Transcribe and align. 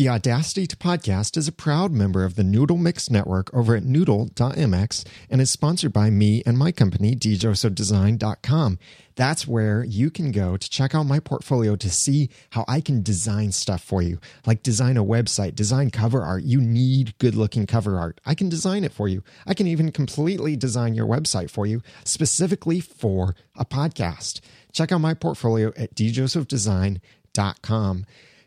The 0.00 0.08
Audacity 0.08 0.66
to 0.66 0.76
Podcast 0.78 1.36
is 1.36 1.46
a 1.46 1.52
proud 1.52 1.92
member 1.92 2.24
of 2.24 2.34
the 2.34 2.42
Noodle 2.42 2.78
Mix 2.78 3.10
Network 3.10 3.52
over 3.52 3.76
at 3.76 3.84
noodle.mx 3.84 5.04
and 5.28 5.42
is 5.42 5.50
sponsored 5.50 5.92
by 5.92 6.08
me 6.08 6.42
and 6.46 6.56
my 6.56 6.72
company, 6.72 7.14
djosephdesign.com. 7.14 8.78
That's 9.16 9.46
where 9.46 9.84
you 9.84 10.10
can 10.10 10.32
go 10.32 10.56
to 10.56 10.70
check 10.70 10.94
out 10.94 11.02
my 11.02 11.20
portfolio 11.20 11.76
to 11.76 11.90
see 11.90 12.30
how 12.48 12.64
I 12.66 12.80
can 12.80 13.02
design 13.02 13.52
stuff 13.52 13.84
for 13.84 14.00
you, 14.00 14.18
like 14.46 14.62
design 14.62 14.96
a 14.96 15.04
website, 15.04 15.54
design 15.54 15.90
cover 15.90 16.22
art. 16.22 16.44
You 16.44 16.62
need 16.62 17.18
good 17.18 17.34
looking 17.34 17.66
cover 17.66 17.98
art. 17.98 18.22
I 18.24 18.34
can 18.34 18.48
design 18.48 18.84
it 18.84 18.94
for 18.94 19.06
you. 19.06 19.22
I 19.46 19.52
can 19.52 19.66
even 19.66 19.92
completely 19.92 20.56
design 20.56 20.94
your 20.94 21.06
website 21.06 21.50
for 21.50 21.66
you 21.66 21.82
specifically 22.04 22.80
for 22.80 23.34
a 23.54 23.66
podcast. 23.66 24.40
Check 24.72 24.92
out 24.92 25.02
my 25.02 25.12
portfolio 25.12 25.74
at 25.76 25.94
djosephdesign.com. 25.94 28.06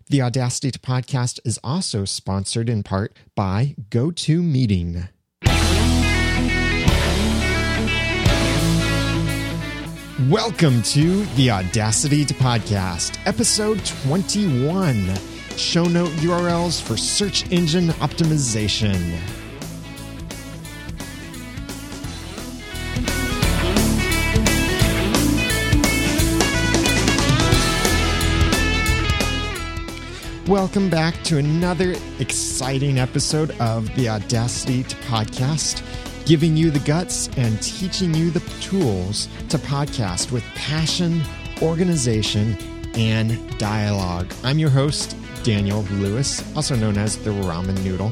The 0.10 0.22
Audacity 0.22 0.70
to 0.70 0.80
Podcast 0.80 1.40
is 1.46 1.60
also 1.64 2.04
sponsored 2.04 2.70
in 2.70 2.84
part 2.84 3.16
by 3.36 3.76
GoToMeeting. 3.90 5.08
Welcome 10.30 10.82
to 10.84 11.26
the 11.36 11.52
Audacity 11.52 12.26
to 12.26 12.34
Podcast, 12.34 13.18
episode 13.26 13.84
21 14.04 15.16
Show 15.58 15.86
Note 15.86 16.12
URLs 16.20 16.82
for 16.82 16.98
Search 16.98 17.50
Engine 17.52 17.88
Optimization. 17.90 19.43
Welcome 30.48 30.90
back 30.90 31.24
to 31.24 31.38
another 31.38 31.96
exciting 32.20 33.00
episode 33.00 33.52
of 33.62 33.88
the 33.96 34.10
Audacity 34.10 34.84
to 34.84 34.96
Podcast, 34.98 35.82
giving 36.26 36.58
you 36.58 36.70
the 36.70 36.80
guts 36.82 37.30
and 37.38 37.62
teaching 37.62 38.14
you 38.14 38.30
the 38.30 38.42
tools 38.60 39.30
to 39.48 39.58
podcast 39.58 40.34
with 40.34 40.44
passion, 40.54 41.22
organization, 41.62 42.58
and 42.94 43.58
dialogue. 43.58 44.34
I'm 44.44 44.60
your 44.60 44.70
host, 44.70 45.16
Daniel 45.44 45.84
Lewis, 45.84 46.44
also 46.58 46.76
known 46.76 46.98
as 46.98 47.18
the 47.20 47.32
Ramen 47.32 47.82
Noodle. 47.82 48.12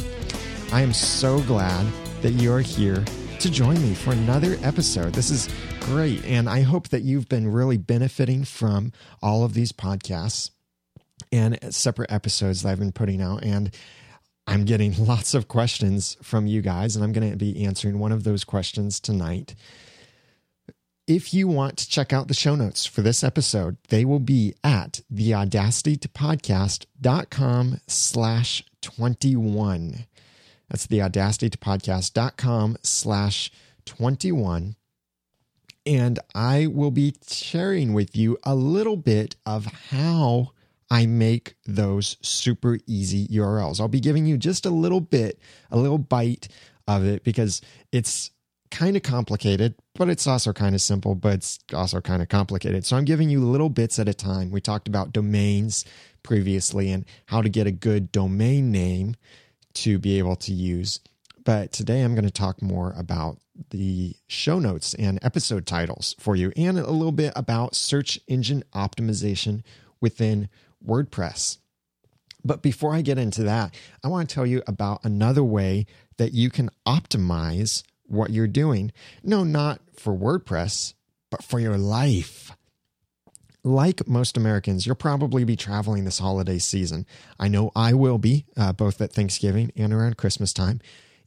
I 0.72 0.83
am 0.83 0.94
so 0.94 1.42
glad 1.42 1.86
that 2.22 2.31
you 2.31 2.53
are 2.53 2.61
here 2.61 3.03
to 3.42 3.52
join 3.52 3.81
me 3.81 3.94
for 3.94 4.14
another 4.14 4.58
episode. 4.64 5.16
This 5.16 5.31
is 5.31 5.50
great, 5.81 6.23
and 6.23 6.50
I 6.50 6.61
hope 6.61 6.88
that 6.89 7.02
you've 7.02 7.27
been 7.27 7.52
really 7.52 7.77
benefiting 7.77 8.45
from 8.45 8.94
all 9.22 9.44
of 9.44 9.53
these 9.53 9.73
podcasts 9.73 10.52
and 11.31 11.58
separate 11.73 12.11
episodes 12.11 12.61
that 12.61 12.69
I've 12.69 12.80
been 12.80 12.91
putting 12.91 13.22
out. 13.22 13.44
And 13.44 13.73
I'm 14.47 14.66
getting 14.66 14.94
lots 15.05 15.33
of 15.33 15.47
questions 15.47 16.17
from 16.22 16.45
you 16.47 16.61
guys, 16.61 16.95
and 16.95 17.03
I'm 17.03 17.14
going 17.14 17.31
to 17.31 17.38
be 17.38 17.66
answering 17.66 17.97
one 18.00 18.11
of 18.11 18.23
those 18.23 18.44
questions 18.44 19.00
tonight. 19.00 19.55
If 21.08 21.33
you 21.33 21.47
want 21.47 21.77
to 21.77 21.89
check 21.89 22.14
out 22.14 22.27
the 22.27 22.33
show 22.33 22.55
notes 22.55 22.86
for 22.86 23.02
this 23.02 23.23
episode, 23.23 23.77
they 23.89 24.05
will 24.05 24.19
be 24.19 24.53
at 24.64 25.02
theaudacitytopodcast.com 25.14 27.81
slash 27.88 28.64
21. 28.81 30.05
That's 30.69 30.88
theaudacitytopodcast.com 30.88 32.77
slash 32.83 33.52
21. 33.86 34.75
And 35.86 36.19
I 36.36 36.67
will 36.67 36.92
be 36.92 37.16
sharing 37.27 37.94
with 37.94 38.16
you 38.16 38.38
a 38.44 38.53
little 38.55 38.97
bit 38.97 39.36
of 39.45 39.66
how 39.89 40.52
I 40.92 41.06
make 41.06 41.56
those 41.66 42.17
super 42.22 42.78
easy 42.86 43.25
URLs. 43.30 43.80
I'll 43.80 43.88
be 43.88 44.02
giving 44.02 44.25
you 44.25 44.38
just 44.38 44.66
a 44.66 44.70
little 44.70 45.00
bit, 45.00 45.39
a 45.72 45.78
little 45.80 45.98
bite 45.98 46.50
of 46.86 47.06
it 47.06 47.23
because 47.23 47.61
it's 47.94 48.30
kind 48.72 48.98
of 48.98 49.02
complicated, 49.02 49.75
but 49.95 50.09
it's 50.09 50.28
also 50.28 50.52
kind 50.52 50.75
of 50.75 50.81
simple, 50.81 51.16
but 51.16 51.36
it's 51.36 51.60
also 51.73 52.02
kind 52.02 52.21
of 52.21 52.27
complicated. 52.27 52.86
So 52.86 52.98
I'm 52.98 53.05
giving 53.05 53.30
you 53.30 53.39
little 53.39 53.70
bits 53.70 53.99
at 53.99 54.10
a 54.10 54.14
time. 54.14 54.52
We 54.52 54.60
talked 54.60 54.89
about 54.89 55.14
domains 55.14 55.86
previously 56.23 56.92
and 56.92 57.05
how 57.27 57.42
to 57.42 57.48
get 57.48 57.67
a 57.67 57.71
good 57.71 58.11
domain 58.11 58.70
name 58.70 59.15
to 59.76 59.98
be 59.98 60.20
able 60.20 60.36
to 60.36 60.52
use. 60.52 60.99
But 61.45 61.71
today 61.71 62.02
I'm 62.02 62.15
going 62.15 62.26
to 62.26 62.32
talk 62.32 62.61
more 62.61 62.94
about 62.98 63.38
the 63.70 64.14
show 64.27 64.60
notes 64.60 64.94
and 64.95 65.20
episode 65.21 65.65
titles 65.65 66.17
for 66.20 66.36
you 66.36 66.52
and 66.58 66.77
a 66.77 66.92
little 66.92 67.14
bit 67.14 67.32
about 67.33 67.76
search 67.76 68.20
engine 68.27 68.64
optimization 68.73 69.64
within 70.02 70.49
WordPress. 70.86 71.58
But 72.43 72.61
before 72.61 72.93
I 72.93 73.02
get 73.02 73.17
into 73.17 73.43
that, 73.43 73.75
I 74.03 74.08
want 74.08 74.30
to 74.30 74.33
tell 74.33 74.45
you 74.45 74.64
about 74.67 75.03
another 75.03 75.43
way 75.43 75.86
that 76.17 76.33
you 76.33 76.49
can 76.49 76.69
optimize 76.87 77.83
what 78.05 78.31
you're 78.31 78.47
doing. 78.47 78.91
No, 79.23 79.43
not 79.43 79.81
for 79.95 80.15
WordPress, 80.15 80.93
but 81.30 81.43
for 81.43 81.59
your 81.59 81.77
life. 81.77 82.52
Like 83.64 84.08
most 84.08 84.37
Americans, 84.37 84.86
you'll 84.86 84.95
probably 84.95 85.43
be 85.43 85.55
traveling 85.55 86.03
this 86.03 86.17
holiday 86.17 86.58
season. 86.58 87.05
I 87.39 87.47
know 87.47 87.71
I 87.75 87.93
will 87.93 88.17
be, 88.17 88.45
uh, 88.58 88.73
both 88.73 88.99
at 89.02 89.14
Thanksgiving 89.14 89.71
and 89.75 89.93
around 89.93 90.17
Christmas 90.17 90.52
time. 90.52 90.81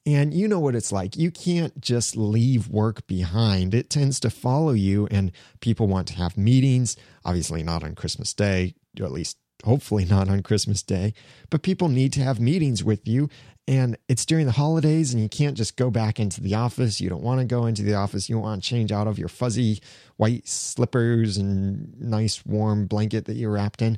And 0.05 0.35
you 0.35 0.49
know 0.49 0.61
what 0.61 0.75
it's 0.75 0.93
like. 0.93 1.17
You 1.17 1.31
can't 1.31 1.81
just 1.81 2.17
leave 2.17 2.69
work 2.69 3.07
behind. 3.07 3.73
It 3.73 3.89
tends 3.89 4.21
to 4.21 4.31
follow 4.31 4.73
you, 4.73 5.07
and 5.11 5.33
people 5.61 5.87
want 5.87 6.09
to 6.09 6.15
have 6.15 6.37
meetings. 6.37 6.97
Obviously, 7.25 7.63
not 7.63 7.83
on 7.83 7.95
Christmas 7.95 8.35
Day, 8.35 8.75
at 9.01 9.13
least 9.13 9.39
hopefully 9.63 10.05
not 10.05 10.29
on 10.29 10.43
Christmas 10.43 10.83
Day, 10.83 11.15
but 11.51 11.63
people 11.63 11.89
need 11.89 12.13
to 12.15 12.21
have 12.21 12.41
meetings 12.41 12.83
with 12.83 13.07
you. 13.07 13.29
And 13.67 13.97
it's 14.09 14.27
during 14.27 14.45
the 14.45 14.53
holidays, 14.53 15.15
and 15.15 15.23
you 15.23 15.29
can't 15.29 15.57
just 15.57 15.77
go 15.77 15.91
back 15.91 16.21
into 16.21 16.43
the 16.43 16.55
office. 16.55 17.01
You 17.01 17.09
don't 17.09 17.23
want 17.23 17.41
to 17.41 17.47
go 17.47 17.65
into 17.65 17.83
the 17.83 17.95
office. 17.95 18.29
You 18.29 18.39
want 18.39 18.63
to 18.63 18.69
change 18.69 18.93
out 18.93 19.07
of 19.07 19.19
your 19.19 19.29
fuzzy 19.29 19.81
white 20.17 20.47
slippers 20.47 21.39
and 21.39 21.99
nice 21.99 22.45
warm 22.45 22.87
blanket 22.87 23.25
that 23.25 23.37
you're 23.37 23.53
wrapped 23.53 23.81
in. 23.81 23.97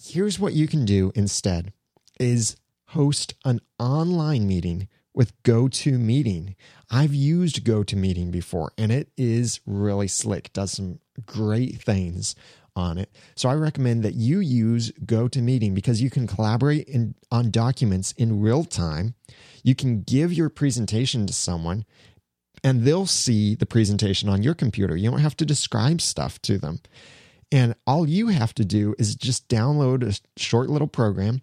Here's 0.00 0.40
what 0.40 0.54
you 0.54 0.66
can 0.66 0.84
do 0.84 1.12
instead 1.14 1.72
is 2.18 2.56
host 2.86 3.34
an 3.44 3.60
online 3.78 4.48
meeting 4.48 4.88
with 5.14 5.40
GoToMeeting. 5.44 6.54
I've 6.90 7.14
used 7.14 7.64
GoToMeeting 7.64 8.30
before 8.30 8.72
and 8.76 8.90
it 8.90 9.10
is 9.16 9.60
really 9.66 10.08
slick, 10.08 10.52
does 10.52 10.72
some 10.72 10.98
great 11.24 11.80
things 11.80 12.34
on 12.74 12.98
it. 12.98 13.10
So 13.34 13.48
I 13.48 13.54
recommend 13.54 14.02
that 14.02 14.14
you 14.14 14.40
use 14.40 14.92
GoToMeeting 15.04 15.74
because 15.74 16.00
you 16.00 16.10
can 16.10 16.26
collaborate 16.26 16.88
in, 16.88 17.14
on 17.30 17.50
documents 17.50 18.12
in 18.12 18.40
real 18.40 18.64
time. 18.64 19.14
You 19.62 19.74
can 19.74 20.02
give 20.02 20.32
your 20.32 20.48
presentation 20.48 21.26
to 21.26 21.32
someone 21.32 21.84
and 22.64 22.84
they'll 22.84 23.06
see 23.06 23.54
the 23.54 23.66
presentation 23.66 24.28
on 24.28 24.42
your 24.42 24.54
computer. 24.54 24.96
You 24.96 25.10
don't 25.10 25.20
have 25.20 25.36
to 25.38 25.46
describe 25.46 26.00
stuff 26.00 26.40
to 26.42 26.58
them. 26.58 26.80
And 27.50 27.74
all 27.86 28.08
you 28.08 28.28
have 28.28 28.54
to 28.54 28.64
do 28.64 28.94
is 28.98 29.14
just 29.14 29.48
download 29.48 30.02
a 30.02 30.40
short 30.40 30.70
little 30.70 30.88
program, 30.88 31.42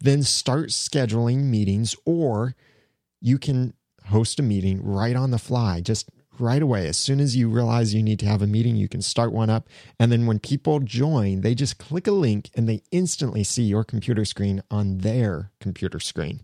then 0.00 0.22
start 0.22 0.68
scheduling 0.68 1.44
meetings, 1.44 1.96
or 2.04 2.54
you 3.20 3.38
can 3.38 3.72
host 4.06 4.38
a 4.38 4.42
meeting 4.42 4.82
right 4.82 5.16
on 5.16 5.30
the 5.30 5.38
fly. 5.38 5.80
Just 5.80 6.10
right 6.40 6.62
away. 6.62 6.86
As 6.86 6.96
soon 6.96 7.20
as 7.20 7.36
you 7.36 7.48
realize 7.48 7.94
you 7.94 8.02
need 8.02 8.18
to 8.20 8.26
have 8.26 8.42
a 8.42 8.46
meeting, 8.46 8.76
you 8.76 8.88
can 8.88 9.02
start 9.02 9.32
one 9.32 9.50
up. 9.50 9.68
And 9.98 10.10
then 10.10 10.26
when 10.26 10.38
people 10.38 10.80
join, 10.80 11.40
they 11.40 11.54
just 11.54 11.78
click 11.78 12.06
a 12.06 12.12
link 12.12 12.50
and 12.54 12.68
they 12.68 12.82
instantly 12.90 13.44
see 13.44 13.62
your 13.62 13.84
computer 13.84 14.24
screen 14.24 14.62
on 14.70 14.98
their 14.98 15.50
computer 15.60 16.00
screen. 16.00 16.40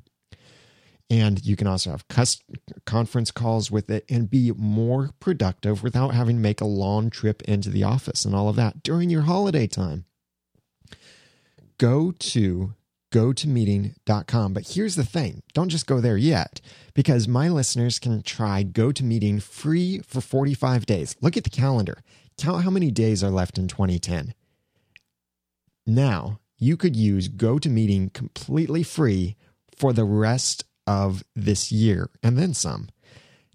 And 1.11 1.45
you 1.45 1.57
can 1.57 1.67
also 1.67 1.91
have 1.91 2.07
conference 2.87 3.31
calls 3.31 3.71
with 3.71 3.91
it 3.91 4.07
and 4.09 4.31
be 4.31 4.51
more 4.53 5.11
productive 5.21 5.83
without 5.83 6.15
having 6.15 6.37
to 6.37 6.43
make 6.43 6.63
a 6.63 6.67
long 6.67 7.11
trip 7.11 7.43
into 7.43 7.69
the 7.69 7.85
office 7.85 8.25
and 8.25 8.35
all 8.35 8.49
of 8.49 8.57
that 8.57 8.83
during 8.83 9.11
your 9.11 9.23
holiday 9.23 9.67
time. 9.67 10.07
Go 11.77 12.13
to 12.13 12.73
gotomeeting.com. 13.13 14.53
But 14.53 14.69
here's 14.69 14.97
the 14.97 15.05
thing 15.05 15.43
don't 15.55 15.69
just 15.69 15.87
go 15.87 16.01
there 16.01 16.17
yet, 16.17 16.61
because 16.95 17.29
my 17.29 17.49
listeners 17.49 17.99
can 17.99 18.23
try 18.23 18.65
GoToMeeting 18.65 19.43
free 19.43 20.01
for 20.01 20.21
45 20.21 20.87
days. 20.87 21.15
Look 21.21 21.37
at 21.37 21.45
the 21.45 21.51
calendar, 21.51 22.03
count 22.37 22.65
how 22.65 22.71
many 22.71 22.91
days 22.91 23.23
are 23.23 23.31
left 23.31 23.59
in 23.59 23.69
2010. 23.69 24.35
Now, 25.87 26.41
you 26.59 26.77
could 26.77 26.97
use 26.97 27.29
GoToMeeting 27.29 28.13
completely 28.13 28.83
free 28.83 29.37
for 29.77 29.93
the 29.93 30.05
rest 30.05 30.65
of 30.87 31.23
this 31.35 31.71
year 31.71 32.11
and 32.23 32.39
then 32.39 32.55
some. 32.55 32.89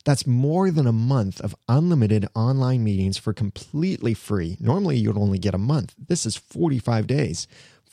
That's 0.05 0.25
more 0.25 0.71
than 0.71 0.87
a 0.87 0.93
month 0.93 1.41
of 1.41 1.53
unlimited 1.67 2.29
online 2.33 2.81
meetings 2.81 3.17
for 3.17 3.33
completely 3.33 4.13
free. 4.13 4.55
Normally, 4.57 4.97
you'd 4.97 5.17
only 5.17 5.37
get 5.37 5.53
a 5.53 5.57
month. 5.57 5.95
This 5.97 6.25
is 6.25 6.37
45 6.37 7.07
days. 7.07 7.45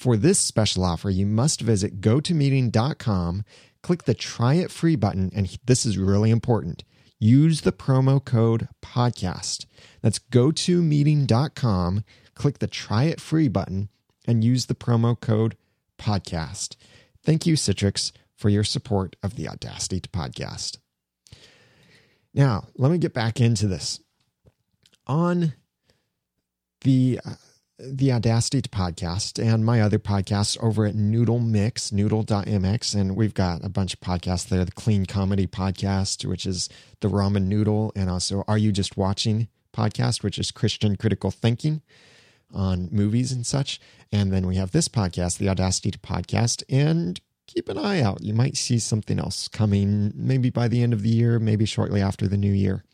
For 0.05 0.19
this 0.19 0.39
special 0.39 0.85
offer, 0.85 1.09
you 1.09 1.25
must 1.25 1.63
visit 1.63 2.03
gotomeeting.com, 2.03 3.43
click 3.83 4.05
the 4.05 4.13
try 4.13 4.53
it 4.53 4.71
free 4.71 4.97
button, 4.97 5.33
and 5.35 5.59
this 5.65 5.87
is 5.87 5.97
really 5.97 6.31
important. 6.31 6.85
Use 7.19 7.63
the 7.63 7.73
promo 7.73 8.23
code 8.23 8.69
podcast. 8.83 9.65
That's 10.03 10.19
gotomeeting.com, 10.19 12.05
click 12.35 12.59
the 12.59 12.67
try 12.67 13.05
it 13.05 13.19
free 13.19 13.49
button, 13.49 13.89
and 14.29 14.45
use 14.45 14.67
the 14.67 14.75
promo 14.75 15.19
code 15.19 15.57
podcast. 15.99 16.77
Thank 17.25 17.47
you, 17.47 17.55
Citrix, 17.55 18.13
for 18.37 18.51
your 18.51 18.63
support 18.63 19.17
of 19.23 19.37
the 19.37 19.49
Audacity 19.49 20.01
to 20.01 20.11
Podcast. 20.11 20.77
Now, 22.35 22.67
let 22.77 22.93
me 22.93 22.99
get 22.99 23.15
back 23.15 23.41
into 23.41 23.67
this. 23.67 24.01
On 25.07 25.55
the 26.83 27.21
uh, 27.25 27.37
the 27.79 28.13
Audacity 28.13 28.63
to 28.63 28.69
podcast 28.69 29.43
and 29.43 29.65
my 29.65 29.81
other 29.81 29.99
podcasts 29.99 30.57
over 30.63 30.87
at 30.87 30.95
Noodle 30.95 31.41
Mix, 31.41 31.91
noodle.mx. 31.91 32.95
And 32.95 33.17
we've 33.17 33.35
got 33.35 33.65
a 33.65 33.69
bunch 33.69 33.95
of 33.95 34.01
podcasts 34.01 34.49
there 34.49 34.65
the 34.65 34.73
Clean 34.73 35.07
Comedy 35.07 35.47
Podcast, 35.47 36.25
which 36.25 36.47
is 36.47 36.69
the 37.01 37.09
Ramen 37.09 37.47
Noodle, 37.47 37.93
and 37.97 38.09
also 38.09 38.45
Are 38.47 38.59
You 38.59 38.71
Just 38.71 38.97
Watching 38.97 39.49
podcast, 39.73 40.23
which 40.23 40.39
is 40.39 40.53
Christian 40.53 40.97
critical 40.97 41.31
thinking 41.31 41.83
on 42.53 42.89
movies 42.93 43.33
and 43.33 43.45
such. 43.45 43.81
And 44.13 44.33
then 44.33 44.47
we 44.47 44.57
have 44.57 44.71
this 44.71 44.87
podcast, 44.87 45.39
the 45.39 45.49
Audacity 45.49 45.91
to 45.91 45.99
Podcast. 45.99 46.63
And 46.69 47.21
keep 47.47 47.69
an 47.69 47.79
eye 47.79 48.01
out. 48.01 48.23
You 48.23 48.35
might 48.35 48.57
see 48.57 48.79
something 48.79 49.19
else 49.19 49.49
coming, 49.49 50.13
maybe 50.15 50.51
by 50.51 50.69
the 50.69 50.83
end 50.83 50.93
of 50.93 51.03
the 51.03 51.09
year, 51.09 51.41
maybe 51.41 51.65
shortly 51.65 52.01
after 52.01 52.29
the 52.29 52.37
new 52.37 52.53
year. 52.53 52.85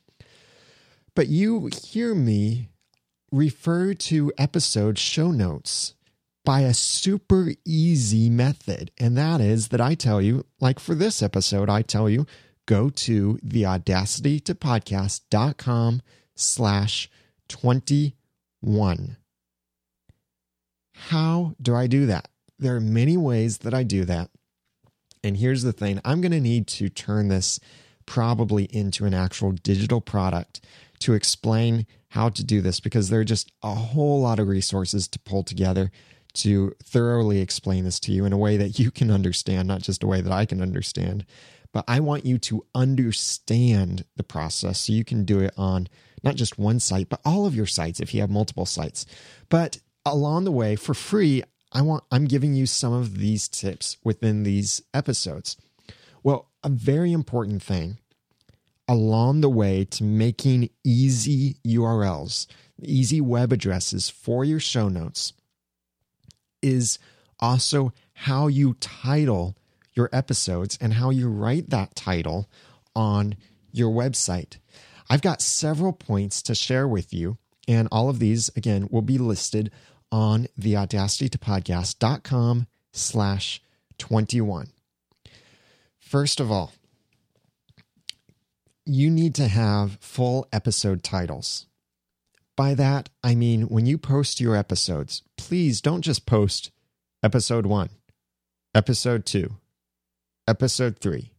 But 1.14 1.28
you 1.28 1.68
hear 1.82 2.14
me 2.14 2.70
refer 3.32 3.94
to 3.94 4.32
episode 4.38 4.98
show 4.98 5.30
notes 5.30 5.94
by 6.44 6.60
a 6.60 6.74
super 6.74 7.52
easy 7.64 8.30
method. 8.30 8.90
And 8.98 9.16
that 9.16 9.40
is 9.40 9.68
that 9.68 9.80
I 9.80 9.94
tell 9.94 10.20
you, 10.20 10.46
like 10.60 10.80
for 10.80 10.94
this 10.94 11.22
episode, 11.22 11.68
I 11.68 11.82
tell 11.82 12.08
you, 12.08 12.26
go 12.66 12.90
to 12.90 13.38
the 13.42 13.66
audacity 13.66 14.40
to 14.40 14.54
podcast.com 14.54 16.02
slash 16.34 17.10
21. 17.48 19.16
How 20.94 21.54
do 21.60 21.74
I 21.74 21.86
do 21.86 22.06
that? 22.06 22.28
There 22.58 22.76
are 22.76 22.80
many 22.80 23.16
ways 23.16 23.58
that 23.58 23.74
I 23.74 23.82
do 23.82 24.04
that. 24.04 24.30
And 25.22 25.36
here's 25.36 25.62
the 25.62 25.72
thing 25.72 26.00
I'm 26.04 26.20
going 26.20 26.32
to 26.32 26.40
need 26.40 26.66
to 26.68 26.88
turn 26.88 27.28
this 27.28 27.60
probably 28.06 28.64
into 28.64 29.04
an 29.04 29.14
actual 29.14 29.52
digital 29.52 30.00
product 30.00 30.60
to 31.00 31.14
explain 31.14 31.86
how 32.10 32.28
to 32.28 32.44
do 32.44 32.60
this 32.60 32.80
because 32.80 33.08
there 33.08 33.20
are 33.20 33.24
just 33.24 33.52
a 33.62 33.74
whole 33.74 34.20
lot 34.20 34.38
of 34.38 34.48
resources 34.48 35.08
to 35.08 35.18
pull 35.20 35.42
together 35.42 35.90
to 36.32 36.74
thoroughly 36.82 37.40
explain 37.40 37.84
this 37.84 38.00
to 38.00 38.12
you 38.12 38.24
in 38.24 38.32
a 38.32 38.38
way 38.38 38.56
that 38.56 38.78
you 38.78 38.90
can 38.90 39.10
understand, 39.10 39.66
not 39.66 39.82
just 39.82 40.02
a 40.02 40.06
way 40.06 40.20
that 40.20 40.32
I 40.32 40.44
can 40.44 40.60
understand. 40.60 41.24
But 41.72 41.84
I 41.86 42.00
want 42.00 42.26
you 42.26 42.38
to 42.38 42.66
understand 42.74 44.04
the 44.16 44.24
process 44.24 44.80
so 44.80 44.92
you 44.92 45.04
can 45.04 45.24
do 45.24 45.40
it 45.40 45.54
on 45.56 45.88
not 46.22 46.34
just 46.34 46.58
one 46.58 46.80
site, 46.80 47.08
but 47.08 47.20
all 47.24 47.46
of 47.46 47.54
your 47.54 47.66
sites 47.66 48.00
if 48.00 48.12
you 48.12 48.20
have 48.20 48.30
multiple 48.30 48.66
sites. 48.66 49.06
But 49.48 49.78
along 50.04 50.44
the 50.44 50.52
way, 50.52 50.76
for 50.76 50.94
free, 50.94 51.44
I 51.72 51.82
want 51.82 52.02
I'm 52.10 52.24
giving 52.26 52.54
you 52.54 52.66
some 52.66 52.92
of 52.92 53.18
these 53.18 53.48
tips 53.48 53.98
within 54.02 54.42
these 54.42 54.82
episodes. 54.92 55.56
Well, 56.24 56.48
a 56.64 56.68
very 56.68 57.12
important 57.12 57.62
thing 57.62 57.98
along 58.90 59.40
the 59.40 59.48
way 59.48 59.84
to 59.84 60.02
making 60.02 60.68
easy 60.82 61.54
URLs, 61.64 62.48
easy 62.82 63.20
web 63.20 63.52
addresses 63.52 64.10
for 64.10 64.44
your 64.44 64.58
show 64.58 64.88
notes 64.88 65.32
is 66.60 66.98
also 67.38 67.92
how 68.12 68.48
you 68.48 68.74
title 68.80 69.56
your 69.92 70.10
episodes 70.12 70.76
and 70.80 70.94
how 70.94 71.10
you 71.10 71.28
write 71.28 71.70
that 71.70 71.94
title 71.94 72.50
on 72.96 73.36
your 73.70 73.90
website. 73.90 74.58
I've 75.08 75.22
got 75.22 75.40
several 75.40 75.92
points 75.92 76.42
to 76.42 76.54
share 76.56 76.88
with 76.88 77.14
you, 77.14 77.38
and 77.68 77.86
all 77.92 78.08
of 78.08 78.18
these, 78.18 78.50
again, 78.56 78.88
will 78.90 79.02
be 79.02 79.18
listed 79.18 79.70
on 80.10 80.48
the 80.58 80.74
audacitytopodcast.com 80.74 82.66
slash 82.92 83.62
21. 83.98 84.72
First 86.00 86.40
of 86.40 86.50
all, 86.50 86.72
you 88.86 89.10
need 89.10 89.34
to 89.36 89.48
have 89.48 89.98
full 90.00 90.48
episode 90.52 91.02
titles. 91.02 91.66
By 92.56 92.74
that, 92.74 93.08
I 93.22 93.34
mean 93.34 93.62
when 93.62 93.86
you 93.86 93.96
post 93.98 94.40
your 94.40 94.56
episodes, 94.56 95.22
please 95.36 95.80
don't 95.80 96.02
just 96.02 96.26
post 96.26 96.70
episode 97.22 97.66
one, 97.66 97.90
episode 98.74 99.24
two, 99.24 99.56
episode 100.46 100.98
three, 100.98 101.32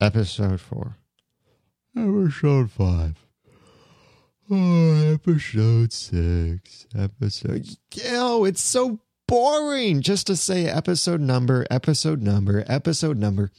episode 0.00 0.60
four, 0.60 0.96
episode 1.96 2.70
five, 2.70 3.16
oh, 4.50 5.12
episode 5.14 5.92
six, 5.92 6.86
episode. 6.96 7.66
Oh, 8.10 8.44
it's 8.44 8.62
so 8.62 9.00
boring 9.26 10.02
just 10.02 10.26
to 10.26 10.36
say 10.36 10.66
episode 10.66 11.20
number, 11.20 11.66
episode 11.70 12.22
number, 12.22 12.64
episode 12.66 13.18
number. 13.18 13.50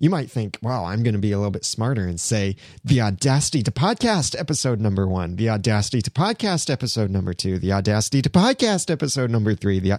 You 0.00 0.10
might 0.10 0.30
think, 0.30 0.58
wow, 0.62 0.84
I'm 0.84 1.02
going 1.02 1.14
to 1.14 1.20
be 1.20 1.32
a 1.32 1.38
little 1.38 1.50
bit 1.50 1.64
smarter 1.64 2.06
and 2.06 2.20
say 2.20 2.56
the 2.84 3.00
Audacity 3.00 3.64
to 3.64 3.72
Podcast 3.72 4.38
episode 4.38 4.80
number 4.80 5.08
one, 5.08 5.34
the 5.34 5.50
Audacity 5.50 6.00
to 6.02 6.10
Podcast 6.10 6.70
episode 6.70 7.10
number 7.10 7.34
two, 7.34 7.58
the 7.58 7.72
Audacity 7.72 8.22
to 8.22 8.30
Podcast 8.30 8.90
episode 8.90 9.30
number 9.30 9.54
three. 9.54 9.80
The 9.80 9.98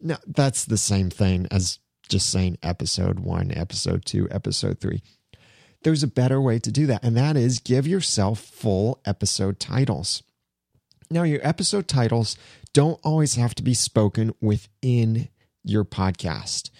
no, 0.00 0.16
that's 0.26 0.64
the 0.64 0.78
same 0.78 1.10
thing 1.10 1.46
as 1.50 1.78
just 2.08 2.30
saying 2.30 2.58
episode 2.62 3.20
one, 3.20 3.52
episode 3.52 4.06
two, 4.06 4.28
episode 4.30 4.80
three. 4.80 5.02
There's 5.82 6.02
a 6.02 6.08
better 6.08 6.40
way 6.40 6.58
to 6.60 6.72
do 6.72 6.86
that, 6.86 7.04
and 7.04 7.14
that 7.16 7.36
is 7.36 7.58
give 7.58 7.86
yourself 7.86 8.40
full 8.40 9.00
episode 9.04 9.60
titles. 9.60 10.22
Now, 11.10 11.24
your 11.24 11.46
episode 11.46 11.86
titles 11.86 12.38
don't 12.72 12.98
always 13.04 13.34
have 13.34 13.54
to 13.56 13.62
be 13.62 13.74
spoken 13.74 14.34
within 14.40 15.28
your 15.62 15.84
podcast. 15.84 16.70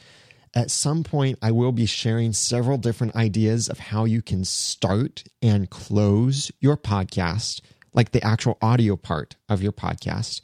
At 0.54 0.70
some 0.70 1.02
point, 1.02 1.38
I 1.42 1.50
will 1.50 1.72
be 1.72 1.84
sharing 1.84 2.32
several 2.32 2.78
different 2.78 3.16
ideas 3.16 3.68
of 3.68 3.80
how 3.80 4.04
you 4.04 4.22
can 4.22 4.44
start 4.44 5.24
and 5.42 5.68
close 5.68 6.52
your 6.60 6.76
podcast, 6.76 7.60
like 7.92 8.12
the 8.12 8.22
actual 8.24 8.56
audio 8.62 8.94
part 8.94 9.34
of 9.48 9.62
your 9.62 9.72
podcast. 9.72 10.42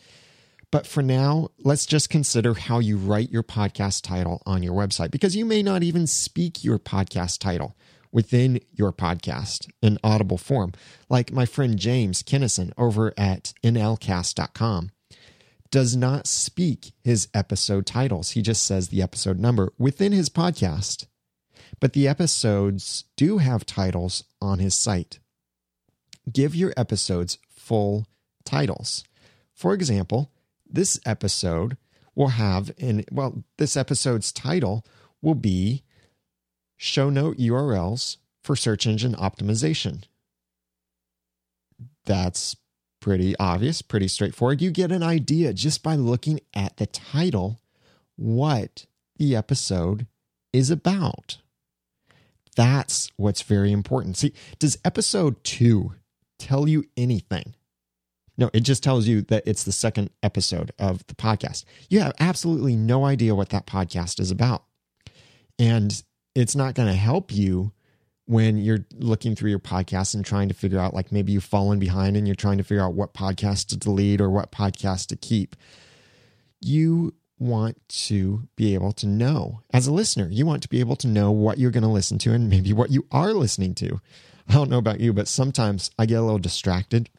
But 0.72 0.84
for 0.86 1.02
now, 1.02 1.50
let's 1.60 1.86
just 1.86 2.10
consider 2.10 2.54
how 2.54 2.80
you 2.80 2.96
write 2.96 3.30
your 3.30 3.44
podcast 3.44 4.02
title 4.02 4.42
on 4.46 4.64
your 4.64 4.74
website 4.74 5.12
because 5.12 5.36
you 5.36 5.44
may 5.44 5.62
not 5.62 5.84
even 5.84 6.08
speak 6.08 6.64
your 6.64 6.78
podcast 6.80 7.38
title 7.38 7.76
within 8.10 8.60
your 8.72 8.92
podcast 8.92 9.70
in 9.80 9.96
audible 10.02 10.38
form, 10.38 10.72
like 11.08 11.32
my 11.32 11.46
friend 11.46 11.78
James 11.78 12.24
Kinnison 12.24 12.72
over 12.76 13.14
at 13.16 13.52
nlcast.com 13.62 14.90
does 15.70 15.96
not 15.96 16.26
speak 16.26 16.92
his 17.02 17.28
episode 17.32 17.86
titles. 17.86 18.30
He 18.32 18.42
just 18.42 18.64
says 18.64 18.88
the 18.88 19.02
episode 19.02 19.38
number 19.38 19.72
within 19.78 20.12
his 20.12 20.28
podcast. 20.28 21.06
But 21.78 21.92
the 21.92 22.08
episodes 22.08 23.04
do 23.16 23.38
have 23.38 23.64
titles 23.64 24.24
on 24.40 24.58
his 24.58 24.74
site. 24.74 25.20
Give 26.30 26.54
your 26.54 26.72
episodes 26.76 27.38
full 27.48 28.06
titles. 28.44 29.04
For 29.54 29.72
example, 29.72 30.32
this 30.68 31.00
episode 31.06 31.76
will 32.14 32.28
have 32.28 32.72
in 32.76 33.04
well, 33.10 33.44
this 33.56 33.76
episode's 33.76 34.32
title 34.32 34.84
will 35.22 35.34
be 35.34 35.84
show 36.76 37.10
note 37.10 37.38
URLs 37.38 38.16
for 38.42 38.56
search 38.56 38.86
engine 38.86 39.14
optimization. 39.14 40.04
That's 42.04 42.56
pretty 43.00 43.34
obvious, 43.38 43.82
pretty 43.82 44.08
straightforward. 44.08 44.60
You 44.60 44.70
get 44.70 44.92
an 44.92 45.02
idea 45.02 45.52
just 45.52 45.82
by 45.82 45.96
looking 45.96 46.40
at 46.54 46.76
the 46.76 46.86
title 46.86 47.60
what 48.16 48.86
the 49.16 49.34
episode 49.34 50.06
is 50.52 50.70
about. 50.70 51.38
That's 52.56 53.10
what's 53.16 53.42
very 53.42 53.72
important. 53.72 54.16
See, 54.16 54.32
does 54.58 54.78
episode 54.84 55.42
two 55.44 55.94
tell 56.38 56.68
you 56.68 56.84
anything? 56.96 57.54
No, 58.36 58.50
it 58.52 58.60
just 58.60 58.82
tells 58.82 59.06
you 59.06 59.22
that 59.22 59.46
it's 59.46 59.64
the 59.64 59.72
second 59.72 60.10
episode 60.22 60.72
of 60.78 61.06
the 61.06 61.14
podcast. 61.14 61.64
You 61.88 62.00
have 62.00 62.14
absolutely 62.18 62.74
no 62.74 63.04
idea 63.04 63.34
what 63.34 63.50
that 63.50 63.66
podcast 63.66 64.18
is 64.18 64.30
about. 64.30 64.64
And 65.58 66.02
it's 66.34 66.56
not 66.56 66.74
going 66.74 66.88
to 66.88 66.94
help 66.94 67.32
you 67.32 67.72
when 68.30 68.58
you're 68.58 68.86
looking 68.94 69.34
through 69.34 69.50
your 69.50 69.58
podcast 69.58 70.14
and 70.14 70.24
trying 70.24 70.46
to 70.46 70.54
figure 70.54 70.78
out, 70.78 70.94
like 70.94 71.10
maybe 71.10 71.32
you've 71.32 71.42
fallen 71.42 71.80
behind 71.80 72.16
and 72.16 72.28
you're 72.28 72.36
trying 72.36 72.58
to 72.58 72.62
figure 72.62 72.84
out 72.84 72.94
what 72.94 73.12
podcast 73.12 73.66
to 73.66 73.76
delete 73.76 74.20
or 74.20 74.30
what 74.30 74.52
podcast 74.52 75.08
to 75.08 75.16
keep. 75.16 75.56
You 76.60 77.12
want 77.40 77.76
to 77.88 78.46
be 78.54 78.72
able 78.74 78.92
to 78.92 79.08
know 79.08 79.62
as 79.72 79.88
a 79.88 79.92
listener, 79.92 80.28
you 80.30 80.46
want 80.46 80.62
to 80.62 80.68
be 80.68 80.78
able 80.78 80.94
to 80.94 81.08
know 81.08 81.32
what 81.32 81.58
you're 81.58 81.72
going 81.72 81.82
to 81.82 81.88
listen 81.88 82.18
to 82.18 82.32
and 82.32 82.48
maybe 82.48 82.72
what 82.72 82.92
you 82.92 83.04
are 83.10 83.32
listening 83.32 83.74
to. 83.74 84.00
I 84.48 84.52
don't 84.52 84.70
know 84.70 84.78
about 84.78 85.00
you, 85.00 85.12
but 85.12 85.26
sometimes 85.26 85.90
I 85.98 86.06
get 86.06 86.20
a 86.20 86.22
little 86.22 86.38
distracted 86.38 87.10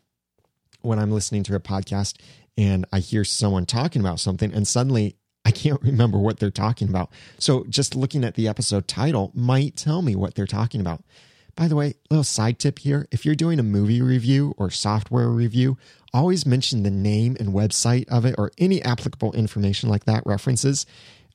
when 0.79 0.97
I'm 0.97 1.11
listening 1.11 1.43
to 1.43 1.55
a 1.55 1.59
podcast 1.59 2.21
and 2.57 2.85
I 2.93 2.99
hear 2.99 3.25
someone 3.25 3.65
talking 3.65 4.01
about 4.01 4.21
something 4.21 4.53
and 4.53 4.65
suddenly 4.65 5.17
I 5.43 5.51
can't 5.51 5.81
remember 5.81 6.17
what 6.19 6.39
they're 6.39 6.51
talking 6.51 6.87
about. 6.89 7.11
So 7.39 7.65
just 7.69 7.95
looking 7.95 8.23
at 8.23 8.35
the 8.35 8.47
episode 8.47 8.87
title 8.87 9.31
might 9.33 9.75
tell 9.75 10.01
me 10.01 10.15
what 10.15 10.35
they're 10.35 10.45
talking 10.45 10.81
about. 10.81 11.03
By 11.55 11.67
the 11.67 11.75
way, 11.75 11.95
little 12.09 12.23
side 12.23 12.59
tip 12.59 12.79
here 12.79 13.07
if 13.11 13.25
you're 13.25 13.35
doing 13.35 13.59
a 13.59 13.63
movie 13.63 14.01
review 14.01 14.53
or 14.57 14.69
software 14.69 15.29
review, 15.29 15.77
always 16.13 16.45
mention 16.45 16.83
the 16.83 16.91
name 16.91 17.35
and 17.39 17.49
website 17.49 18.07
of 18.07 18.25
it 18.25 18.35
or 18.37 18.51
any 18.57 18.81
applicable 18.83 19.33
information 19.33 19.89
like 19.89 20.05
that, 20.05 20.23
references. 20.25 20.85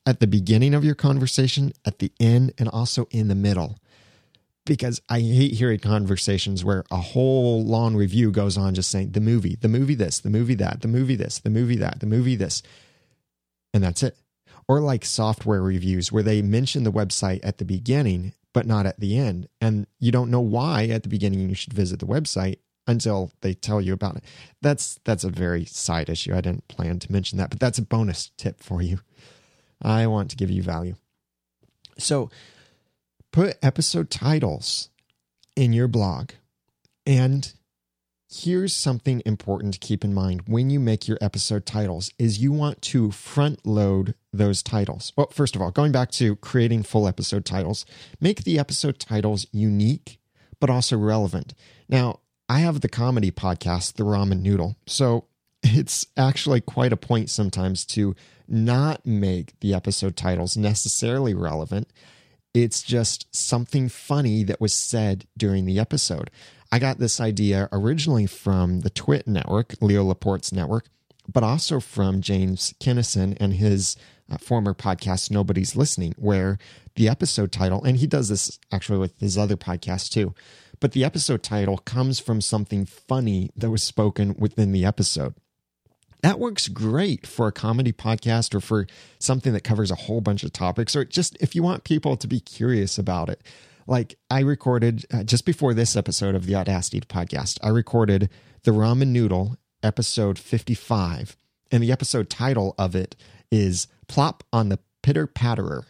at 0.07 0.21
the 0.21 0.25
beginning 0.27 0.73
of 0.73 0.85
your 0.85 0.95
conversation, 0.95 1.73
at 1.85 1.99
the 1.99 2.13
end, 2.17 2.53
and 2.57 2.69
also 2.69 3.07
in 3.11 3.27
the 3.27 3.35
middle. 3.35 3.77
Because 4.65 5.01
I 5.09 5.19
hate 5.19 5.53
hearing 5.53 5.79
conversations 5.79 6.63
where 6.63 6.85
a 6.89 6.97
whole 6.97 7.63
long 7.63 7.93
review 7.93 8.31
goes 8.31 8.57
on 8.57 8.73
just 8.73 8.89
saying 8.89 9.11
the 9.11 9.19
movie, 9.19 9.57
the 9.59 9.67
movie 9.67 9.95
this, 9.95 10.19
the 10.19 10.29
movie 10.29 10.55
that, 10.55 10.81
the 10.81 10.87
movie 10.87 11.15
this, 11.15 11.39
the 11.39 11.49
movie 11.49 11.75
that, 11.75 11.99
the 11.99 12.05
movie 12.05 12.37
this. 12.37 12.63
And 13.77 13.83
that's 13.83 14.01
it. 14.01 14.17
Or 14.67 14.81
like 14.81 15.05
software 15.05 15.61
reviews 15.61 16.11
where 16.11 16.23
they 16.23 16.41
mention 16.41 16.83
the 16.83 16.91
website 16.91 17.41
at 17.43 17.59
the 17.59 17.63
beginning, 17.63 18.33
but 18.53 18.65
not 18.65 18.87
at 18.87 18.99
the 18.99 19.19
end. 19.19 19.47
And 19.61 19.85
you 19.99 20.11
don't 20.11 20.31
know 20.31 20.41
why 20.41 20.85
at 20.87 21.03
the 21.03 21.09
beginning 21.09 21.47
you 21.47 21.53
should 21.53 21.73
visit 21.73 21.99
the 21.99 22.07
website 22.07 22.57
until 22.87 23.31
they 23.41 23.53
tell 23.53 23.79
you 23.79 23.93
about 23.93 24.15
it. 24.15 24.23
That's 24.63 24.99
that's 25.03 25.23
a 25.23 25.29
very 25.29 25.63
side 25.65 26.09
issue. 26.09 26.33
I 26.33 26.41
didn't 26.41 26.67
plan 26.67 26.97
to 26.97 27.11
mention 27.11 27.37
that, 27.37 27.51
but 27.51 27.59
that's 27.59 27.77
a 27.77 27.83
bonus 27.83 28.31
tip 28.35 28.63
for 28.63 28.81
you. 28.81 28.97
I 29.79 30.07
want 30.07 30.31
to 30.31 30.37
give 30.37 30.49
you 30.49 30.63
value. 30.63 30.95
So 31.99 32.31
put 33.31 33.59
episode 33.61 34.09
titles 34.09 34.89
in 35.55 35.71
your 35.71 35.87
blog. 35.87 36.31
And 37.05 37.53
here's 38.29 38.75
something 38.75 39.21
important 39.25 39.73
to 39.73 39.79
keep 39.79 40.03
in 40.03 40.13
mind 40.13 40.41
when 40.47 40.69
you 40.69 40.79
make 40.79 41.07
your 41.07 41.17
episode 41.21 41.65
titles 41.65 42.11
is 42.19 42.39
you 42.39 42.51
want 42.51 42.81
to 42.81 43.11
front 43.11 43.65
load 43.65 44.15
those 44.33 44.61
titles. 44.61 45.13
Well, 45.15 45.29
first 45.31 45.55
of 45.55 45.61
all, 45.61 45.71
going 45.71 45.91
back 45.91 46.11
to 46.11 46.35
creating 46.37 46.83
full 46.83 47.07
episode 47.07 47.45
titles, 47.45 47.85
make 48.19 48.43
the 48.43 48.59
episode 48.59 48.99
titles 48.99 49.47
unique 49.51 50.19
but 50.59 50.69
also 50.69 50.97
relevant. 50.97 51.53
Now, 51.87 52.19
I 52.49 52.59
have 52.59 52.81
the 52.81 52.89
comedy 52.89 53.31
podcast, 53.31 53.93
The 53.93 54.03
Ramen 54.03 54.41
Noodle. 54.41 54.75
So 54.85 55.25
it's 55.63 56.05
actually 56.15 56.61
quite 56.61 56.93
a 56.93 56.97
point 56.97 57.29
sometimes 57.29 57.85
to 57.87 58.15
not 58.47 59.05
make 59.05 59.59
the 59.59 59.73
episode 59.73 60.15
titles 60.15 60.57
necessarily 60.57 61.33
relevant. 61.33 61.91
It's 62.53 62.81
just 62.81 63.27
something 63.35 63.87
funny 63.89 64.43
that 64.43 64.61
was 64.61 64.73
said 64.73 65.27
during 65.37 65.65
the 65.65 65.79
episode. 65.79 66.31
I 66.71 66.79
got 66.79 66.99
this 66.99 67.21
idea 67.21 67.69
originally 67.71 68.25
from 68.25 68.81
the 68.81 68.89
Twit 68.89 69.27
network, 69.27 69.75
Leo 69.81 70.03
Laporte's 70.03 70.51
network, 70.51 70.85
but 71.27 71.43
also 71.43 71.79
from 71.79 72.21
James 72.21 72.73
Kennison 72.79 73.37
and 73.39 73.53
his 73.53 73.95
uh, 74.29 74.37
former 74.37 74.73
podcast, 74.73 75.31
Nobody's 75.31 75.75
Listening, 75.75 76.13
where 76.17 76.57
the 76.95 77.07
episode 77.07 77.51
title, 77.51 77.83
and 77.83 77.97
he 77.97 78.07
does 78.07 78.29
this 78.29 78.59
actually 78.71 78.97
with 78.97 79.17
his 79.19 79.37
other 79.37 79.55
podcast 79.55 80.11
too, 80.11 80.33
but 80.79 80.91
the 80.91 81.03
episode 81.05 81.43
title 81.43 81.77
comes 81.77 82.19
from 82.19 82.41
something 82.41 82.85
funny 82.85 83.49
that 83.55 83.71
was 83.71 83.83
spoken 83.83 84.35
within 84.37 84.71
the 84.71 84.85
episode. 84.85 85.33
That 86.21 86.39
works 86.39 86.67
great 86.67 87.25
for 87.27 87.47
a 87.47 87.51
comedy 87.51 87.93
podcast 87.93 88.55
or 88.55 88.59
for 88.59 88.87
something 89.19 89.53
that 89.53 89.63
covers 89.63 89.91
a 89.91 89.95
whole 89.95 90.19
bunch 90.19 90.43
of 90.43 90.51
topics, 90.51 90.95
or 90.95 91.05
just 91.05 91.37
if 91.39 91.55
you 91.55 91.63
want 91.63 91.83
people 91.83 92.17
to 92.17 92.27
be 92.27 92.39
curious 92.39 92.97
about 92.97 93.29
it. 93.29 93.41
Like 93.87 94.19
I 94.29 94.41
recorded 94.41 95.05
uh, 95.11 95.23
just 95.23 95.45
before 95.45 95.73
this 95.73 95.95
episode 95.95 96.35
of 96.35 96.45
the 96.45 96.55
Audacity 96.55 96.99
podcast, 96.99 97.57
I 97.63 97.69
recorded 97.69 98.29
the 98.63 98.71
ramen 98.71 99.07
noodle 99.07 99.55
episode 99.81 100.37
55, 100.37 101.37
and 101.71 101.81
the 101.81 101.91
episode 101.93 102.29
title 102.29 102.75
of 102.77 102.95
it 102.95 103.15
is 103.49 103.87
Plop 104.09 104.43
on 104.51 104.67
the 104.67 104.79
Pitter 105.01 105.25
Patterer. 105.25 105.83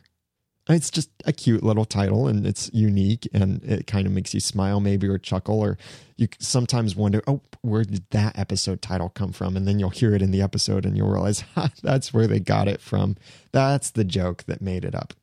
It's 0.69 0.91
just 0.91 1.09
a 1.25 1.31
cute 1.33 1.63
little 1.63 1.85
title 1.85 2.27
and 2.27 2.45
it's 2.45 2.69
unique 2.73 3.27
and 3.33 3.63
it 3.63 3.87
kind 3.87 4.05
of 4.05 4.11
makes 4.11 4.33
you 4.33 4.41
smile 4.41 4.81
maybe 4.81 5.07
or 5.07 5.17
chuckle 5.17 5.61
or 5.61 5.77
you 6.17 6.27
sometimes 6.39 6.93
wonder, 6.93 7.23
oh, 7.25 7.41
where 7.61 7.85
did 7.85 8.03
that 8.11 8.37
episode 8.37 8.81
title 8.81 9.07
come 9.07 9.31
from? 9.31 9.55
And 9.55 9.65
then 9.65 9.79
you'll 9.79 9.91
hear 9.91 10.13
it 10.13 10.21
in 10.21 10.31
the 10.31 10.41
episode 10.41 10.85
and 10.85 10.97
you'll 10.97 11.09
realize 11.09 11.45
that's 11.81 12.13
where 12.13 12.27
they 12.27 12.41
got 12.41 12.67
it 12.67 12.81
from. 12.81 13.15
That's 13.53 13.91
the 13.91 14.03
joke 14.03 14.43
that 14.43 14.61
made 14.61 14.83
it 14.83 14.93
up. 14.93 15.13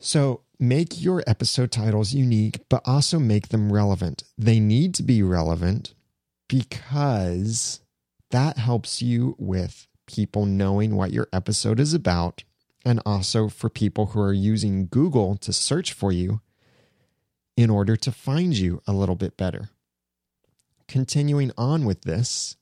So 0.00 0.42
make 0.58 1.00
your 1.00 1.22
episode 1.26 1.70
titles 1.70 2.14
unique, 2.14 2.60
but 2.68 2.82
also 2.84 3.18
make 3.18 3.48
them 3.48 3.72
relevant. 3.72 4.24
They 4.38 4.60
need 4.60 4.94
to 4.94 5.02
be 5.02 5.22
relevant 5.22 5.94
because 6.48 7.80
that 8.30 8.58
helps 8.58 9.02
you 9.02 9.36
with 9.38 9.86
people 10.06 10.46
knowing 10.46 10.96
what 10.96 11.12
your 11.12 11.28
episode 11.32 11.80
is 11.80 11.94
about 11.94 12.44
and 12.84 13.00
also 13.06 13.48
for 13.48 13.70
people 13.70 14.06
who 14.06 14.20
are 14.20 14.32
using 14.32 14.86
Google 14.88 15.36
to 15.36 15.52
search 15.52 15.92
for 15.92 16.12
you 16.12 16.40
in 17.56 17.70
order 17.70 17.96
to 17.96 18.12
find 18.12 18.56
you 18.56 18.82
a 18.86 18.92
little 18.92 19.14
bit 19.14 19.36
better. 19.36 19.70
Continuing 20.86 21.50
on 21.56 21.84
with 21.84 22.02
this, 22.02 22.56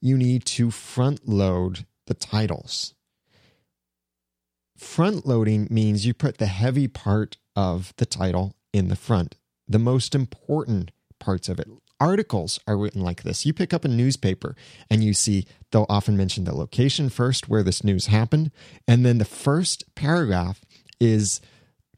you 0.00 0.16
need 0.16 0.44
to 0.44 0.70
front 0.70 1.28
load 1.28 1.86
the 2.06 2.14
titles. 2.14 2.94
Front 4.78 5.26
loading 5.26 5.66
means 5.70 6.06
you 6.06 6.14
put 6.14 6.38
the 6.38 6.46
heavy 6.46 6.86
part 6.86 7.36
of 7.56 7.92
the 7.96 8.06
title 8.06 8.54
in 8.72 8.88
the 8.88 8.96
front, 8.96 9.34
the 9.66 9.78
most 9.78 10.14
important 10.14 10.92
parts 11.18 11.48
of 11.48 11.58
it, 11.58 11.68
articles 12.00 12.60
are 12.66 12.78
written 12.78 13.02
like 13.02 13.24
this. 13.24 13.44
You 13.44 13.52
pick 13.52 13.74
up 13.74 13.84
a 13.84 13.88
newspaper 13.88 14.54
and 14.88 15.02
you 15.02 15.12
see 15.14 15.46
they'll 15.72 15.86
often 15.88 16.16
mention 16.16 16.44
the 16.44 16.54
location 16.54 17.08
first 17.08 17.48
where 17.48 17.64
this 17.64 17.82
news 17.82 18.06
happened. 18.06 18.52
And 18.86 19.04
then 19.04 19.18
the 19.18 19.24
first 19.24 19.94
paragraph 19.96 20.60
is 21.00 21.40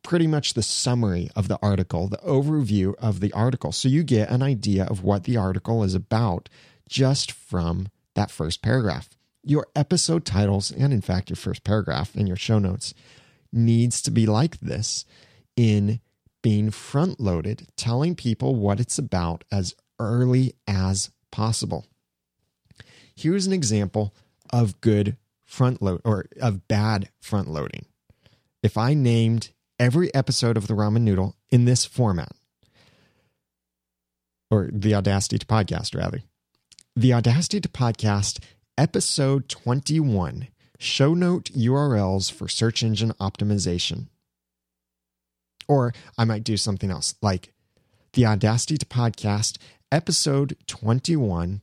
pretty 0.03 0.27
much 0.27 0.55
the 0.55 0.63
summary 0.63 1.29
of 1.37 1.49
the 1.49 1.59
article, 1.63 2.09
the 2.09 2.17
overview 2.19 2.95
of 2.97 3.21
the 3.21 3.33
article. 3.33 3.73
So 3.73 3.89
you 3.89 4.03
get 4.03 4.31
an 4.31 4.43
idea 4.43 4.85
of 4.85 5.03
what 5.03 5.25
the 5.25 5.37
article 5.37 5.85
is 5.85 5.95
about 5.95 6.49
just 6.89 7.31
from 7.31 7.89
that 8.15 8.31
first 8.31 8.63
paragraph. 8.63 9.11
Your 9.43 9.67
episode 9.75 10.25
titles, 10.25 10.71
and 10.71 10.93
in 10.93 11.01
fact, 11.01 11.31
your 11.31 11.37
first 11.37 11.65
paragraph 11.65 12.15
in 12.15 12.27
your 12.27 12.37
show 12.37 12.59
notes, 12.59 12.95
needs 13.53 14.03
to 14.03 14.11
be 14.11 14.27
like 14.27 14.61
this 14.61 15.05
in 15.57 16.01
being 16.43 16.71
front 16.71 17.21
loaded, 17.21 17.69
telling 17.77 18.15
people 18.15 18.55
what 18.55 18.81
it's 18.81 18.99
about 18.99 19.45
as 19.51 19.75
early 19.99 20.55
as 20.67 21.11
possible. 21.31 21.87
Here's 23.15 23.47
an 23.47 23.53
example 23.53 24.15
of 24.51 24.81
good 24.81 25.17
front 25.45 25.83
load 25.83 26.01
or 26.05 26.27
of 26.41 26.69
bad 26.69 27.11
front 27.21 27.49
loading. 27.49 27.87
If 28.63 28.77
I 28.77 28.95
named 28.95 29.51
every 29.79 30.15
episode 30.15 30.57
of 30.57 30.67
the 30.67 30.75
ramen 30.75 31.03
noodle 31.03 31.37
in 31.51 31.65
this 31.65 31.85
format, 31.85 32.33
or 34.51 34.69
the 34.73 34.95
Audacity 34.95 35.39
to 35.39 35.47
Podcast, 35.47 35.97
rather, 35.97 36.23
the 36.97 37.15
Audacity 37.15 37.61
to 37.61 37.69
Podcast, 37.69 38.41
episode 38.79 39.49
21, 39.49 40.49
show 40.79 41.15
note 41.15 41.51
URLs 41.53 42.31
for 42.31 42.49
search 42.49 42.83
engine 42.83 43.13
optimization. 43.21 44.09
Or 45.69 45.93
I 46.19 46.25
might 46.25 46.45
do 46.45 46.57
something 46.57 46.91
else 46.91 47.15
like 47.23 47.53
the 48.13 48.27
Audacity 48.27 48.77
to 48.79 48.87
Podcast, 48.87 49.59
episode 49.93 50.57
21 50.67 51.61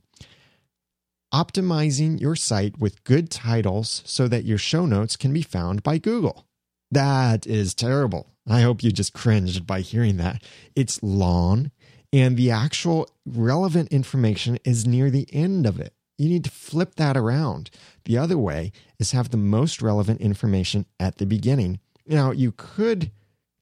Optimizing 1.32 2.18
your 2.18 2.34
site 2.34 2.78
with 2.78 3.04
good 3.04 3.30
titles 3.30 4.02
so 4.06 4.28
that 4.28 4.44
your 4.44 4.56
show 4.56 4.86
notes 4.86 5.14
can 5.14 5.30
be 5.30 5.42
found 5.42 5.82
by 5.82 5.98
Google. 5.98 6.46
That 6.90 7.46
is 7.46 7.74
terrible. 7.74 8.30
I 8.48 8.62
hope 8.62 8.82
you 8.82 8.90
just 8.90 9.12
cringed 9.12 9.66
by 9.66 9.82
hearing 9.82 10.16
that. 10.16 10.42
It's 10.74 11.02
long, 11.02 11.70
and 12.14 12.38
the 12.38 12.50
actual 12.50 13.10
relevant 13.26 13.88
information 13.92 14.58
is 14.64 14.86
near 14.86 15.10
the 15.10 15.28
end 15.30 15.66
of 15.66 15.78
it. 15.78 15.92
You 16.18 16.28
need 16.28 16.44
to 16.44 16.50
flip 16.50 16.96
that 16.96 17.16
around. 17.16 17.70
The 18.04 18.18
other 18.18 18.36
way 18.36 18.72
is 18.98 19.12
have 19.12 19.30
the 19.30 19.36
most 19.36 19.80
relevant 19.80 20.20
information 20.20 20.84
at 20.98 21.18
the 21.18 21.26
beginning. 21.26 21.78
Now, 22.06 22.32
you 22.32 22.52
could 22.52 23.12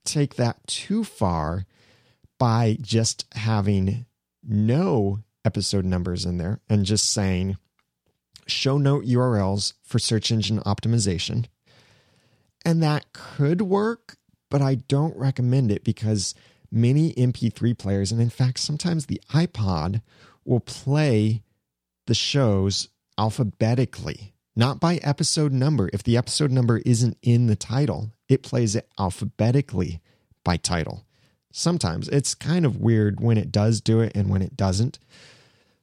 take 0.04 0.36
that 0.36 0.66
too 0.66 1.04
far 1.04 1.66
by 2.38 2.78
just 2.80 3.26
having 3.34 4.06
no 4.42 5.20
episode 5.44 5.84
numbers 5.84 6.24
in 6.24 6.38
there 6.38 6.60
and 6.68 6.84
just 6.84 7.10
saying 7.10 7.56
show 8.46 8.78
note 8.78 9.04
URLs 9.04 9.74
for 9.82 9.98
search 9.98 10.30
engine 10.30 10.60
optimization. 10.60 11.46
And 12.64 12.82
that 12.82 13.12
could 13.12 13.62
work, 13.62 14.16
but 14.50 14.62
I 14.62 14.76
don't 14.76 15.16
recommend 15.16 15.70
it 15.70 15.84
because 15.84 16.34
many 16.70 17.12
MP3 17.14 17.76
players, 17.76 18.12
and 18.12 18.20
in 18.20 18.30
fact, 18.30 18.58
sometimes 18.58 19.06
the 19.06 19.20
iPod, 19.32 20.02
will 20.44 20.60
play 20.60 21.42
the 22.06 22.14
shows 22.14 22.88
alphabetically, 23.18 24.34
not 24.54 24.80
by 24.80 24.96
episode 24.96 25.52
number. 25.52 25.90
If 25.92 26.02
the 26.02 26.16
episode 26.16 26.50
number 26.50 26.78
isn't 26.78 27.18
in 27.22 27.46
the 27.46 27.56
title, 27.56 28.12
it 28.28 28.42
plays 28.42 28.74
it 28.74 28.88
alphabetically 28.98 30.00
by 30.44 30.56
title 30.56 31.04
sometimes. 31.50 32.08
It's 32.08 32.34
kind 32.34 32.66
of 32.66 32.76
weird 32.76 33.20
when 33.20 33.38
it 33.38 33.50
does 33.50 33.80
do 33.80 34.00
it 34.00 34.12
and 34.14 34.28
when 34.28 34.42
it 34.42 34.56
doesn't. 34.56 34.98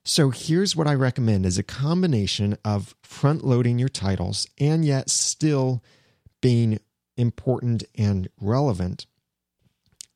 So 0.04 0.30
here's 0.30 0.76
what 0.76 0.86
I 0.86 0.94
recommend 0.94 1.46
is 1.46 1.58
a 1.58 1.62
combination 1.62 2.56
of 2.64 2.94
front 3.02 3.44
loading 3.44 3.78
your 3.78 3.88
titles 3.88 4.46
and 4.60 4.84
yet 4.84 5.10
still 5.10 5.82
being 6.40 6.78
important 7.16 7.84
and 7.96 8.28
relevant 8.40 9.06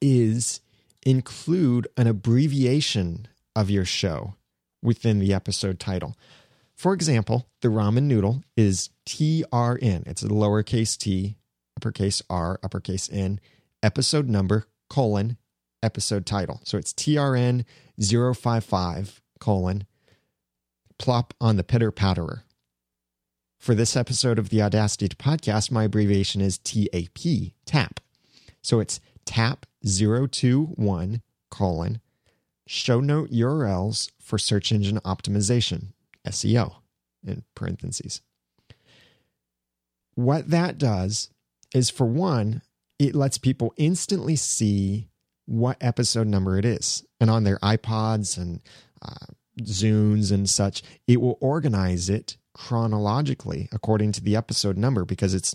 is 0.00 0.60
include 1.04 1.88
an 1.96 2.06
abbreviation 2.06 3.28
of 3.56 3.70
your 3.70 3.84
show 3.84 4.34
within 4.82 5.18
the 5.18 5.34
episode 5.34 5.80
title. 5.80 6.16
For 6.74 6.94
example, 6.94 7.48
the 7.60 7.68
ramen 7.68 8.04
noodle 8.04 8.44
is 8.56 8.90
TRN. 9.06 10.06
It's 10.06 10.22
a 10.22 10.28
lowercase 10.28 10.96
t, 10.96 11.36
uppercase 11.76 12.22
R, 12.30 12.60
uppercase 12.62 13.08
N, 13.12 13.40
episode 13.82 14.28
number, 14.28 14.66
colon, 14.88 15.36
episode 15.82 16.26
title. 16.26 16.60
So 16.64 16.78
it's 16.78 16.92
TRN 16.92 17.64
055, 18.00 19.20
colon, 19.40 19.86
plop 20.98 21.34
on 21.40 21.56
the 21.56 21.64
pitter 21.64 21.90
patterer. 21.90 22.42
For 23.58 23.74
this 23.74 23.96
episode 23.96 24.38
of 24.38 24.50
the 24.50 24.62
Audacity 24.62 25.08
podcast, 25.08 25.72
my 25.72 25.84
abbreviation 25.84 26.40
is 26.40 26.58
TAP, 26.58 27.52
TAP. 27.66 28.00
So 28.62 28.78
it's 28.78 29.00
TAP 29.24 29.66
021, 29.84 31.22
colon, 31.50 32.00
show 32.68 33.00
note 33.00 33.30
URLs 33.30 34.10
for 34.20 34.38
search 34.38 34.70
engine 34.72 34.98
optimization, 35.00 35.92
SEO, 36.26 36.76
in 37.26 37.42
parentheses. 37.54 38.20
What 40.14 40.50
that 40.50 40.76
does 40.76 41.30
is, 41.74 41.88
for 41.88 42.06
one, 42.06 42.60
it 42.98 43.14
lets 43.14 43.38
people 43.38 43.72
instantly 43.78 44.36
see 44.36 45.08
what 45.46 45.78
episode 45.80 46.26
number 46.26 46.58
it 46.58 46.64
is. 46.66 47.04
And 47.20 47.30
on 47.30 47.44
their 47.44 47.58
iPods 47.58 48.36
and 48.36 48.60
uh, 49.00 49.26
Zunes 49.62 50.30
and 50.30 50.48
such, 50.48 50.82
it 51.06 51.22
will 51.22 51.38
organize 51.40 52.10
it 52.10 52.36
chronologically 52.52 53.68
according 53.72 54.12
to 54.12 54.20
the 54.20 54.36
episode 54.36 54.76
number 54.76 55.04
because 55.04 55.32
it's 55.32 55.54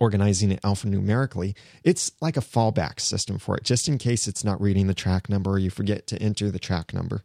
organizing 0.00 0.50
it 0.50 0.62
alphanumerically. 0.62 1.56
It's 1.84 2.12
like 2.20 2.36
a 2.36 2.40
fallback 2.40 3.00
system 3.00 3.38
for 3.38 3.56
it, 3.56 3.64
just 3.64 3.88
in 3.88 3.98
case 3.98 4.28
it's 4.28 4.44
not 4.44 4.60
reading 4.60 4.86
the 4.86 4.94
track 4.94 5.28
number 5.28 5.52
or 5.52 5.58
you 5.58 5.70
forget 5.70 6.06
to 6.08 6.22
enter 6.22 6.50
the 6.50 6.58
track 6.58 6.94
number. 6.94 7.22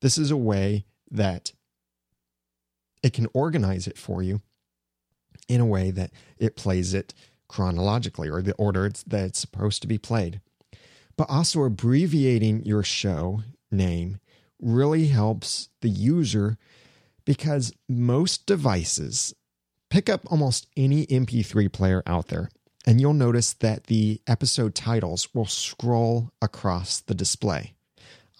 This 0.00 0.18
is 0.18 0.30
a 0.30 0.36
way 0.36 0.84
that 1.10 1.52
it 3.02 3.12
can 3.12 3.28
organize 3.34 3.86
it 3.86 3.98
for 3.98 4.22
you 4.22 4.40
in 5.48 5.60
a 5.60 5.66
way 5.66 5.90
that 5.90 6.10
it 6.38 6.56
plays 6.56 6.94
it 6.94 7.14
chronologically 7.48 8.28
or 8.28 8.40
the 8.40 8.54
order 8.54 8.90
that 9.06 9.24
it's 9.24 9.40
supposed 9.40 9.82
to 9.82 9.88
be 9.88 9.98
played. 9.98 10.40
But 11.16 11.28
also 11.28 11.64
abbreviating 11.64 12.64
your 12.64 12.82
show 12.82 13.42
name 13.70 14.18
really 14.60 15.08
helps 15.08 15.68
the 15.80 15.88
user 15.88 16.56
because 17.24 17.72
most 17.88 18.46
devices 18.46 19.34
pick 19.92 20.08
up 20.08 20.22
almost 20.32 20.66
any 20.74 21.04
MP3 21.04 21.70
player 21.70 22.02
out 22.06 22.28
there, 22.28 22.48
and 22.86 22.98
you'll 22.98 23.12
notice 23.12 23.52
that 23.52 23.88
the 23.88 24.22
episode 24.26 24.74
titles 24.74 25.28
will 25.34 25.44
scroll 25.44 26.30
across 26.40 27.00
the 27.00 27.14
display. 27.14 27.74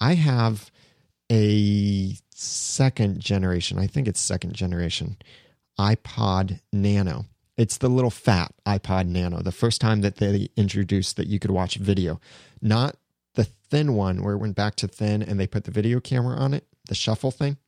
I 0.00 0.14
have 0.14 0.70
a 1.30 2.16
second 2.30 3.20
generation, 3.20 3.78
I 3.78 3.86
think 3.86 4.08
it's 4.08 4.18
second 4.18 4.54
generation 4.54 5.18
iPod 5.78 6.60
Nano. 6.72 7.26
It's 7.58 7.76
the 7.76 7.90
little 7.90 8.10
fat 8.10 8.54
iPod 8.66 9.08
Nano, 9.08 9.42
the 9.42 9.52
first 9.52 9.82
time 9.82 10.00
that 10.00 10.16
they 10.16 10.48
introduced 10.56 11.18
that 11.18 11.26
you 11.26 11.38
could 11.38 11.50
watch 11.50 11.76
video, 11.76 12.18
not 12.62 12.96
the 13.34 13.44
thin 13.44 13.92
one 13.92 14.22
where 14.22 14.34
it 14.34 14.38
went 14.38 14.56
back 14.56 14.74
to 14.76 14.88
thin 14.88 15.22
and 15.22 15.38
they 15.38 15.46
put 15.46 15.64
the 15.64 15.70
video 15.70 16.00
camera 16.00 16.34
on 16.34 16.54
it, 16.54 16.66
the 16.88 16.94
shuffle 16.94 17.30
thing. 17.30 17.58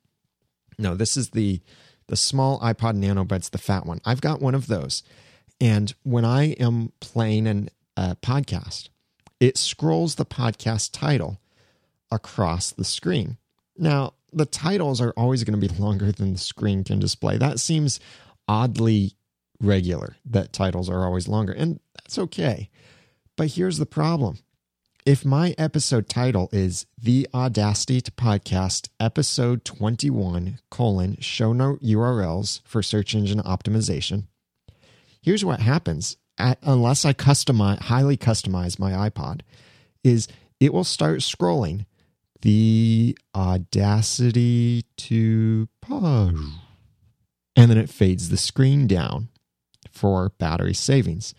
No, 0.79 0.95
this 0.95 1.19
is 1.19 1.31
the 1.31 1.61
the 2.07 2.17
small 2.17 2.61
iPod 2.61 2.97
Nano, 2.97 3.25
but 3.25 3.37
it's 3.37 3.49
the 3.49 3.59
fat 3.59 3.87
one. 3.87 4.01
I've 4.05 4.21
got 4.21 4.41
one 4.41 4.55
of 4.55 4.67
those. 4.67 5.03
And 5.61 5.95
when 6.03 6.25
I 6.25 6.53
am 6.53 6.93
playing 7.01 7.69
a 7.97 8.17
podcast, 8.17 8.89
it 9.41 9.57
scrolls 9.57 10.17
the 10.17 10.27
podcast 10.27 10.91
title 10.93 11.41
across 12.11 12.71
the 12.71 12.85
screen. 12.85 13.39
Now, 13.77 14.15
the 14.33 14.47
titles 14.47 15.01
are 15.01 15.13
always 15.17 15.45
going 15.45 15.59
to 15.59 15.69
be 15.69 15.75
longer 15.83 16.13
than 16.13 16.33
the 16.33 16.39
screen 16.39 16.85
can 16.85 16.99
display. 16.99 17.39
That 17.39 17.61
seems 17.61 18.01
oddly 18.49 19.13
regular 19.61 20.17
that 20.27 20.53
titles 20.53 20.91
are 20.91 21.05
always 21.05 21.29
longer, 21.29 21.53
and 21.53 21.81
that's 21.97 22.19
okay. 22.19 22.71
But 23.37 23.53
here's 23.53 23.79
the 23.79 23.87
problem 23.87 24.39
if 25.05 25.23
my 25.23 25.55
episode 25.59 26.09
title 26.09 26.49
is 26.51 26.87
The 26.97 27.29
Audacity 27.35 28.01
to 28.01 28.11
Podcast 28.11 28.89
Episode 28.99 29.63
21, 29.63 30.61
colon, 30.71 31.19
show 31.21 31.53
note 31.53 31.83
URLs 31.83 32.63
for 32.65 32.83
search 32.83 33.15
engine 33.15 33.43
optimization, 33.43 34.29
here's 35.21 35.45
what 35.45 35.61
happens. 35.61 36.17
At, 36.39 36.59
unless 36.63 37.05
I 37.05 37.13
customize, 37.13 37.81
highly 37.81 38.17
customize 38.17 38.79
my 38.79 38.93
iPod, 39.11 39.43
is 40.03 40.27
it 40.59 40.73
will 40.73 40.85
start 40.85 41.21
scrolling 41.21 41.85
the 42.41 43.17
Audacity 43.37 44.87
to 44.97 45.69
pause. 45.83 46.35
And 47.55 47.71
then 47.71 47.79
it 47.79 47.91
fades 47.91 48.31
the 48.31 48.39
screen 48.39 48.87
down 48.87 49.29
for 49.93 50.31
battery 50.39 50.75
savings. 50.75 51.35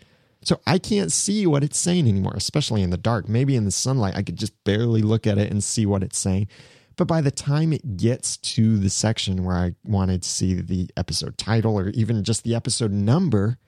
So 0.46 0.60
I 0.64 0.78
can't 0.78 1.10
see 1.10 1.44
what 1.44 1.64
it's 1.64 1.76
saying 1.76 2.06
anymore, 2.06 2.34
especially 2.36 2.82
in 2.82 2.90
the 2.90 2.96
dark. 2.96 3.28
Maybe 3.28 3.56
in 3.56 3.64
the 3.64 3.72
sunlight, 3.72 4.14
I 4.14 4.22
could 4.22 4.36
just 4.36 4.52
barely 4.62 5.02
look 5.02 5.26
at 5.26 5.38
it 5.38 5.50
and 5.50 5.62
see 5.62 5.86
what 5.86 6.04
it's 6.04 6.20
saying. 6.20 6.46
But 6.94 7.08
by 7.08 7.20
the 7.20 7.32
time 7.32 7.72
it 7.72 7.96
gets 7.96 8.36
to 8.36 8.78
the 8.78 8.88
section 8.88 9.42
where 9.44 9.56
I 9.56 9.74
wanted 9.82 10.22
to 10.22 10.28
see 10.28 10.54
the 10.54 10.88
episode 10.96 11.36
title 11.36 11.76
or 11.76 11.88
even 11.88 12.22
just 12.22 12.44
the 12.44 12.54
episode 12.54 12.92
number, 12.92 13.58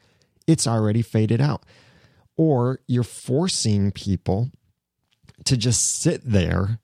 it's 0.47 0.69
already 0.69 1.03
faded 1.03 1.41
out. 1.41 1.65
Or 2.37 2.79
you're 2.87 3.03
forcing 3.03 3.91
people 3.91 4.53
to 5.47 5.57
just 5.57 5.81
sit 6.01 6.23
there 6.25 6.79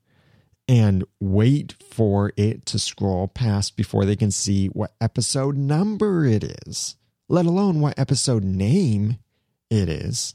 and 0.66 1.04
wait 1.20 1.72
for 1.72 2.32
it 2.36 2.66
to 2.66 2.80
scroll 2.80 3.28
past 3.28 3.76
before 3.76 4.04
they 4.04 4.16
can 4.16 4.32
see 4.32 4.66
what 4.66 4.96
episode 5.00 5.56
number 5.56 6.24
it 6.24 6.42
is, 6.66 6.96
let 7.28 7.46
alone 7.46 7.80
what 7.80 7.96
episode 7.96 8.42
name 8.42 9.18
it 9.70 9.88
is. 9.88 10.34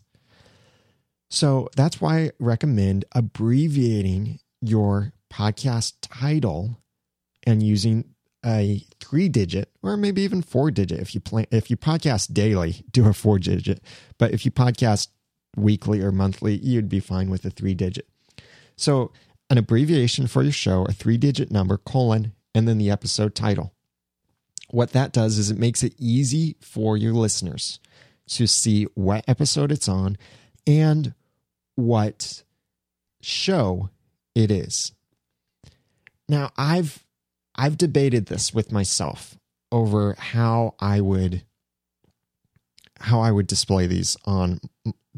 So 1.30 1.70
that's 1.76 2.02
why 2.02 2.20
I 2.20 2.32
recommend 2.40 3.06
abbreviating 3.12 4.40
your 4.62 5.14
podcast 5.32 5.94
title 6.02 6.78
and 7.46 7.62
using 7.62 8.06
a 8.46 8.84
three 9.00 9.30
digit 9.30 9.70
or 9.84 9.98
maybe 9.98 10.22
even 10.22 10.42
four 10.42 10.72
digit 10.72 11.00
if 11.00 11.14
you 11.14 11.20
plan 11.20 11.46
if 11.52 11.70
you 11.70 11.76
podcast 11.76 12.34
daily 12.34 12.86
do 12.90 13.06
a 13.06 13.14
four 13.14 13.38
digit 13.38 13.84
but 14.18 14.32
if 14.32 14.46
you 14.46 14.52
podcast 14.52 15.10
weekly 15.58 16.02
or 16.02 16.10
monthly 16.10 16.56
you'd 16.60 16.88
be 16.88 17.02
fine 17.02 17.30
with 17.30 17.44
a 17.44 17.50
three 17.50 17.74
digit 17.74 18.08
so 18.78 19.12
an 19.50 19.58
abbreviation 19.58 20.26
for 20.26 20.42
your 20.42 20.54
show 20.54 20.86
a 20.86 20.94
three 20.94 21.18
digit 21.18 21.52
number 21.52 21.78
colon 21.78 22.32
and 22.54 22.68
then 22.68 22.78
the 22.78 22.92
episode 22.92 23.36
title. 23.36 23.74
What 24.70 24.92
that 24.92 25.12
does 25.12 25.38
is 25.38 25.50
it 25.50 25.58
makes 25.58 25.84
it 25.84 25.96
easy 25.98 26.56
for 26.62 26.98
your 26.98 27.14
listeners 27.14 27.80
to 28.30 28.48
see 28.48 28.86
what 28.96 29.26
episode 29.28 29.72
it's 29.72 29.90
on 29.90 30.18
and 30.66 31.14
what 31.76 32.44
show 33.22 33.90
it 34.36 34.52
is. 34.52 34.94
Now, 36.28 36.52
I've 36.58 37.06
I've 37.56 37.78
debated 37.78 38.28
this 38.28 38.54
with 38.54 38.72
myself 38.72 39.38
over 39.72 40.16
how 40.18 40.76
I 40.80 41.02
would 41.02 41.44
how 43.02 43.22
I 43.22 43.32
would 43.32 43.48
display 43.48 43.88
these 43.88 44.18
on 44.26 44.60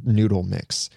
Noodle 0.04 0.43
Mix. 0.43 0.89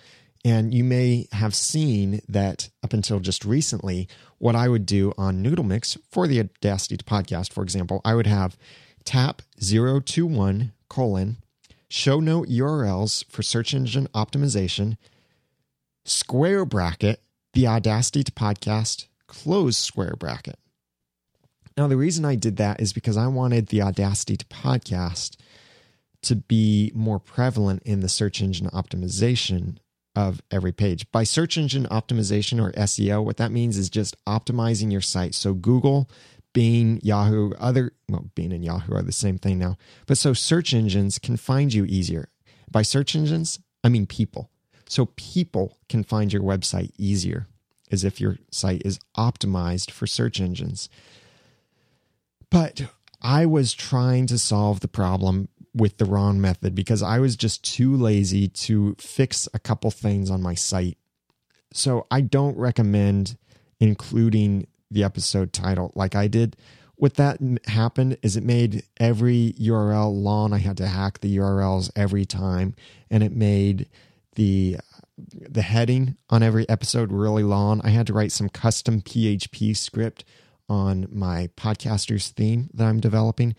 And 0.44 0.74
you 0.74 0.84
may 0.84 1.26
have 1.32 1.54
seen 1.54 2.20
that 2.28 2.68
up 2.82 2.92
until 2.92 3.18
just 3.18 3.46
recently, 3.46 4.08
what 4.36 4.54
I 4.54 4.68
would 4.68 4.84
do 4.84 5.14
on 5.16 5.40
Noodle 5.40 5.64
Mix 5.64 5.96
for 6.10 6.26
the 6.26 6.38
Audacity 6.40 6.98
podcast, 6.98 7.50
for 7.52 7.62
example, 7.62 8.02
I 8.04 8.14
would 8.14 8.26
have 8.26 8.58
tap 9.04 9.40
021 9.58 10.72
colon 10.90 11.38
show 11.94 12.18
note 12.18 12.48
URLs 12.48 13.24
for 13.30 13.44
search 13.44 13.72
engine 13.72 14.08
optimization, 14.08 14.96
square 16.04 16.64
bracket, 16.64 17.22
the 17.52 17.68
Audacity 17.68 18.24
to 18.24 18.32
podcast, 18.32 19.06
close 19.28 19.78
square 19.78 20.14
bracket. 20.18 20.58
Now, 21.76 21.86
the 21.86 21.96
reason 21.96 22.24
I 22.24 22.34
did 22.34 22.56
that 22.56 22.80
is 22.80 22.92
because 22.92 23.16
I 23.16 23.28
wanted 23.28 23.68
the 23.68 23.80
Audacity 23.80 24.36
to 24.36 24.44
podcast 24.46 25.36
to 26.22 26.34
be 26.34 26.90
more 26.96 27.20
prevalent 27.20 27.84
in 27.84 28.00
the 28.00 28.08
search 28.08 28.42
engine 28.42 28.68
optimization 28.70 29.76
of 30.16 30.42
every 30.50 30.72
page. 30.72 31.08
By 31.12 31.22
search 31.22 31.56
engine 31.56 31.86
optimization 31.86 32.60
or 32.60 32.72
SEO, 32.72 33.24
what 33.24 33.36
that 33.36 33.52
means 33.52 33.78
is 33.78 33.88
just 33.88 34.16
optimizing 34.24 34.90
your 34.90 35.00
site. 35.00 35.34
So 35.34 35.54
Google 35.54 36.10
Bing, 36.54 37.00
Yahoo, 37.02 37.52
other, 37.58 37.92
well, 38.08 38.30
Bing 38.34 38.52
and 38.52 38.64
Yahoo 38.64 38.94
are 38.94 39.02
the 39.02 39.12
same 39.12 39.36
thing 39.36 39.58
now. 39.58 39.76
But 40.06 40.16
so 40.16 40.32
search 40.32 40.72
engines 40.72 41.18
can 41.18 41.36
find 41.36 41.74
you 41.74 41.84
easier. 41.84 42.30
By 42.70 42.82
search 42.82 43.14
engines, 43.14 43.60
I 43.82 43.90
mean 43.90 44.06
people. 44.06 44.50
So 44.88 45.06
people 45.16 45.76
can 45.88 46.04
find 46.04 46.32
your 46.32 46.42
website 46.42 46.92
easier 46.96 47.48
as 47.90 48.04
if 48.04 48.20
your 48.20 48.38
site 48.50 48.82
is 48.84 48.98
optimized 49.16 49.90
for 49.90 50.06
search 50.06 50.40
engines. 50.40 50.88
But 52.50 52.82
I 53.20 53.46
was 53.46 53.74
trying 53.74 54.26
to 54.28 54.38
solve 54.38 54.80
the 54.80 54.88
problem 54.88 55.48
with 55.74 55.98
the 55.98 56.04
wrong 56.04 56.40
method 56.40 56.74
because 56.74 57.02
I 57.02 57.18
was 57.18 57.34
just 57.36 57.64
too 57.64 57.96
lazy 57.96 58.48
to 58.48 58.94
fix 58.98 59.48
a 59.52 59.58
couple 59.58 59.90
things 59.90 60.30
on 60.30 60.40
my 60.40 60.54
site. 60.54 60.98
So 61.72 62.06
I 62.10 62.20
don't 62.20 62.56
recommend 62.56 63.36
including 63.80 64.68
the 64.94 65.04
episode 65.04 65.52
title 65.52 65.92
like 65.94 66.14
I 66.14 66.28
did. 66.28 66.56
what 66.96 67.14
that 67.14 67.38
happened 67.66 68.16
is 68.22 68.36
it 68.36 68.44
made 68.44 68.84
every 68.98 69.54
URL 69.60 70.12
long. 70.14 70.52
I 70.52 70.58
had 70.58 70.76
to 70.78 70.86
hack 70.86 71.20
the 71.20 71.36
URLs 71.36 71.90
every 71.96 72.24
time, 72.24 72.74
and 73.10 73.22
it 73.22 73.32
made 73.32 73.88
the 74.36 74.78
the 75.16 75.62
heading 75.62 76.16
on 76.30 76.42
every 76.42 76.68
episode 76.68 77.12
really 77.12 77.44
long. 77.44 77.80
I 77.84 77.90
had 77.90 78.06
to 78.08 78.12
write 78.12 78.32
some 78.32 78.48
custom 78.48 79.00
PHP 79.00 79.76
script 79.76 80.24
on 80.68 81.06
my 81.10 81.50
podcaster's 81.56 82.30
theme 82.30 82.70
that 82.74 82.86
I'm 82.86 83.00
developing 83.00 83.54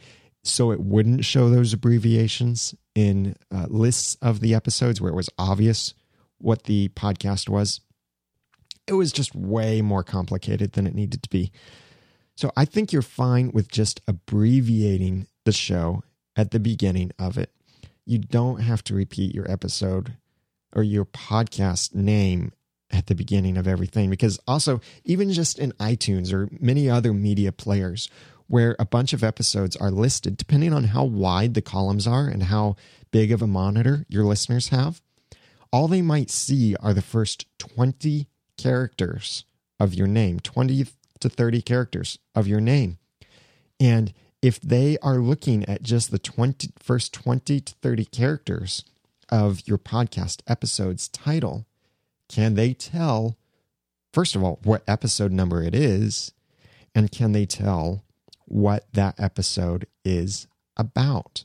so 0.45 0.71
it 0.71 0.79
wouldn't 0.79 1.25
show 1.25 1.49
those 1.49 1.73
abbreviations 1.73 2.75
in 2.93 3.35
uh, 3.51 3.65
lists 3.67 4.15
of 4.21 4.39
the 4.39 4.53
episodes 4.53 5.01
where 5.01 5.11
it 5.11 5.15
was 5.15 5.29
obvious 5.37 5.93
what 6.37 6.63
the 6.63 6.89
podcast 6.89 7.49
was. 7.49 7.81
It 8.87 8.93
was 8.93 9.11
just 9.11 9.35
way 9.35 9.81
more 9.81 10.03
complicated 10.03 10.73
than 10.73 10.85
it 10.87 10.95
needed 10.95 11.23
to 11.23 11.29
be. 11.29 11.51
So 12.35 12.51
I 12.55 12.65
think 12.65 12.91
you're 12.91 13.01
fine 13.01 13.51
with 13.53 13.69
just 13.69 14.01
abbreviating 14.07 15.27
the 15.45 15.51
show 15.51 16.03
at 16.35 16.51
the 16.51 16.59
beginning 16.59 17.11
of 17.17 17.37
it. 17.37 17.51
You 18.05 18.19
don't 18.19 18.61
have 18.61 18.83
to 18.85 18.93
repeat 18.93 19.33
your 19.33 19.49
episode 19.49 20.17
or 20.73 20.83
your 20.83 21.05
podcast 21.05 21.95
name 21.95 22.51
at 22.91 23.07
the 23.07 23.15
beginning 23.15 23.57
of 23.57 23.67
everything 23.67 24.09
because 24.09 24.39
also 24.47 24.79
even 25.03 25.31
just 25.31 25.57
in 25.57 25.71
iTunes 25.73 26.31
or 26.31 26.49
many 26.59 26.89
other 26.89 27.13
media 27.13 27.51
players 27.51 28.09
where 28.47 28.75
a 28.77 28.85
bunch 28.85 29.11
of 29.11 29.23
episodes 29.23 29.75
are 29.75 29.89
listed 29.89 30.37
depending 30.37 30.71
on 30.71 30.85
how 30.85 31.03
wide 31.03 31.55
the 31.55 31.61
columns 31.61 32.05
are 32.05 32.27
and 32.27 32.43
how 32.43 32.75
big 33.09 33.31
of 33.31 33.41
a 33.41 33.47
monitor 33.47 34.05
your 34.07 34.23
listeners 34.23 34.69
have 34.69 35.01
all 35.73 35.87
they 35.87 36.01
might 36.01 36.29
see 36.29 36.75
are 36.75 36.93
the 36.93 37.01
first 37.01 37.47
20 37.57 38.27
characters 38.57 39.45
of 39.79 39.93
your 39.93 40.07
name 40.07 40.39
20 40.39 40.85
to 41.19 41.29
30 41.29 41.61
characters 41.61 42.19
of 42.33 42.47
your 42.47 42.61
name. 42.61 42.97
And 43.79 44.13
if 44.41 44.59
they 44.61 44.97
are 45.01 45.17
looking 45.17 45.65
at 45.65 45.83
just 45.83 46.11
the 46.11 46.19
20, 46.19 46.69
first 46.79 47.13
20 47.13 47.59
to 47.59 47.73
30 47.81 48.05
characters 48.05 48.85
of 49.29 49.67
your 49.67 49.77
podcast 49.77 50.41
episode's 50.47 51.07
title, 51.07 51.65
can 52.29 52.53
they 52.53 52.73
tell, 52.73 53.37
first 54.13 54.35
of 54.35 54.43
all, 54.43 54.59
what 54.63 54.83
episode 54.87 55.31
number 55.31 55.63
it 55.63 55.75
is? 55.75 56.31
And 56.93 57.11
can 57.11 57.31
they 57.31 57.45
tell 57.45 58.03
what 58.45 58.85
that 58.93 59.19
episode 59.19 59.87
is 60.03 60.47
about? 60.77 61.43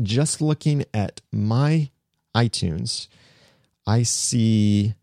Just 0.00 0.40
looking 0.40 0.84
at 0.94 1.20
my 1.32 1.90
iTunes, 2.34 3.08
I 3.86 4.04
see 4.04 4.94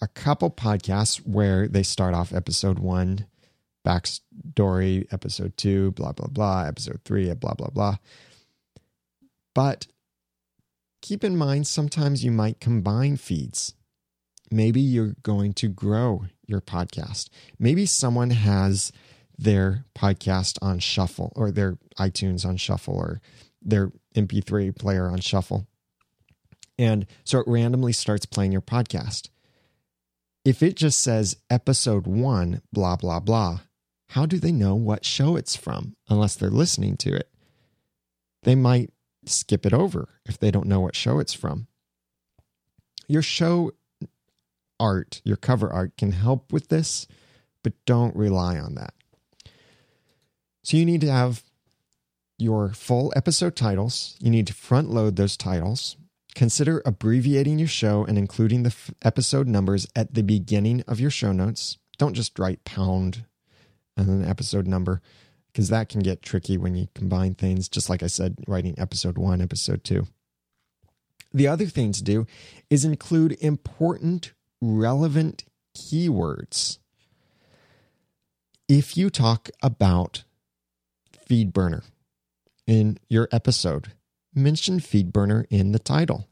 a 0.00 0.08
couple 0.08 0.50
podcasts 0.50 1.18
where 1.26 1.68
they 1.68 1.82
start 1.82 2.14
off 2.14 2.32
episode 2.32 2.78
one, 2.78 3.26
backstory, 3.86 5.06
episode 5.12 5.56
two, 5.56 5.92
blah, 5.92 6.12
blah, 6.12 6.28
blah, 6.28 6.64
episode 6.64 7.00
three, 7.04 7.32
blah, 7.34 7.54
blah, 7.54 7.68
blah. 7.68 7.96
But 9.54 9.86
keep 11.02 11.22
in 11.22 11.36
mind, 11.36 11.66
sometimes 11.66 12.24
you 12.24 12.30
might 12.30 12.60
combine 12.60 13.16
feeds. 13.16 13.74
Maybe 14.50 14.80
you're 14.80 15.16
going 15.22 15.52
to 15.54 15.68
grow 15.68 16.26
your 16.46 16.60
podcast. 16.60 17.28
Maybe 17.58 17.86
someone 17.86 18.30
has 18.30 18.92
their 19.38 19.84
podcast 19.94 20.58
on 20.60 20.78
shuffle 20.78 21.32
or 21.36 21.50
their 21.50 21.78
iTunes 21.98 22.44
on 22.44 22.56
shuffle 22.56 22.94
or 22.94 23.20
their 23.62 23.92
MP3 24.14 24.76
player 24.76 25.08
on 25.08 25.20
shuffle. 25.20 25.66
And 26.78 27.06
so 27.24 27.38
it 27.40 27.46
randomly 27.46 27.92
starts 27.92 28.26
playing 28.26 28.52
your 28.52 28.62
podcast 28.62 29.28
if 30.44 30.62
it 30.62 30.76
just 30.76 31.00
says 31.00 31.36
episode 31.48 32.06
one, 32.06 32.62
blah, 32.72 32.96
blah, 32.96 33.20
blah, 33.20 33.60
how 34.10 34.26
do 34.26 34.38
they 34.38 34.52
know 34.52 34.74
what 34.74 35.04
show 35.04 35.36
it's 35.36 35.56
from 35.56 35.96
unless 36.08 36.34
they're 36.34 36.50
listening 36.50 36.96
to 36.98 37.14
it? 37.14 37.30
They 38.42 38.54
might 38.54 38.90
skip 39.26 39.66
it 39.66 39.72
over 39.72 40.20
if 40.26 40.38
they 40.38 40.50
don't 40.50 40.66
know 40.66 40.80
what 40.80 40.96
show 40.96 41.18
it's 41.18 41.34
from. 41.34 41.66
Your 43.06 43.22
show 43.22 43.72
art, 44.78 45.20
your 45.24 45.36
cover 45.36 45.70
art 45.70 45.96
can 45.98 46.12
help 46.12 46.52
with 46.52 46.68
this, 46.68 47.06
but 47.62 47.74
don't 47.84 48.16
rely 48.16 48.58
on 48.58 48.74
that. 48.76 48.94
So 50.62 50.76
you 50.76 50.86
need 50.86 51.02
to 51.02 51.10
have 51.10 51.42
your 52.38 52.70
full 52.70 53.12
episode 53.14 53.54
titles. 53.54 54.16
You 54.20 54.30
need 54.30 54.46
to 54.46 54.54
front 54.54 54.90
load 54.90 55.16
those 55.16 55.36
titles. 55.36 55.96
Consider 56.34 56.82
abbreviating 56.86 57.58
your 57.58 57.68
show 57.68 58.04
and 58.04 58.16
including 58.16 58.62
the 58.62 58.68
f- 58.68 58.92
episode 59.02 59.48
numbers 59.48 59.86
at 59.96 60.14
the 60.14 60.22
beginning 60.22 60.82
of 60.86 61.00
your 61.00 61.10
show 61.10 61.32
notes. 61.32 61.78
Don't 61.98 62.14
just 62.14 62.38
write 62.38 62.64
pound 62.64 63.24
and 63.96 64.08
then 64.08 64.28
episode 64.28 64.66
number 64.66 65.00
because 65.52 65.68
that 65.68 65.88
can 65.88 66.00
get 66.00 66.22
tricky 66.22 66.56
when 66.56 66.74
you 66.74 66.88
combine 66.94 67.34
things. 67.34 67.68
Just 67.68 67.90
like 67.90 68.02
I 68.02 68.06
said, 68.06 68.36
writing 68.46 68.74
episode 68.78 69.18
one, 69.18 69.40
episode 69.40 69.84
two. 69.84 70.06
The 71.32 71.48
other 71.48 71.66
thing 71.66 71.92
to 71.92 72.02
do 72.02 72.26
is 72.70 72.84
include 72.84 73.36
important, 73.40 74.32
relevant 74.60 75.44
keywords. 75.76 76.78
If 78.68 78.96
you 78.96 79.10
talk 79.10 79.48
about 79.62 80.24
FeedBurner 81.28 81.82
in 82.66 82.98
your 83.08 83.28
episode, 83.32 83.92
mention 84.34 84.78
FeedBurner 84.78 85.46
in 85.50 85.72
the 85.72 85.78
title. 85.78 86.28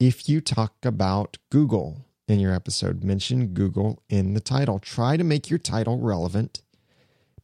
If 0.00 0.28
you 0.28 0.40
talk 0.40 0.74
about 0.84 1.38
Google 1.50 2.04
in 2.26 2.40
your 2.40 2.52
episode, 2.52 3.02
mention 3.02 3.48
Google 3.48 4.02
in 4.08 4.34
the 4.34 4.40
title. 4.40 4.78
Try 4.78 5.16
to 5.16 5.24
make 5.24 5.50
your 5.50 5.58
title 5.58 5.98
relevant, 5.98 6.62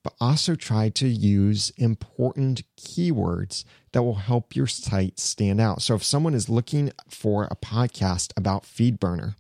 but 0.03 0.15
also 0.21 0.55
try 0.55 0.89
to 0.91 1.09
use 1.09 1.73
important 1.77 2.63
keywords 2.77 3.65
that 3.93 4.03
will 4.03 4.17
help 4.17 4.55
your 4.55 4.67
site 4.67 5.19
stand 5.19 5.61
out. 5.61 5.83
So 5.83 5.95
if 5.95 6.05
someone 6.05 6.35
is 6.35 6.49
looking 6.49 6.93
for 7.09 7.45
a 7.45 7.57
podcast 7.57 8.33
about 8.37 8.65
FeedBurner, 8.65 9.37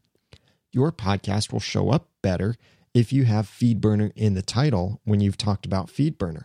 your 0.72 0.90
podcast 0.90 1.52
will 1.52 1.60
show 1.60 1.90
up 1.90 2.08
better 2.22 2.56
if 2.94 3.12
you 3.12 3.24
have 3.24 3.46
FeedBurner 3.46 4.12
in 4.16 4.34
the 4.34 4.42
title 4.42 5.00
when 5.04 5.20
you've 5.20 5.36
talked 5.36 5.66
about 5.66 5.88
FeedBurner. 5.88 6.44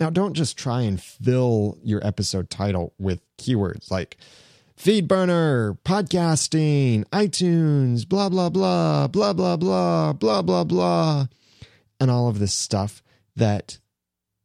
Now, 0.00 0.10
don't 0.10 0.34
just 0.34 0.56
try 0.56 0.82
and 0.82 1.00
fill 1.00 1.76
your 1.82 2.04
episode 2.06 2.50
title 2.50 2.94
with 2.98 3.20
keywords 3.36 3.90
like 3.90 4.16
FeedBurner, 4.78 5.76
podcasting, 5.84 7.04
iTunes, 7.06 8.08
blah, 8.08 8.28
blah, 8.28 8.48
blah, 8.48 9.08
blah, 9.08 9.32
blah, 9.32 9.56
blah, 9.56 10.12
blah, 10.12 10.42
blah, 10.42 10.64
blah, 10.64 11.26
and 11.98 12.10
all 12.12 12.28
of 12.28 12.38
this 12.38 12.54
stuff 12.54 13.02
that 13.34 13.78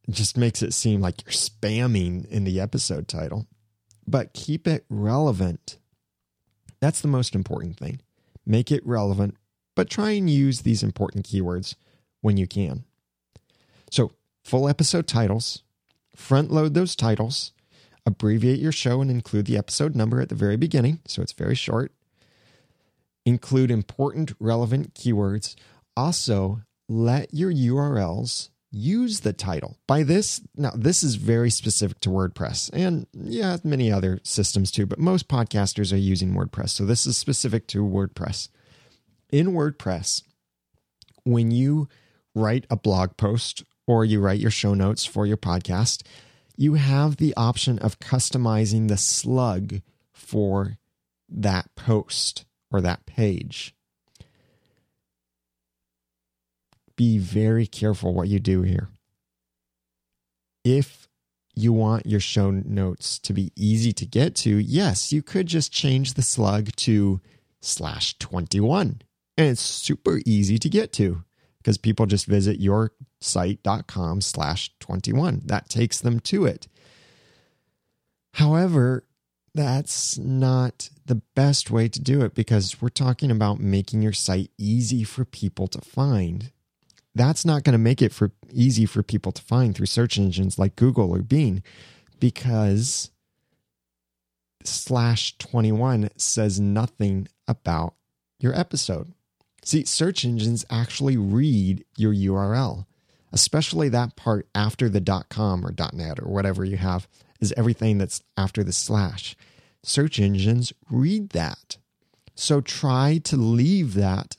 just 0.10 0.36
makes 0.38 0.64
it 0.64 0.74
seem 0.74 1.02
like 1.02 1.24
you're 1.24 1.32
spamming 1.32 2.26
in 2.30 2.46
the 2.46 2.60
episode 2.60 3.08
title. 3.08 3.46
But 4.08 4.34
keep 4.34 4.68
it 4.68 4.86
relevant. 4.90 5.78
That's 6.82 7.02
the 7.02 7.08
most 7.08 7.36
important 7.36 7.78
thing. 7.78 8.02
Make 8.44 8.72
it 8.72 8.86
relevant, 8.86 9.38
but 9.76 9.90
try 9.90 10.12
and 10.12 10.28
use 10.30 10.62
these 10.62 10.82
important 10.82 11.28
keywords 11.28 11.76
when 12.22 12.38
you 12.38 12.48
can. 12.48 12.86
So, 13.92 14.12
full 14.44 14.68
episode 14.68 15.08
titles, 15.08 15.64
front 16.16 16.52
load 16.52 16.74
those 16.74 16.96
titles, 16.96 17.52
abbreviate 18.06 18.60
your 18.60 18.72
show 18.72 19.02
and 19.02 19.10
include 19.10 19.46
the 19.46 19.58
episode 19.58 19.96
number 19.96 20.22
at 20.22 20.30
the 20.30 20.36
very 20.36 20.58
beginning, 20.58 21.00
so 21.08 21.22
it's 21.22 21.34
very 21.34 21.56
short. 21.56 21.92
Include 23.26 23.72
important, 23.72 24.34
relevant 24.40 24.94
keywords. 24.94 25.56
Also, 25.96 26.62
let 26.90 27.34
your 27.34 27.52
URLs 27.52 28.50
use 28.70 29.20
the 29.20 29.32
title. 29.32 29.78
By 29.88 30.04
this, 30.04 30.42
now 30.56 30.72
this 30.76 31.04
is 31.04 31.16
very 31.16 31.50
specific 31.50 32.00
to 32.02 32.10
WordPress 32.10 32.72
and 32.74 33.06
yeah, 33.14 33.58
many 33.64 33.92
other 33.92 34.20
systems 34.24 34.72
too, 34.72 34.86
but 34.86 35.00
most 35.00 35.28
podcasters 35.28 35.94
are 35.94 35.98
using 35.98 36.34
WordPress. 36.34 36.72
So 36.72 36.86
this 36.86 37.06
is 37.06 37.16
specific 37.16 37.68
to 37.68 37.84
WordPress. 37.84 38.50
In 39.32 39.48
WordPress, 39.48 40.24
when 41.24 41.52
you 41.52 41.88
write 42.36 42.66
a 42.70 42.76
blog 42.76 43.16
post 43.16 43.64
or 43.88 44.06
you 44.06 44.20
write 44.20 44.40
your 44.40 44.52
show 44.52 44.74
notes 44.74 45.06
for 45.06 45.26
your 45.26 45.38
podcast, 45.38 46.04
you 46.56 46.76
have 46.76 47.18
the 47.18 47.34
option 47.36 47.80
of 47.80 48.00
customizing 48.00 48.88
the 48.88 48.98
slug 48.98 49.82
for 50.12 50.78
that 51.30 51.74
post 51.76 52.46
or 52.72 52.82
that 52.82 53.06
page. 53.06 53.76
Be 56.96 57.18
very 57.18 57.66
careful 57.66 58.14
what 58.14 58.28
you 58.28 58.40
do 58.40 58.62
here. 58.62 58.90
If 60.64 61.10
you 61.56 61.74
want 61.74 62.06
your 62.06 62.20
show 62.20 62.52
notes 62.52 63.20
to 63.20 63.34
be 63.34 63.52
easy 63.56 63.92
to 63.94 64.06
get 64.06 64.36
to, 64.36 64.58
yes, 64.58 65.12
you 65.12 65.22
could 65.22 65.48
just 65.48 65.72
change 65.72 66.14
the 66.14 66.22
slug 66.22 66.76
to 66.78 67.20
slash 67.62 68.18
21 68.20 69.02
and 69.38 69.48
it's 69.48 69.62
super 69.62 70.22
easy 70.26 70.58
to 70.60 70.70
get 70.70 70.92
to 70.94 71.24
because 71.58 71.78
people 71.78 72.06
just 72.06 72.26
visit 72.26 72.60
your 72.60 72.92
site.com 73.24 74.22
slash 74.22 74.72
21. 74.80 75.42
That 75.46 75.70
takes 75.70 76.00
them 76.00 76.20
to 76.22 76.46
it. 76.46 76.68
However, 78.36 79.06
that's 79.56 80.18
not 80.18 80.90
the 81.06 81.22
best 81.36 81.70
way 81.70 81.88
to 81.88 82.02
do 82.02 82.22
it 82.22 82.34
because 82.34 82.82
we're 82.82 82.90
talking 82.90 83.30
about 83.30 83.60
making 83.60 84.02
your 84.02 84.14
site 84.14 84.50
easy 84.58 85.04
for 85.04 85.26
people 85.26 85.68
to 85.68 85.82
find. 85.82 86.52
that's 87.16 87.46
not 87.46 87.64
going 87.64 87.74
to 87.74 87.78
make 87.78 88.02
it 88.02 88.12
for 88.12 88.32
easy 88.52 88.86
for 88.86 89.04
people 89.04 89.32
to 89.32 89.42
find 89.42 89.76
through 89.76 89.86
search 89.86 90.18
engines 90.18 90.58
like 90.58 90.76
Google 90.76 91.12
or 91.12 91.22
Bing 91.22 91.62
because 92.20 93.12
slash 94.64 95.38
21 95.38 96.10
says 96.18 96.60
nothing 96.60 97.28
about 97.48 97.94
your 98.40 98.58
episode. 98.58 99.14
See, 99.64 99.86
search 99.86 100.26
engines 100.26 100.66
actually 100.70 101.16
read 101.18 101.86
your 101.98 102.14
URL, 102.14 102.86
especially 103.34 103.90
that 103.90 104.16
part 104.16 104.48
after 104.54 104.88
the 104.88 105.26
.com 105.30 105.66
or 105.66 105.74
.net 105.92 106.20
or 106.20 106.30
whatever 106.30 106.64
you 106.64 106.78
have 106.78 107.08
is 107.42 107.54
everything 107.58 107.98
that's 107.98 108.22
after 108.38 108.64
the 108.64 108.72
slash. 108.72 109.36
Search 109.82 110.20
engines 110.20 110.72
read 110.90 111.32
that. 111.32 111.78
So 112.36 112.62
try 112.62 113.20
to 113.26 113.36
leave 113.36 113.96
that 113.96 114.38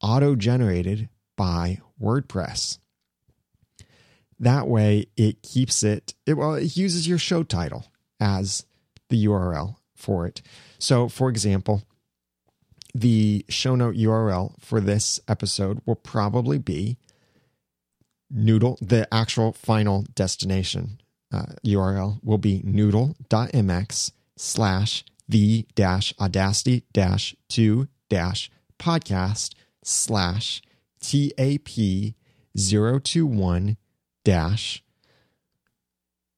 auto 0.00 0.36
generated 0.36 1.08
by 1.36 1.80
WordPress. 2.00 2.78
That 4.38 4.68
way 4.68 5.06
it 5.16 5.42
keeps 5.42 5.82
it, 5.82 6.14
it, 6.24 6.34
well, 6.34 6.54
it 6.54 6.76
uses 6.76 7.06
your 7.06 7.18
show 7.18 7.42
title 7.42 7.86
as 8.18 8.64
the 9.10 9.26
URL 9.26 9.76
for 9.94 10.26
it. 10.26 10.40
So, 10.78 11.08
for 11.08 11.28
example, 11.28 11.82
the 12.94 13.44
show 13.48 13.74
note 13.74 13.96
URL 13.96 14.54
for 14.60 14.80
this 14.80 15.20
episode 15.28 15.82
will 15.84 15.96
probably 15.96 16.58
be 16.58 16.96
noodle, 18.30 18.78
the 18.80 19.12
actual 19.12 19.52
final 19.52 20.04
destination 20.14 21.00
uh, 21.32 21.46
URL 21.64 22.18
will 22.22 22.38
be 22.38 22.60
noodle.mx 22.64 24.12
slash 24.36 25.04
the 25.28 25.66
dash 25.74 26.12
audacity 26.20 26.84
dash 26.92 27.36
two 27.48 27.88
dash 28.08 28.50
podcast 28.78 29.54
slash 29.84 30.60
TAP 31.00 31.68
021 32.56 33.76
dash 34.24 34.82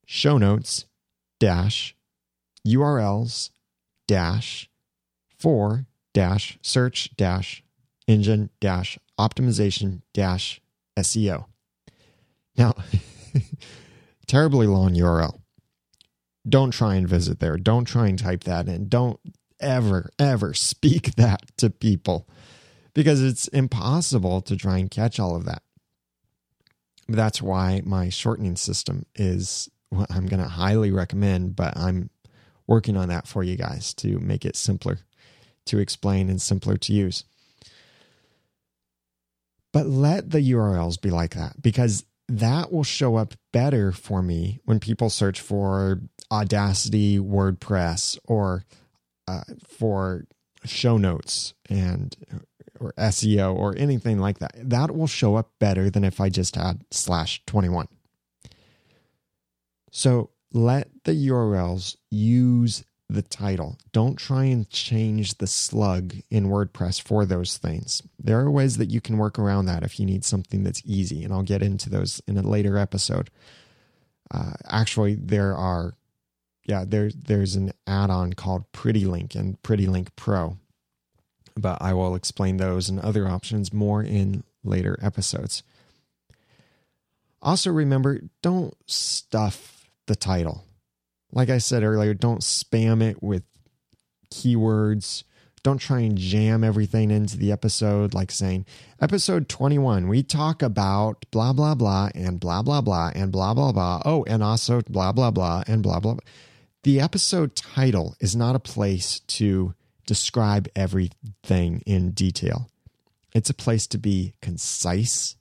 show 0.05 0.37
notes 0.37 0.85
dash 1.41 1.97
URLs 2.67 3.51
dash 4.07 4.69
for 5.39 5.87
dash 6.13 6.59
search 6.61 7.17
dash 7.17 7.65
engine 8.07 8.51
dash 8.61 8.99
optimization 9.19 10.03
dash 10.13 10.61
SEO. 10.99 11.47
Now, 12.57 12.75
terribly 14.27 14.67
long 14.67 14.95
URL. 14.95 15.41
Don't 16.49 16.73
try 16.73 16.97
and 16.97 17.09
visit 17.09 17.39
there. 17.39 17.57
Don't 17.57 17.85
try 17.85 18.09
and 18.09 18.19
type 18.19 18.45
that 18.45 18.69
in. 18.69 18.89
Don't 18.89 19.21
ever, 19.61 20.11
ever 20.19 20.55
speak 20.55 21.15
that 21.17 21.43
to 21.59 21.71
people 21.71 22.29
because 22.95 23.23
it's 23.23 23.49
impossible 23.49 24.43
to 24.43 24.57
try 24.57 24.79
and 24.79 24.91
catch 24.91 25.19
all 25.19 25.37
of 25.37 25.45
that. 25.45 25.63
That's 27.09 27.41
why 27.41 27.83
my 27.85 28.09
shortening 28.09 28.57
system 28.57 29.07
is 29.15 29.69
what 29.89 30.11
I'm 30.11 30.27
going 30.27 30.43
to 30.43 30.49
highly 30.49 30.91
recommend, 30.91 31.57
but 31.57 31.77
I'm 31.77 32.11
working 32.67 32.97
on 32.97 33.09
that 33.09 33.27
for 33.27 33.43
you 33.43 33.57
guys 33.57 33.93
to 33.95 34.19
make 34.19 34.45
it 34.45 34.57
simpler 34.57 35.01
to 35.67 35.79
explain 35.79 36.29
and 36.29 36.41
simpler 36.41 36.77
to 36.77 36.93
use. 36.93 37.25
But 39.73 39.87
let 39.87 40.31
the 40.31 40.53
URLs 40.53 41.01
be 41.01 41.11
like 41.11 41.35
that 41.35 41.61
because 41.61 42.05
that 42.33 42.73
will 42.73 42.85
show 42.85 43.17
up 43.17 43.35
better 43.53 43.93
for 43.93 44.23
me 44.23 44.59
when 44.65 44.81
people 44.81 45.11
search 45.11 45.41
for 45.41 46.01
Audacity, 46.31 47.19
WordPress, 47.19 48.19
or 48.25 48.65
uh, 49.29 49.43
for 49.67 50.25
show 50.65 50.97
notes 50.97 51.53
and 51.69 52.17
or 52.81 52.95
SEO 52.95 53.55
or 53.55 53.77
anything 53.77 54.19
like 54.19 54.39
that. 54.39 54.53
That 54.57 54.97
will 54.97 55.07
show 55.07 55.37
up 55.37 55.51
better 55.59 55.91
than 55.91 56.05
if 56.05 56.21
I 56.23 56.31
just 56.31 56.57
had 56.57 56.85
slash 56.91 57.43
21. 57.47 57.87
So 59.91 60.31
let 60.55 60.89
the 61.05 61.13
URLs 61.29 61.97
use 62.11 62.83
the 63.13 63.23
title. 63.23 63.79
Don't 63.93 64.17
try 64.17 64.45
and 64.45 64.69
change 64.69 65.39
the 65.39 65.47
slug 65.47 66.15
in 66.31 66.49
WordPress 66.49 67.01
for 67.01 67.25
those 67.25 67.57
things. 67.57 68.03
There 68.19 68.41
are 68.41 68.51
ways 68.51 68.77
that 68.79 68.91
you 68.91 69.01
can 69.01 69.19
work 69.19 69.39
around 69.39 69.67
that 69.67 69.83
if 69.83 70.01
you 70.01 70.07
need 70.07 70.25
something 70.25 70.65
that's 70.65 70.83
easy, 70.85 71.23
and 71.23 71.33
I'll 71.33 71.43
get 71.43 71.63
into 71.63 71.89
those 71.91 72.21
in 72.27 72.37
a 72.37 72.43
later 72.43 72.77
episode. 72.77 73.31
Uh, 74.31 74.53
actually, 74.67 75.15
there 75.15 75.55
are, 75.55 75.95
yeah, 76.65 76.85
there's 76.87 77.15
there's 77.15 77.55
an 77.55 77.73
add-on 77.87 78.33
called 78.33 78.71
Pretty 78.73 79.05
Link 79.05 79.35
and 79.35 79.63
Pretty 79.63 79.87
Link 79.87 80.15
Pro, 80.17 80.57
but 81.57 81.81
I 81.81 81.93
will 81.93 82.15
explain 82.15 82.57
those 82.57 82.89
and 82.89 82.99
other 83.01 83.29
options 83.29 83.73
more 83.73 84.03
in 84.03 84.43
later 84.65 84.99
episodes. 85.03 85.63
Also, 87.43 87.71
remember, 87.71 88.21
don't 88.41 88.75
stuff 88.87 89.91
the 90.07 90.17
title 90.17 90.65
like 91.33 91.51
I 91.51 91.59
said 91.59 91.83
earlier, 91.83 92.15
don't 92.15 92.43
spam 92.43 93.03
it 93.03 93.23
with 93.23 93.43
keywords. 94.33 95.25
Don't 95.63 95.79
try 95.79 96.01
and 96.01 96.19
jam 96.19 96.65
everything 96.65 97.11
into 97.11 97.39
the 97.39 97.53
episode, 97.53 98.15
like 98.15 98.33
saying, 98.33 98.67
episode 99.01 99.49
21, 99.49 100.09
we 100.09 100.23
talk 100.23 100.61
about 100.61 101.25
blah, 101.31 101.53
blah, 101.53 101.77
blah, 101.77 102.11
and 102.17 102.41
blah, 102.41 102.63
blah, 102.63 102.81
blah, 102.81 103.13
and 103.15 103.31
blah, 103.31 103.55
blah, 103.55 103.71
blah. 103.71 104.03
Oh, 104.05 104.25
and 104.25 104.43
also 104.43 104.83
blah, 104.83 105.13
blah, 105.13 105.31
blah, 105.31 105.63
and 105.69 105.83
blah, 105.83 106.01
blah. 106.01 106.17
The 106.83 107.01
episode 107.01 107.55
title 107.55 108.17
is 108.19 108.35
not 108.35 108.57
a 108.57 108.61
place 108.61 109.21
to 109.21 109.75
describe 110.05 110.69
everything 110.75 111.83
in 111.87 112.11
detail, 112.11 112.69
it's 113.33 113.51
a 113.51 113.55
place 113.55 113.87
to 113.87 113.99
be 113.99 114.35
concise 114.43 115.37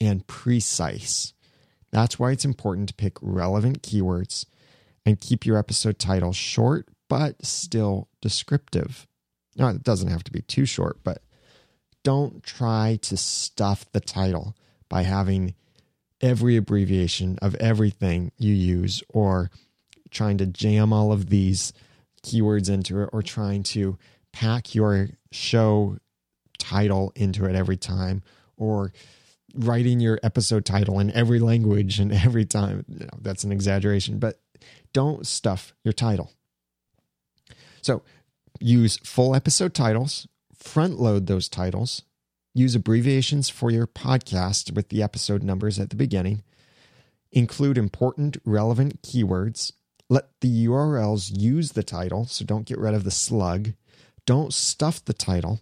and 0.00 0.26
precise. 0.26 1.32
That's 1.90 2.18
why 2.18 2.30
it's 2.30 2.44
important 2.44 2.88
to 2.88 2.94
pick 2.94 3.16
relevant 3.20 3.82
keywords 3.82 4.46
and 5.06 5.20
keep 5.20 5.44
your 5.46 5.58
episode 5.58 5.98
title 5.98 6.32
short 6.32 6.88
but 7.08 7.44
still 7.44 8.08
descriptive. 8.20 9.06
Now, 9.56 9.68
it 9.68 9.82
doesn't 9.82 10.08
have 10.08 10.24
to 10.24 10.32
be 10.32 10.42
too 10.42 10.66
short, 10.66 10.98
but 11.04 11.22
don't 12.02 12.42
try 12.42 12.98
to 13.02 13.16
stuff 13.16 13.86
the 13.92 14.00
title 14.00 14.56
by 14.88 15.02
having 15.02 15.54
every 16.20 16.56
abbreviation 16.56 17.38
of 17.40 17.54
everything 17.56 18.32
you 18.38 18.52
use 18.52 19.02
or 19.08 19.50
trying 20.10 20.38
to 20.38 20.46
jam 20.46 20.92
all 20.92 21.12
of 21.12 21.28
these 21.28 21.72
keywords 22.22 22.70
into 22.70 23.02
it 23.02 23.10
or 23.12 23.22
trying 23.22 23.62
to 23.62 23.98
pack 24.32 24.74
your 24.74 25.10
show 25.30 25.96
title 26.58 27.12
into 27.14 27.44
it 27.44 27.54
every 27.54 27.76
time 27.76 28.22
or 28.56 28.92
writing 29.54 30.00
your 30.00 30.18
episode 30.22 30.64
title 30.64 30.98
in 30.98 31.10
every 31.12 31.38
language 31.38 32.00
and 32.00 32.12
every 32.12 32.44
time. 32.44 32.84
You 32.88 33.06
know, 33.06 33.18
that's 33.20 33.44
an 33.44 33.52
exaggeration, 33.52 34.18
but 34.18 34.40
don't 34.92 35.26
stuff 35.26 35.74
your 35.84 35.92
title. 35.92 36.32
So 37.82 38.02
use 38.60 38.96
full 38.98 39.34
episode 39.34 39.74
titles, 39.74 40.26
front 40.56 40.98
load 40.98 41.26
those 41.26 41.48
titles, 41.48 42.02
use 42.54 42.74
abbreviations 42.74 43.50
for 43.50 43.70
your 43.70 43.86
podcast 43.86 44.74
with 44.74 44.88
the 44.88 45.02
episode 45.02 45.42
numbers 45.42 45.78
at 45.78 45.90
the 45.90 45.96
beginning, 45.96 46.42
include 47.32 47.76
important, 47.76 48.36
relevant 48.44 49.02
keywords, 49.02 49.72
let 50.08 50.28
the 50.40 50.66
URLs 50.66 51.30
use 51.36 51.72
the 51.72 51.82
title, 51.82 52.26
so 52.26 52.44
don't 52.44 52.66
get 52.66 52.78
rid 52.78 52.94
of 52.94 53.04
the 53.04 53.10
slug, 53.10 53.72
don't 54.24 54.54
stuff 54.54 55.04
the 55.04 55.12
title. 55.12 55.60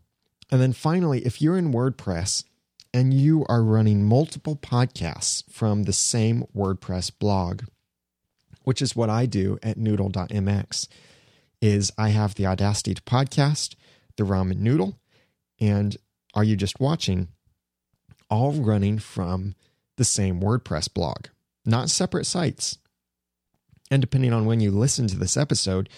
And 0.50 0.60
then 0.60 0.72
finally, 0.72 1.24
if 1.24 1.40
you're 1.40 1.56
in 1.56 1.72
WordPress 1.72 2.44
and 2.92 3.14
you 3.14 3.46
are 3.48 3.62
running 3.62 4.04
multiple 4.04 4.56
podcasts 4.56 5.42
from 5.50 5.84
the 5.84 5.92
same 5.92 6.44
WordPress 6.54 7.10
blog, 7.18 7.62
which 8.64 8.82
is 8.82 8.96
what 8.96 9.10
I 9.10 9.26
do 9.26 9.58
at 9.62 9.76
noodle.mx 9.76 10.88
is 11.60 11.92
I 11.96 12.08
have 12.08 12.34
the 12.34 12.46
Audacity 12.46 12.94
to 12.94 13.02
podcast, 13.02 13.74
the 14.16 14.24
ramen 14.24 14.58
noodle, 14.58 14.98
and 15.60 15.96
are 16.34 16.44
you 16.44 16.56
just 16.56 16.80
watching 16.80 17.28
all 18.28 18.52
running 18.52 18.98
from 18.98 19.54
the 19.96 20.04
same 20.04 20.40
WordPress 20.40 20.92
blog, 20.92 21.26
not 21.64 21.90
separate 21.90 22.24
sites. 22.24 22.78
And 23.90 24.00
depending 24.00 24.32
on 24.32 24.46
when 24.46 24.60
you 24.60 24.70
listen 24.70 25.06
to 25.08 25.18
this 25.18 25.36
episode, 25.36 25.88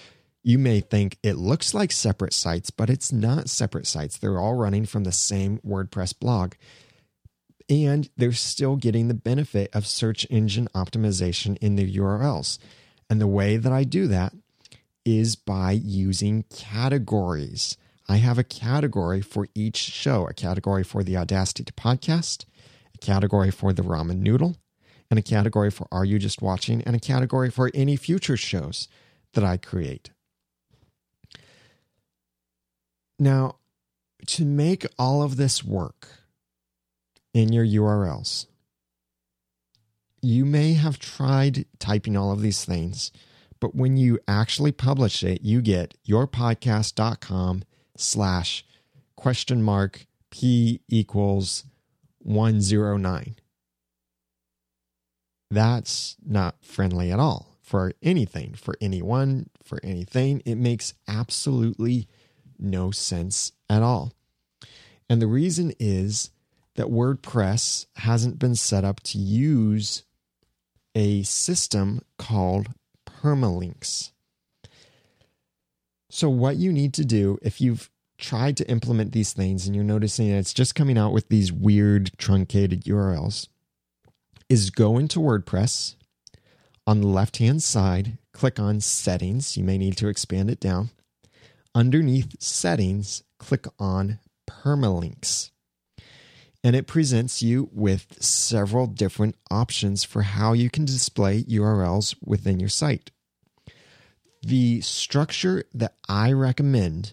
you 0.43 0.59
may 0.59 0.81
think 0.81 1.17
it 1.23 1.37
looks 1.37 1.73
like 1.73 1.93
separate 1.93 2.35
sites, 2.35 2.71
but 2.71 2.91
it's 2.91 3.13
not 3.13 3.49
separate 3.49 3.87
sites. 3.87 4.19
They're 4.19 4.39
all 4.39 4.55
running 4.55 4.85
from 4.85 5.05
the 5.05 5.13
same 5.13 5.59
WordPress 5.59 6.19
blog 6.19 6.55
and 7.69 8.09
they're 8.17 8.33
still 8.33 8.77
getting 8.77 9.09
the 9.09 9.15
benefit 9.15 9.75
of 9.75 9.87
search 9.87 10.27
engine 10.31 10.69
optimization 10.75 11.57
in 11.59 11.77
their 11.77 11.87
URLs. 11.87 12.59
And 13.09 13.21
the 13.21 13.27
way 13.27 13.57
that 13.57 13.73
I 13.73 13.85
do 13.85 14.07
that 14.09 14.35
is 15.05 15.37
by 15.37 15.73
using 15.73 16.45
categories. 16.45 17.77
I 18.09 18.17
have 18.17 18.39
a 18.39 18.45
category 18.45 19.23
for 19.23 19.49
each 19.55 19.77
show 19.77 20.27
a 20.27 20.35
category 20.35 20.85
for 20.85 21.03
the 21.03 21.17
Audacity 21.17 21.65
to 21.65 21.73
podcast, 21.73 22.45
a 22.95 22.99
category 22.99 23.51
for 23.51 23.73
the 23.73 23.83
ramen 23.83 24.19
noodle, 24.19 24.57
and 25.11 25.19
a 25.19 25.23
category 25.23 25.71
for 25.71 25.87
Are 25.91 26.05
You 26.05 26.19
Just 26.19 26.43
Watching, 26.43 26.83
and 26.83 26.95
a 26.95 27.01
category 27.01 27.51
for 27.51 27.71
any 27.75 27.97
future 27.97 28.37
shows 28.37 28.89
that 29.33 29.45
I 29.45 29.57
create. 29.57 30.11
Now, 33.19 33.57
to 34.27 34.45
make 34.45 34.87
all 34.99 35.23
of 35.23 35.37
this 35.37 35.63
work, 35.63 36.24
in 37.35 37.53
your 37.53 37.67
URLs. 37.67 38.47
You 40.23 40.47
may 40.47 40.73
have 40.73 40.99
tried 40.99 41.67
typing 41.79 42.17
all 42.17 42.33
of 42.33 42.41
these 42.41 42.65
things, 42.65 43.13
but 43.61 43.75
when 43.75 43.99
you 43.99 44.19
actually 44.27 44.73
publish 44.73 45.23
it, 45.23 45.43
you 45.43 45.61
get 45.61 45.95
yourpodcast.com 46.09 47.65
slash 47.97 48.65
question 49.17 49.63
mark 49.63 50.07
P 50.31 50.81
equals 50.89 51.65
109. 52.21 53.37
That's 55.51 56.17
not 56.25 56.57
friendly 56.63 57.13
at 57.13 57.21
all 57.21 57.59
for 57.63 57.93
anything, 58.03 58.55
for 58.55 58.77
anyone, 58.81 59.51
for 59.63 59.79
anything. 59.83 60.43
It 60.45 60.57
makes 60.57 60.95
absolutely 61.07 62.09
no 62.59 62.91
sense 62.91 63.53
at 63.69 63.83
all. 63.83 64.13
And 65.09 65.21
the 65.21 65.27
reason 65.27 65.73
is 65.79 66.31
that 66.77 66.87
WordPress 66.87 67.87
hasn't 67.97 68.39
been 68.39 68.55
set 68.55 68.85
up 68.85 69.01
to 69.05 69.19
use 69.19 70.05
a 70.95 71.23
system 71.23 72.01
called 72.19 72.69
permalinks. 73.07 74.11
So, 76.11 76.29
what 76.29 76.57
you 76.57 76.73
need 76.73 76.95
to 76.95 77.05
do 77.05 77.39
if 77.43 77.61
you've 77.61 77.91
tried 78.19 78.57
to 78.57 78.71
implement 78.71 79.13
these 79.13 79.33
things 79.33 79.67
and 79.67 79.75
you're 79.75 79.85
noticing 79.85 80.29
it's 80.29 80.55
just 80.55 80.75
coming 80.75 80.97
out 80.97 81.13
with 81.13 81.29
these 81.29 81.53
weird 81.53 82.13
truncated 82.19 82.85
URLs, 82.85 83.49
is 84.49 84.71
go 84.71 84.99
into 84.99 85.19
WordPress 85.19 85.97
on 86.87 87.01
the 87.01 87.07
left 87.07 87.39
hand 87.39 87.63
side, 87.63 88.19
click 88.33 88.61
on 88.61 88.81
settings. 88.81 89.57
You 89.57 89.65
may 89.65 89.79
need 89.79 89.97
to 89.99 90.09
expand 90.09 90.51
it 90.51 90.61
down. 90.61 90.91
Underneath 91.75 92.41
settings, 92.41 93.23
click 93.39 93.67
on 93.79 94.21
permalinks. 94.49 95.51
And 96.65 96.75
it 96.75 96.87
presents 96.87 97.43
you 97.43 97.69
with 97.73 98.17
several 98.21 98.87
different 98.87 99.37
options 99.51 100.03
for 100.03 100.23
how 100.23 100.55
you 100.55 100.71
can 100.71 100.87
display 100.87 101.45
URLs 101.45 102.17
within 102.25 102.59
your 102.59 102.71
site. 102.71 103.11
The 104.43 104.81
structure 104.81 105.65
that 105.75 105.95
I 106.09 106.33
recommend 106.33 107.13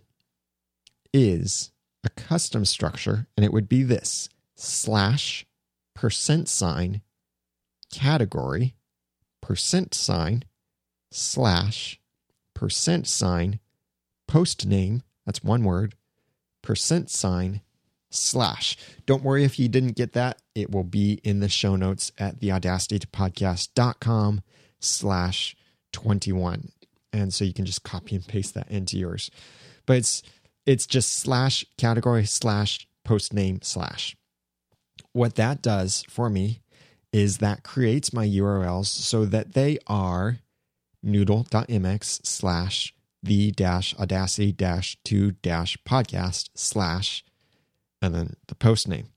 is 1.14 1.72
a 2.04 2.10
custom 2.10 2.64
structure, 2.66 3.28
and 3.36 3.46
it 3.46 3.52
would 3.52 3.68
be 3.68 3.84
this 3.84 4.30
slash 4.56 5.46
percent 5.96 6.48
sign 6.48 7.02
category 7.92 8.76
percent 9.42 9.94
sign 9.94 10.44
slash 11.12 12.00
percent 12.54 13.08
sign 13.08 13.60
post 14.28 14.66
name 14.66 15.04
that's 15.26 15.44
one 15.44 15.64
word 15.64 15.96
percent 16.62 17.10
sign 17.10 17.62
slash. 18.12 18.78
Don't 19.06 19.24
worry 19.24 19.44
if 19.44 19.58
you 19.58 19.68
didn't 19.68 19.96
get 19.96 20.14
that. 20.14 20.42
It 20.54 20.72
will 20.72 20.84
be 20.84 21.20
in 21.24 21.40
the 21.40 21.50
show 21.50 21.76
notes 21.76 22.12
at 22.18 22.40
theaudacitypodcast.com 22.40 24.42
slash 24.80 25.56
21 25.94 26.72
and 27.14 27.34
so 27.34 27.44
you 27.44 27.54
can 27.54 27.66
just 27.66 27.84
copy 27.84 28.16
and 28.16 28.28
paste 28.28 28.54
that 28.54 28.70
into 28.70 28.98
yours. 28.98 29.30
But 29.86 29.98
it's 29.98 30.24
it's 30.66 30.86
just 30.86 31.18
slash 31.18 31.66
category 31.78 32.26
slash 32.26 32.88
post 33.04 33.34
name 33.34 33.60
slash. 33.62 34.16
What 35.14 35.36
that 35.36 35.62
does 35.62 36.06
for 36.08 36.30
me 36.30 36.62
is 37.12 37.40
that 37.40 37.64
creates 37.64 38.14
my 38.14 38.26
urls 38.26 38.86
so 38.86 39.26
that 39.26 39.54
they 39.54 39.80
are 39.88 40.38
noodle.mx 41.04 42.26
slash 42.26 42.94
the 43.24 43.52
dash 43.52 43.94
audacity 44.00 44.52
dash 44.52 44.98
to 45.04 45.32
dash 45.32 45.78
podcast 45.86 46.50
slash 46.56 47.24
and 48.02 48.14
then 48.14 48.36
the 48.48 48.56
post 48.56 48.88
name 48.88 49.08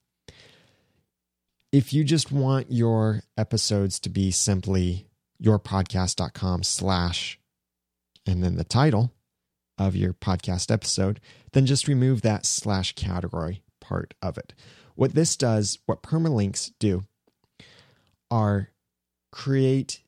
if 1.75 1.91
you 1.91 2.05
just 2.05 2.31
want 2.31 2.71
your 2.71 3.21
episodes 3.37 3.99
to 3.99 4.09
be 4.09 4.31
simply 4.31 5.07
yourpodcast.com 5.43 6.63
slash 6.63 7.37
and 8.25 8.41
then 8.41 8.55
the 8.55 8.63
title 8.63 9.11
of 9.77 9.93
your 9.93 10.13
podcast 10.13 10.71
episode, 10.71 11.19
then 11.51 11.65
just 11.65 11.89
remove 11.89 12.21
that 12.21 12.45
slash 12.45 12.93
category 12.93 13.61
part 13.81 14.13
of 14.21 14.37
it. 14.37 14.53
What 14.95 15.15
this 15.15 15.35
does, 15.35 15.79
what 15.85 16.01
permalinks 16.01 16.71
do, 16.79 17.03
are 18.31 18.69
create 19.31 20.01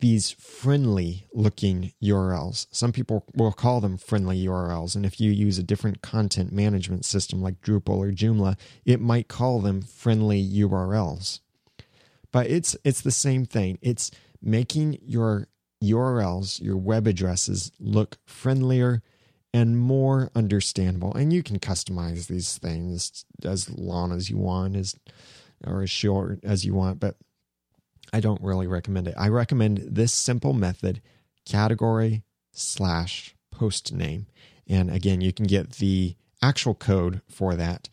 these 0.00 0.30
friendly 0.30 1.26
looking 1.32 1.92
URLs. 2.02 2.66
Some 2.70 2.92
people 2.92 3.24
will 3.34 3.52
call 3.52 3.80
them 3.80 3.96
friendly 3.96 4.44
URLs. 4.44 4.94
And 4.94 5.06
if 5.06 5.20
you 5.20 5.30
use 5.30 5.58
a 5.58 5.62
different 5.62 6.02
content 6.02 6.52
management 6.52 7.04
system 7.04 7.40
like 7.40 7.60
Drupal 7.62 7.98
or 7.98 8.12
Joomla, 8.12 8.58
it 8.84 9.00
might 9.00 9.28
call 9.28 9.60
them 9.60 9.80
friendly 9.80 10.46
URLs. 10.46 11.40
But 12.30 12.48
it's 12.48 12.76
it's 12.84 13.00
the 13.00 13.10
same 13.10 13.46
thing. 13.46 13.78
It's 13.80 14.10
making 14.42 14.98
your 15.02 15.48
URLs, 15.82 16.60
your 16.60 16.76
web 16.76 17.06
addresses 17.06 17.72
look 17.80 18.18
friendlier 18.26 19.02
and 19.54 19.78
more 19.78 20.30
understandable. 20.34 21.14
And 21.14 21.32
you 21.32 21.42
can 21.42 21.58
customize 21.58 22.26
these 22.26 22.58
things 22.58 23.24
as 23.42 23.70
long 23.70 24.12
as 24.12 24.28
you 24.28 24.36
want, 24.36 24.76
as 24.76 24.94
or 25.64 25.82
as 25.82 25.90
short 25.90 26.40
as 26.42 26.64
you 26.64 26.74
want, 26.74 27.00
but 27.00 27.16
I 28.12 28.20
don't 28.20 28.42
really 28.42 28.66
recommend 28.66 29.08
it. 29.08 29.14
I 29.16 29.28
recommend 29.28 29.78
this 29.78 30.12
simple 30.12 30.52
method 30.52 31.00
category 31.44 32.22
slash 32.52 33.34
post 33.50 33.92
name. 33.92 34.26
And 34.68 34.90
again, 34.90 35.20
you 35.20 35.32
can 35.32 35.46
get 35.46 35.72
the 35.72 36.16
actual 36.42 36.74
code 36.74 37.20
for 37.28 37.54
that 37.54 37.88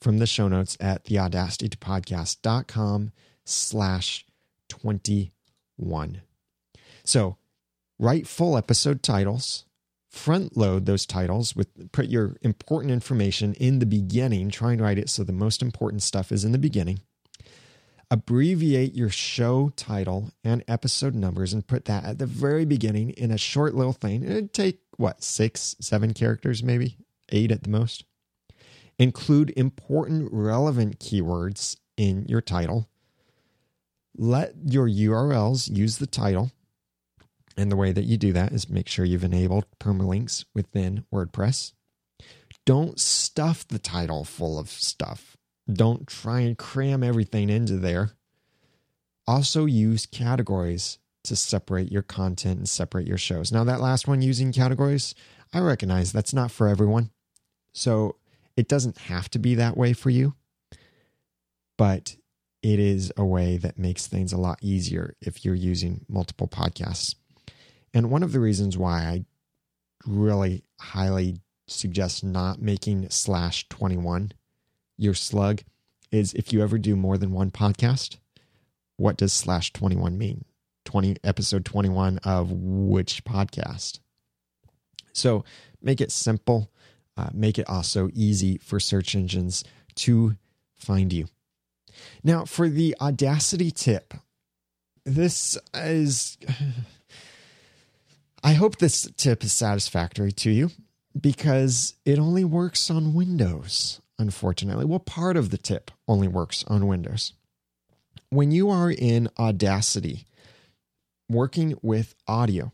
from 0.00 0.18
the 0.18 0.26
show 0.26 0.48
notes 0.48 0.76
at 0.80 1.04
theaudacitypodcast.com 1.04 3.12
slash 3.44 4.26
21. 4.68 6.22
So 7.04 7.36
write 7.98 8.26
full 8.26 8.56
episode 8.56 9.02
titles, 9.02 9.64
front 10.08 10.56
load 10.56 10.86
those 10.86 11.06
titles 11.06 11.56
with 11.56 11.92
put 11.92 12.06
your 12.06 12.36
important 12.42 12.92
information 12.92 13.54
in 13.54 13.78
the 13.78 13.86
beginning, 13.86 14.50
try 14.50 14.72
and 14.72 14.80
write 14.80 14.98
it 14.98 15.10
so 15.10 15.24
the 15.24 15.32
most 15.32 15.62
important 15.62 16.02
stuff 16.02 16.32
is 16.32 16.44
in 16.44 16.52
the 16.52 16.58
beginning. 16.58 17.00
Abbreviate 18.14 18.94
your 18.94 19.08
show 19.08 19.72
title 19.74 20.30
and 20.44 20.62
episode 20.68 21.16
numbers 21.16 21.52
and 21.52 21.66
put 21.66 21.86
that 21.86 22.04
at 22.04 22.18
the 22.18 22.26
very 22.26 22.64
beginning 22.64 23.10
in 23.10 23.32
a 23.32 23.36
short 23.36 23.74
little 23.74 23.92
thing. 23.92 24.22
It'd 24.22 24.52
take 24.52 24.78
what, 24.96 25.24
six, 25.24 25.74
seven 25.80 26.14
characters, 26.14 26.62
maybe 26.62 26.96
eight 27.30 27.50
at 27.50 27.64
the 27.64 27.70
most. 27.70 28.04
Include 29.00 29.52
important, 29.56 30.28
relevant 30.30 31.00
keywords 31.00 31.76
in 31.96 32.24
your 32.28 32.40
title. 32.40 32.88
Let 34.16 34.54
your 34.64 34.88
URLs 34.88 35.68
use 35.76 35.98
the 35.98 36.06
title 36.06 36.52
and 37.56 37.68
the 37.68 37.76
way 37.76 37.90
that 37.90 38.04
you 38.04 38.16
do 38.16 38.32
that 38.32 38.52
is 38.52 38.70
make 38.70 38.86
sure 38.86 39.04
you've 39.04 39.24
enabled 39.24 39.66
permalinks 39.80 40.44
within 40.54 41.04
WordPress. 41.12 41.72
Don't 42.64 43.00
stuff 43.00 43.66
the 43.66 43.80
title 43.80 44.24
full 44.24 44.56
of 44.56 44.68
stuff. 44.70 45.36
Don't 45.72 46.06
try 46.06 46.40
and 46.40 46.58
cram 46.58 47.02
everything 47.02 47.48
into 47.48 47.76
there. 47.76 48.12
Also, 49.26 49.64
use 49.64 50.06
categories 50.06 50.98
to 51.24 51.34
separate 51.34 51.90
your 51.90 52.02
content 52.02 52.58
and 52.58 52.68
separate 52.68 53.06
your 53.06 53.18
shows. 53.18 53.50
Now, 53.50 53.64
that 53.64 53.80
last 53.80 54.06
one 54.06 54.20
using 54.20 54.52
categories, 54.52 55.14
I 55.52 55.60
recognize 55.60 56.12
that's 56.12 56.34
not 56.34 56.50
for 56.50 56.68
everyone. 56.68 57.10
So 57.72 58.16
it 58.56 58.68
doesn't 58.68 58.98
have 58.98 59.30
to 59.30 59.38
be 59.38 59.54
that 59.54 59.76
way 59.76 59.94
for 59.94 60.10
you, 60.10 60.34
but 61.78 62.16
it 62.62 62.78
is 62.78 63.12
a 63.16 63.24
way 63.24 63.56
that 63.56 63.78
makes 63.78 64.06
things 64.06 64.32
a 64.32 64.38
lot 64.38 64.58
easier 64.62 65.14
if 65.20 65.44
you're 65.44 65.54
using 65.54 66.04
multiple 66.08 66.48
podcasts. 66.48 67.14
And 67.92 68.10
one 68.10 68.22
of 68.22 68.32
the 68.32 68.40
reasons 68.40 68.76
why 68.76 69.00
I 69.00 69.24
really 70.06 70.64
highly 70.80 71.40
suggest 71.66 72.22
not 72.22 72.60
making 72.60 73.08
slash 73.10 73.68
21 73.68 74.32
your 74.96 75.14
slug 75.14 75.62
is 76.10 76.32
if 76.34 76.52
you 76.52 76.62
ever 76.62 76.78
do 76.78 76.96
more 76.96 77.18
than 77.18 77.32
one 77.32 77.50
podcast, 77.50 78.18
what 78.96 79.16
does 79.16 79.32
slash 79.32 79.72
21 79.72 80.16
mean? 80.16 80.44
20 80.84 81.16
episode 81.24 81.64
21 81.64 82.18
of 82.18 82.52
which 82.52 83.24
podcast? 83.24 84.00
So 85.12 85.44
make 85.80 86.00
it 86.00 86.12
simple, 86.12 86.70
uh, 87.16 87.30
make 87.32 87.58
it 87.58 87.68
also 87.68 88.10
easy 88.12 88.58
for 88.58 88.78
search 88.78 89.14
engines 89.14 89.64
to 89.96 90.36
find 90.76 91.12
you. 91.12 91.26
Now, 92.22 92.44
for 92.44 92.68
the 92.68 92.96
Audacity 93.00 93.70
tip, 93.70 94.14
this 95.04 95.56
is 95.72 96.36
I 98.44 98.52
hope 98.52 98.76
this 98.76 99.10
tip 99.16 99.42
is 99.42 99.54
satisfactory 99.54 100.30
to 100.32 100.50
you 100.50 100.70
because 101.18 101.94
it 102.04 102.18
only 102.18 102.44
works 102.44 102.90
on 102.90 103.14
Windows, 103.14 104.02
unfortunately. 104.18 104.84
Well, 104.84 104.98
part 104.98 105.36
of 105.36 105.50
the 105.50 105.58
tip 105.58 105.90
only 106.06 106.28
works 106.28 106.64
on 106.68 106.86
Windows. 106.86 107.32
When 108.30 108.50
you 108.50 108.70
are 108.70 108.90
in 108.90 109.28
Audacity 109.38 110.26
working 111.28 111.78
with 111.82 112.14
audio, 112.26 112.72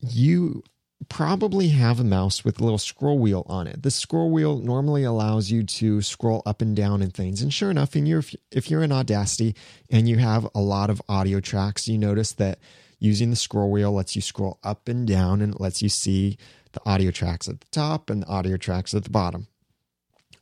you 0.00 0.62
probably 1.08 1.68
have 1.68 1.98
a 2.00 2.04
mouse 2.04 2.44
with 2.44 2.60
a 2.60 2.64
little 2.64 2.78
scroll 2.78 3.18
wheel 3.18 3.44
on 3.48 3.66
it. 3.66 3.82
The 3.82 3.90
scroll 3.90 4.30
wheel 4.30 4.58
normally 4.58 5.04
allows 5.04 5.50
you 5.50 5.62
to 5.64 6.00
scroll 6.02 6.42
up 6.46 6.62
and 6.62 6.76
down 6.76 7.02
and 7.02 7.12
things. 7.12 7.42
And 7.42 7.52
sure 7.52 7.70
enough, 7.70 7.96
in 7.96 8.06
your 8.06 8.22
if 8.50 8.70
you're 8.70 8.82
in 8.82 8.92
Audacity 8.92 9.54
and 9.90 10.08
you 10.08 10.18
have 10.18 10.46
a 10.54 10.60
lot 10.60 10.90
of 10.90 11.02
audio 11.08 11.40
tracks, 11.40 11.88
you 11.88 11.98
notice 11.98 12.32
that 12.34 12.58
using 12.98 13.30
the 13.30 13.36
scroll 13.36 13.70
wheel 13.70 13.92
lets 13.92 14.14
you 14.14 14.22
scroll 14.22 14.58
up 14.62 14.88
and 14.88 15.06
down 15.06 15.42
and 15.42 15.54
it 15.54 15.60
lets 15.60 15.82
you 15.82 15.88
see 15.88 16.38
the 16.72 16.80
audio 16.86 17.10
tracks 17.10 17.48
at 17.48 17.60
the 17.60 17.66
top 17.72 18.08
and 18.08 18.22
the 18.22 18.26
audio 18.28 18.56
tracks 18.56 18.94
at 18.94 19.04
the 19.04 19.10
bottom. 19.10 19.46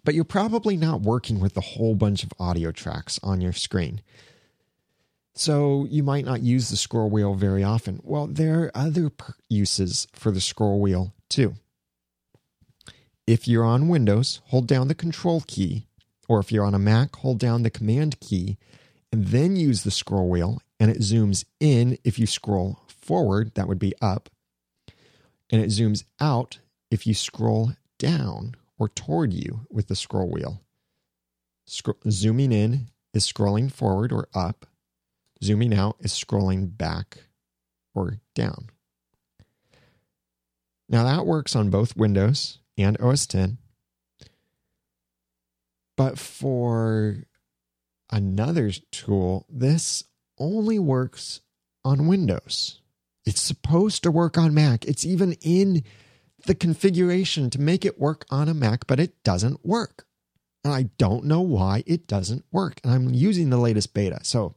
But 0.05 0.15
you're 0.15 0.25
probably 0.25 0.77
not 0.77 1.03
working 1.03 1.41
with 1.41 1.57
a 1.57 1.63
whole 1.63 1.95
bunch 1.95 2.25
of 2.25 2.33
audio 2.39 2.73
tracks 2.73 3.21
on 3.23 3.41
your 3.41 3.53
screen. 3.53 4.01
So 5.35 5.87
you 5.89 6.03
might 6.03 6.25
not 6.25 6.43
use 6.43 6.69
the 6.69 6.77
scroll 6.77 7.11
wheel 7.11 7.35
very 7.35 7.63
often. 7.63 8.01
Well, 8.03 8.27
there 8.27 8.65
are 8.65 8.71
other 8.75 9.11
uses 9.49 10.07
for 10.13 10.31
the 10.31 10.41
scroll 10.41 10.81
wheel 10.81 11.15
too. 11.29 11.55
If 13.27 13.47
you're 13.47 13.65
on 13.65 13.89
Windows, 13.89 14.41
hold 14.47 14.67
down 14.67 14.89
the 14.89 14.95
control 14.95 15.43
key, 15.47 15.87
or 16.29 16.41
if 16.41 16.51
you're 16.51 16.65
on 16.65 16.75
a 16.75 16.79
Mac, 16.79 17.17
hold 17.17 17.39
down 17.39 17.63
the 17.63 17.71
command 17.71 18.19
key 18.21 18.59
and 19.13 19.29
then 19.29 19.57
use 19.57 19.83
the 19.83 19.91
scroll 19.91 20.29
wheel 20.29 20.61
and 20.79 20.91
it 20.91 20.99
zooms 20.99 21.45
in 21.61 21.99
if 22.05 22.19
you 22.19 22.27
scroll 22.27 22.81
forward, 22.89 23.55
that 23.55 23.69
would 23.69 23.79
be 23.79 23.95
up. 24.01 24.31
And 25.51 25.63
it 25.63 25.69
zooms 25.69 26.05
out 26.21 26.59
if 26.91 27.07
you 27.07 27.15
scroll 27.15 27.73
down 27.99 28.57
or 28.81 28.89
toward 28.89 29.33
you 29.35 29.67
with 29.71 29.89
the 29.89 29.95
scroll 29.95 30.31
wheel. 30.31 30.63
zooming 31.69 32.51
in 32.51 32.89
is 33.13 33.31
scrolling 33.31 33.71
forward 33.71 34.11
or 34.11 34.27
up. 34.35 34.67
Zooming 35.45 35.75
out 35.75 35.97
is 36.01 36.13
scrolling 36.13 36.77
back 36.77 37.19
or 37.95 38.21
down. 38.35 38.71
Now 40.89 41.05
that 41.05 41.27
works 41.27 41.55
on 41.55 41.69
both 41.69 41.97
Windows 41.97 42.59
and 42.79 42.99
OS 43.01 43.27
10. 43.27 43.59
But 45.97 46.19
for 46.19 47.25
another 48.11 48.71
tool, 48.91 49.47
this 49.51 50.05
only 50.39 50.79
works 50.79 51.43
on 51.85 52.07
Windows. 52.07 52.81
It's 53.27 53.43
supposed 53.43 54.03
to 54.05 54.11
work 54.11 54.39
on 54.39 54.55
Mac. 54.55 54.87
It's 54.87 55.05
even 55.05 55.35
in 55.43 55.85
the 56.45 56.55
configuration 56.55 57.51
to 57.51 57.61
make 57.61 57.85
it 57.85 57.99
work 57.99 58.25
on 58.31 58.49
a 58.49 58.55
Mac, 58.55 58.87
but 58.87 59.01
it 59.01 59.23
doesn't 59.23 59.65
work. 59.65 60.07
And 60.65 60.73
I 60.73 60.91
don't 60.99 61.25
know 61.25 61.41
why 61.41 61.83
it 61.87 62.07
doesn't 62.07 62.45
work. 62.53 62.81
And 62.85 62.93
I'm 62.93 63.15
using 63.15 63.51
the 63.51 63.57
latest 63.57 63.95
beta. 63.95 64.21
So 64.23 64.55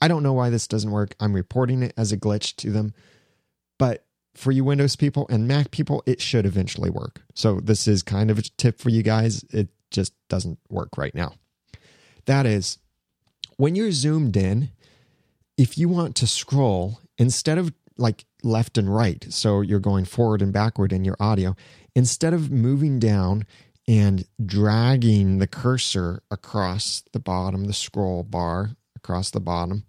I 0.00 0.08
don't 0.08 0.22
know 0.22 0.32
why 0.32 0.50
this 0.50 0.68
doesn't 0.68 0.90
work. 0.90 1.14
I'm 1.18 1.32
reporting 1.32 1.82
it 1.82 1.94
as 1.96 2.12
a 2.12 2.16
glitch 2.16 2.56
to 2.56 2.70
them. 2.70 2.94
But 3.78 4.04
for 4.34 4.52
you 4.52 4.64
Windows 4.64 4.96
people 4.96 5.26
and 5.30 5.48
Mac 5.48 5.70
people, 5.70 6.02
it 6.06 6.20
should 6.20 6.46
eventually 6.46 6.90
work. 6.90 7.22
So 7.34 7.60
this 7.60 7.88
is 7.88 8.02
kind 8.02 8.30
of 8.30 8.38
a 8.38 8.42
tip 8.42 8.78
for 8.78 8.90
you 8.90 9.02
guys. 9.02 9.44
It 9.50 9.68
just 9.90 10.12
doesn't 10.28 10.58
work 10.68 10.96
right 10.96 11.14
now. 11.14 11.34
That 12.26 12.46
is, 12.46 12.78
when 13.56 13.76
you're 13.76 13.92
zoomed 13.92 14.36
in, 14.36 14.70
if 15.56 15.78
you 15.78 15.88
want 15.88 16.16
to 16.16 16.26
scroll, 16.26 17.00
instead 17.18 17.58
of 17.58 17.72
like 17.96 18.24
left 18.42 18.76
and 18.78 18.94
right, 18.94 19.24
so 19.30 19.60
you're 19.60 19.80
going 19.80 20.04
forward 20.04 20.42
and 20.42 20.52
backward 20.52 20.92
in 20.92 21.04
your 21.04 21.16
audio, 21.20 21.54
instead 21.94 22.34
of 22.34 22.50
moving 22.50 22.98
down 22.98 23.46
and 23.86 24.26
dragging 24.44 25.38
the 25.38 25.46
cursor 25.46 26.22
across 26.30 27.02
the 27.12 27.20
bottom, 27.20 27.66
the 27.66 27.72
scroll 27.72 28.22
bar 28.22 28.70
across 28.96 29.30
the 29.30 29.40
bottom, 29.40 29.84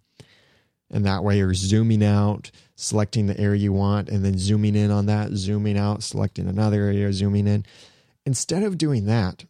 and 0.91 1.05
that 1.05 1.23
way 1.23 1.37
you're 1.37 1.53
zooming 1.53 2.03
out, 2.03 2.51
selecting 2.75 3.25
the 3.25 3.39
area 3.39 3.61
you 3.61 3.73
want, 3.73 4.09
and 4.09 4.23
then 4.23 4.37
zooming 4.37 4.75
in 4.75 4.91
on 4.91 5.07
that, 5.07 5.31
zooming 5.31 5.77
out, 5.77 6.03
selecting 6.03 6.47
another 6.47 6.83
area, 6.83 7.11
zooming 7.11 7.47
in. 7.47 7.65
Instead 8.25 8.63
of 8.63 8.77
doing 8.77 9.05
that, 9.05 9.45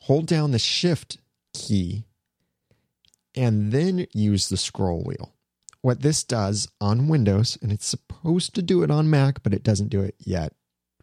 hold 0.00 0.26
down 0.26 0.50
the 0.50 0.58
shift 0.58 1.18
key 1.54 2.04
and 3.34 3.72
then 3.72 4.06
use 4.12 4.48
the 4.48 4.56
scroll 4.56 5.02
wheel. 5.02 5.32
What 5.82 6.02
this 6.02 6.24
does 6.24 6.68
on 6.80 7.08
Windows, 7.08 7.56
and 7.62 7.70
it's 7.70 7.86
supposed 7.86 8.54
to 8.54 8.62
do 8.62 8.82
it 8.82 8.90
on 8.90 9.10
Mac, 9.10 9.42
but 9.42 9.54
it 9.54 9.62
doesn't 9.62 9.88
do 9.88 10.02
it 10.02 10.14
yet 10.18 10.52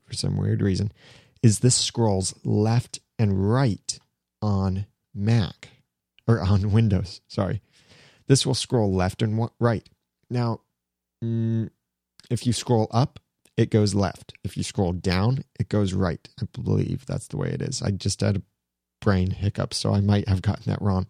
for 0.04 0.14
some 0.14 0.38
weird 0.38 0.62
reason, 0.62 0.92
is 1.42 1.60
this 1.60 1.76
scrolls 1.76 2.34
left 2.44 3.00
and 3.18 3.52
right 3.52 4.00
on 4.42 4.86
Mac 5.14 5.70
or 6.28 6.42
on 6.42 6.72
Windows. 6.74 7.22
Sorry. 7.28 7.62
This 8.28 8.46
will 8.46 8.56
scroll 8.56 8.94
left 8.94 9.22
and 9.22 9.50
right. 9.60 9.88
Now, 10.30 10.62
mm, 11.24 11.70
if 12.30 12.48
you 12.48 12.54
scroll 12.54 12.88
up, 12.92 13.20
it 13.58 13.70
goes 13.70 13.94
left. 13.94 14.34
If 14.44 14.58
you 14.58 14.64
scroll 14.64 14.94
down, 14.94 15.44
it 15.60 15.70
goes 15.70 15.94
right. 15.94 16.28
I 16.42 16.46
believe 16.52 17.06
that's 17.06 17.28
the 17.28 17.38
way 17.38 17.50
it 17.50 17.62
is. 17.62 17.82
I 17.82 17.92
just 17.92 18.22
had 18.22 18.38
a 18.38 18.42
brain 19.02 19.32
hiccup, 19.32 19.74
so 19.74 19.94
I 19.94 20.02
might 20.02 20.28
have 20.28 20.42
gotten 20.42 20.64
that 20.68 20.82
wrong. 20.82 21.08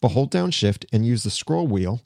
But 0.00 0.10
hold 0.10 0.30
down 0.30 0.50
shift 0.50 0.86
and 0.92 1.06
use 1.06 1.24
the 1.24 1.30
scroll 1.30 1.66
wheel, 1.66 2.02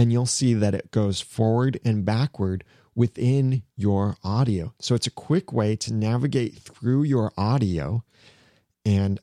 and 0.00 0.10
you'll 0.10 0.24
see 0.24 0.54
that 0.54 0.74
it 0.74 0.90
goes 0.92 1.20
forward 1.20 1.78
and 1.84 2.06
backward 2.06 2.64
within 2.94 3.62
your 3.76 4.16
audio. 4.24 4.72
So 4.80 4.94
it's 4.94 5.06
a 5.06 5.10
quick 5.10 5.52
way 5.52 5.76
to 5.76 5.92
navigate 5.92 6.54
through 6.54 7.02
your 7.02 7.32
audio 7.36 8.02
and 8.82 9.20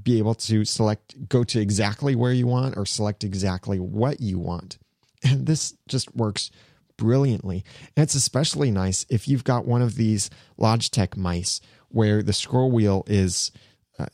be 0.00 0.18
able 0.18 0.36
to 0.36 0.64
select, 0.64 1.28
go 1.28 1.42
to 1.42 1.60
exactly 1.60 2.14
where 2.14 2.32
you 2.32 2.46
want 2.46 2.76
or 2.76 2.86
select 2.86 3.24
exactly 3.24 3.80
what 3.80 4.20
you 4.20 4.38
want. 4.38 4.78
And 5.24 5.46
this 5.46 5.74
just 5.88 6.14
works 6.14 6.52
brilliantly. 6.96 7.64
And 7.96 8.04
it's 8.04 8.14
especially 8.14 8.70
nice 8.70 9.04
if 9.10 9.26
you've 9.26 9.42
got 9.42 9.66
one 9.66 9.82
of 9.82 9.96
these 9.96 10.30
Logitech 10.56 11.16
mice 11.16 11.60
where 11.88 12.22
the 12.22 12.32
scroll 12.32 12.70
wheel 12.70 13.02
is 13.08 13.50
uh, 13.98 14.06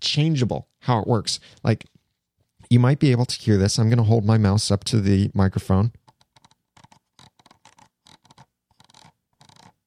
changeable, 0.00 0.68
how 0.80 1.00
it 1.00 1.06
works. 1.06 1.38
Like 1.62 1.84
you 2.70 2.78
might 2.78 2.98
be 2.98 3.10
able 3.10 3.24
to 3.24 3.38
hear 3.38 3.56
this. 3.56 3.78
I'm 3.78 3.88
going 3.88 3.98
to 3.98 4.04
hold 4.04 4.24
my 4.24 4.38
mouse 4.38 4.70
up 4.70 4.84
to 4.84 5.00
the 5.00 5.30
microphone. 5.34 5.92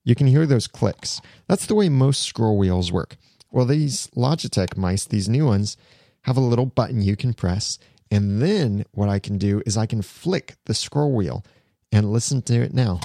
You 0.03 0.15
can 0.15 0.27
hear 0.27 0.47
those 0.47 0.67
clicks. 0.67 1.21
That's 1.47 1.67
the 1.67 1.75
way 1.75 1.87
most 1.89 2.23
scroll 2.23 2.57
wheels 2.57 2.91
work. 2.91 3.17
Well, 3.51 3.65
these 3.65 4.07
Logitech 4.15 4.75
mice, 4.77 5.05
these 5.05 5.29
new 5.29 5.45
ones, 5.45 5.77
have 6.23 6.37
a 6.37 6.41
little 6.41 6.65
button 6.65 7.01
you 7.01 7.15
can 7.15 7.33
press. 7.33 7.77
And 8.09 8.41
then 8.41 8.85
what 8.91 9.09
I 9.09 9.19
can 9.19 9.37
do 9.37 9.61
is 9.65 9.77
I 9.77 9.85
can 9.85 10.01
flick 10.01 10.55
the 10.65 10.73
scroll 10.73 11.11
wheel 11.11 11.45
and 11.91 12.11
listen 12.11 12.41
to 12.43 12.61
it 12.61 12.73
now. 12.73 12.99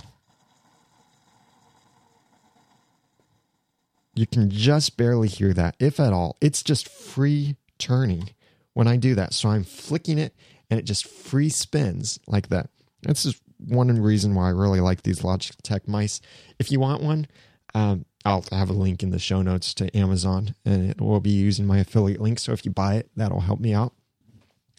You 4.14 4.26
can 4.26 4.50
just 4.50 4.96
barely 4.96 5.28
hear 5.28 5.52
that, 5.52 5.76
if 5.78 6.00
at 6.00 6.14
all. 6.14 6.38
It's 6.40 6.62
just 6.62 6.88
free 6.88 7.56
turning 7.78 8.30
when 8.76 8.86
I 8.86 8.98
do 8.98 9.14
that. 9.14 9.32
So 9.32 9.48
I'm 9.48 9.64
flicking 9.64 10.18
it 10.18 10.34
and 10.68 10.78
it 10.78 10.82
just 10.82 11.06
free 11.06 11.48
spins 11.48 12.20
like 12.26 12.50
that. 12.50 12.68
This 13.00 13.24
is 13.24 13.40
one 13.56 13.88
reason 14.02 14.34
why 14.34 14.48
I 14.48 14.50
really 14.50 14.80
like 14.80 15.00
these 15.00 15.20
Logitech 15.20 15.88
mice. 15.88 16.20
If 16.58 16.70
you 16.70 16.78
want 16.78 17.02
one, 17.02 17.26
um, 17.74 18.04
I'll 18.26 18.44
have 18.52 18.68
a 18.68 18.74
link 18.74 19.02
in 19.02 19.12
the 19.12 19.18
show 19.18 19.40
notes 19.40 19.72
to 19.74 19.96
Amazon 19.96 20.54
and 20.66 20.90
it 20.90 21.00
will 21.00 21.20
be 21.20 21.30
using 21.30 21.66
my 21.66 21.78
affiliate 21.78 22.20
link. 22.20 22.38
So 22.38 22.52
if 22.52 22.66
you 22.66 22.70
buy 22.70 22.96
it, 22.96 23.08
that'll 23.16 23.40
help 23.40 23.60
me 23.60 23.72
out. 23.72 23.94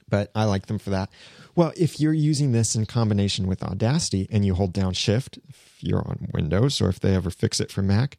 But 0.07 0.29
I 0.35 0.43
like 0.43 0.67
them 0.67 0.77
for 0.77 0.91
that. 0.91 1.09
Well, 1.55 1.73
if 1.75 1.99
you're 1.99 2.13
using 2.13 2.51
this 2.51 2.75
in 2.75 2.85
combination 2.85 3.47
with 3.47 3.63
Audacity 3.63 4.27
and 4.29 4.45
you 4.45 4.53
hold 4.53 4.73
down 4.73 4.93
Shift, 4.93 5.39
if 5.49 5.79
you're 5.79 6.07
on 6.07 6.27
Windows 6.35 6.81
or 6.81 6.89
if 6.89 6.99
they 6.99 7.15
ever 7.15 7.31
fix 7.31 7.59
it 7.59 7.71
for 7.71 7.81
Mac, 7.81 8.15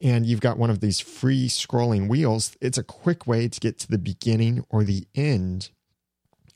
and 0.00 0.26
you've 0.26 0.40
got 0.40 0.58
one 0.58 0.70
of 0.70 0.80
these 0.80 1.00
free 1.00 1.48
scrolling 1.48 2.08
wheels, 2.08 2.56
it's 2.60 2.78
a 2.78 2.84
quick 2.84 3.26
way 3.26 3.48
to 3.48 3.60
get 3.60 3.78
to 3.80 3.88
the 3.88 3.98
beginning 3.98 4.64
or 4.68 4.84
the 4.84 5.06
end 5.14 5.70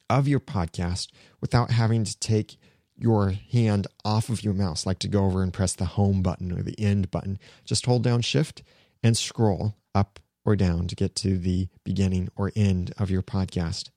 of 0.09 0.29
your 0.29 0.41
podcast 0.41 1.09
without 1.41 1.71
having 1.71 2.05
to 2.05 2.19
take 2.19 2.57
your 2.97 3.31
hand 3.31 3.87
off 4.05 4.29
of 4.29 4.45
your 4.45 4.55
mouse, 4.55 4.87
like 4.87 4.99
to 5.01 5.09
go 5.09 5.25
over 5.25 5.43
and 5.43 5.53
press 5.53 5.75
the 5.75 5.85
home 5.85 6.23
button 6.23 6.53
or 6.53 6.63
the 6.63 6.79
end 6.79 7.11
button. 7.11 7.39
Just 7.65 7.87
hold 7.87 8.05
down 8.05 8.21
shift 8.21 8.63
and 9.03 9.17
scroll 9.17 9.75
up 9.95 10.21
or 10.45 10.55
down 10.55 10.87
to 10.87 10.95
get 10.95 11.17
to 11.17 11.39
the 11.39 11.69
beginning 11.85 12.29
or 12.37 12.53
end 12.55 12.93
of 12.99 13.11
your 13.11 13.23
podcast. 13.23 13.91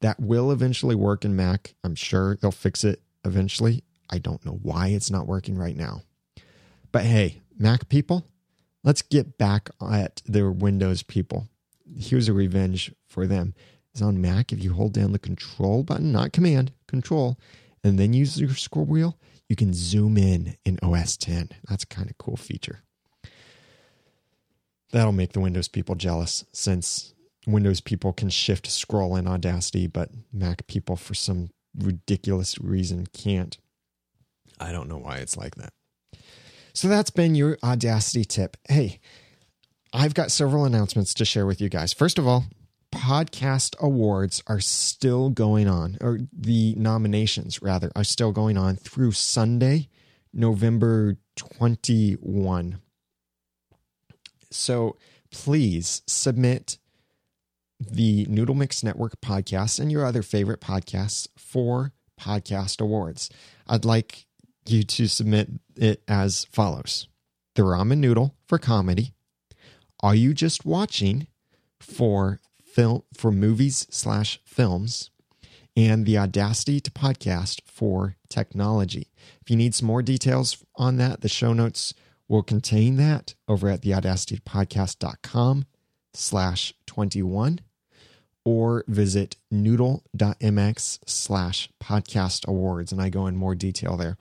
That 0.00 0.20
will 0.20 0.50
eventually 0.50 0.96
work 0.96 1.24
in 1.24 1.36
Mac. 1.36 1.74
I'm 1.84 1.94
sure 1.94 2.36
they'll 2.36 2.50
fix 2.50 2.84
it 2.84 3.00
eventually. 3.24 3.84
I 4.10 4.18
don't 4.18 4.44
know 4.44 4.58
why 4.62 4.88
it's 4.88 5.10
not 5.10 5.26
working 5.26 5.56
right 5.56 5.76
now. 5.76 6.02
But 6.90 7.04
hey, 7.04 7.40
Mac 7.56 7.88
people, 7.88 8.26
let's 8.84 9.02
get 9.02 9.38
back 9.38 9.70
at 9.80 10.22
the 10.26 10.50
Windows 10.50 11.02
people. 11.02 11.48
Here's 11.96 12.28
a 12.28 12.32
revenge 12.32 12.92
for 13.08 13.26
them. 13.26 13.54
Is 13.94 14.02
on 14.02 14.20
Mac, 14.20 14.52
if 14.52 14.64
you 14.64 14.72
hold 14.72 14.94
down 14.94 15.12
the 15.12 15.18
control 15.18 15.82
button, 15.82 16.12
not 16.12 16.32
command, 16.32 16.72
control, 16.86 17.38
and 17.84 17.98
then 17.98 18.14
use 18.14 18.40
your 18.40 18.54
scroll 18.54 18.86
wheel, 18.86 19.18
you 19.48 19.56
can 19.56 19.74
zoom 19.74 20.16
in 20.16 20.56
in 20.64 20.78
OS 20.82 21.16
10. 21.18 21.50
That's 21.68 21.84
a 21.84 21.88
kind 21.88 22.08
of 22.08 22.16
cool 22.16 22.36
feature. 22.36 22.80
That'll 24.92 25.12
make 25.12 25.32
the 25.32 25.40
Windows 25.40 25.68
people 25.68 25.94
jealous 25.94 26.44
since 26.52 27.12
Windows 27.46 27.80
people 27.80 28.12
can 28.12 28.30
shift 28.30 28.66
scroll 28.70 29.16
in 29.16 29.26
Audacity, 29.26 29.86
but 29.86 30.10
Mac 30.32 30.66
people, 30.66 30.96
for 30.96 31.14
some 31.14 31.50
ridiculous 31.76 32.58
reason, 32.58 33.06
can't. 33.12 33.58
I 34.60 34.72
don't 34.72 34.88
know 34.88 34.98
why 34.98 35.16
it's 35.16 35.36
like 35.36 35.56
that. 35.56 35.72
So 36.72 36.88
that's 36.88 37.10
been 37.10 37.34
your 37.34 37.58
Audacity 37.62 38.24
tip. 38.24 38.56
Hey, 38.68 39.00
I've 39.92 40.14
got 40.14 40.30
several 40.30 40.64
announcements 40.64 41.12
to 41.14 41.24
share 41.24 41.46
with 41.46 41.60
you 41.60 41.68
guys. 41.68 41.92
First 41.92 42.18
of 42.18 42.26
all, 42.26 42.44
podcast 42.92 43.78
awards 43.78 44.42
are 44.46 44.60
still 44.60 45.30
going 45.30 45.68
on, 45.68 45.98
or 46.00 46.20
the 46.32 46.74
nominations 46.76 47.60
rather 47.60 47.90
are 47.94 48.04
still 48.04 48.32
going 48.32 48.56
on 48.56 48.76
through 48.76 49.12
Sunday, 49.12 49.88
November 50.32 51.16
21. 51.36 52.80
So 54.50 54.96
please 55.30 56.02
submit 56.06 56.78
the 57.80 58.26
Noodle 58.28 58.54
Mix 58.54 58.82
Network 58.82 59.20
podcast 59.20 59.80
and 59.80 59.90
your 59.90 60.06
other 60.06 60.22
favorite 60.22 60.60
podcasts 60.60 61.26
for 61.36 61.92
podcast 62.20 62.80
awards. 62.80 63.28
I'd 63.66 63.84
like 63.84 64.26
you 64.66 64.82
to 64.82 65.06
submit 65.08 65.48
it 65.76 66.02
as 66.06 66.46
follows 66.46 67.08
The 67.54 67.62
Ramen 67.62 67.98
Noodle 67.98 68.34
for 68.46 68.58
comedy. 68.58 69.14
Are 70.00 70.14
you 70.14 70.34
just 70.34 70.64
watching 70.64 71.26
for 71.80 72.40
film 72.64 73.02
for 73.14 73.30
movies 73.30 73.86
slash 73.90 74.40
films? 74.44 75.10
And 75.74 76.04
the 76.04 76.18
Audacity 76.18 76.80
to 76.80 76.90
podcast 76.90 77.60
for 77.64 78.16
technology. 78.28 79.08
If 79.40 79.50
you 79.50 79.56
need 79.56 79.74
some 79.74 79.86
more 79.86 80.02
details 80.02 80.62
on 80.76 80.98
that, 80.98 81.22
the 81.22 81.30
show 81.30 81.54
notes 81.54 81.94
will 82.28 82.42
contain 82.42 82.96
that 82.96 83.34
over 83.48 83.70
at 83.70 83.80
theaudacitypodcast.com 83.82 85.64
slash 86.12 86.74
21 86.86 87.60
or 88.44 88.84
visit 88.88 89.36
noodle.mx 89.50 90.98
slash 91.06 91.68
podcast 91.82 92.46
awards 92.46 92.92
and 92.92 93.00
I 93.00 93.08
go 93.08 93.26
in 93.26 93.36
more 93.36 93.54
detail 93.54 93.96
there. 93.96 94.16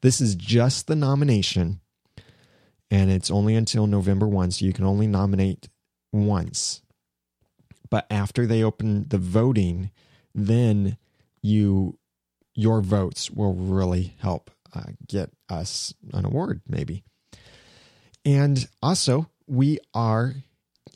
This 0.00 0.20
is 0.20 0.34
just 0.34 0.86
the 0.86 0.96
nomination 0.96 1.80
and 2.92 3.10
it's 3.10 3.30
only 3.30 3.54
until 3.54 3.86
November 3.86 4.28
1, 4.28 4.50
so 4.50 4.66
you 4.66 4.74
can 4.74 4.84
only 4.84 5.06
nominate 5.06 5.70
once. 6.12 6.82
But 7.88 8.06
after 8.10 8.46
they 8.46 8.62
open 8.62 9.08
the 9.08 9.16
voting, 9.16 9.90
then 10.34 10.98
you 11.40 11.98
your 12.54 12.82
votes 12.82 13.30
will 13.30 13.54
really 13.54 14.14
help 14.18 14.50
uh, 14.74 14.90
get 15.08 15.30
us 15.48 15.94
an 16.12 16.26
award, 16.26 16.60
maybe. 16.68 17.02
And 18.26 18.68
also, 18.82 19.30
we 19.46 19.78
are 19.94 20.34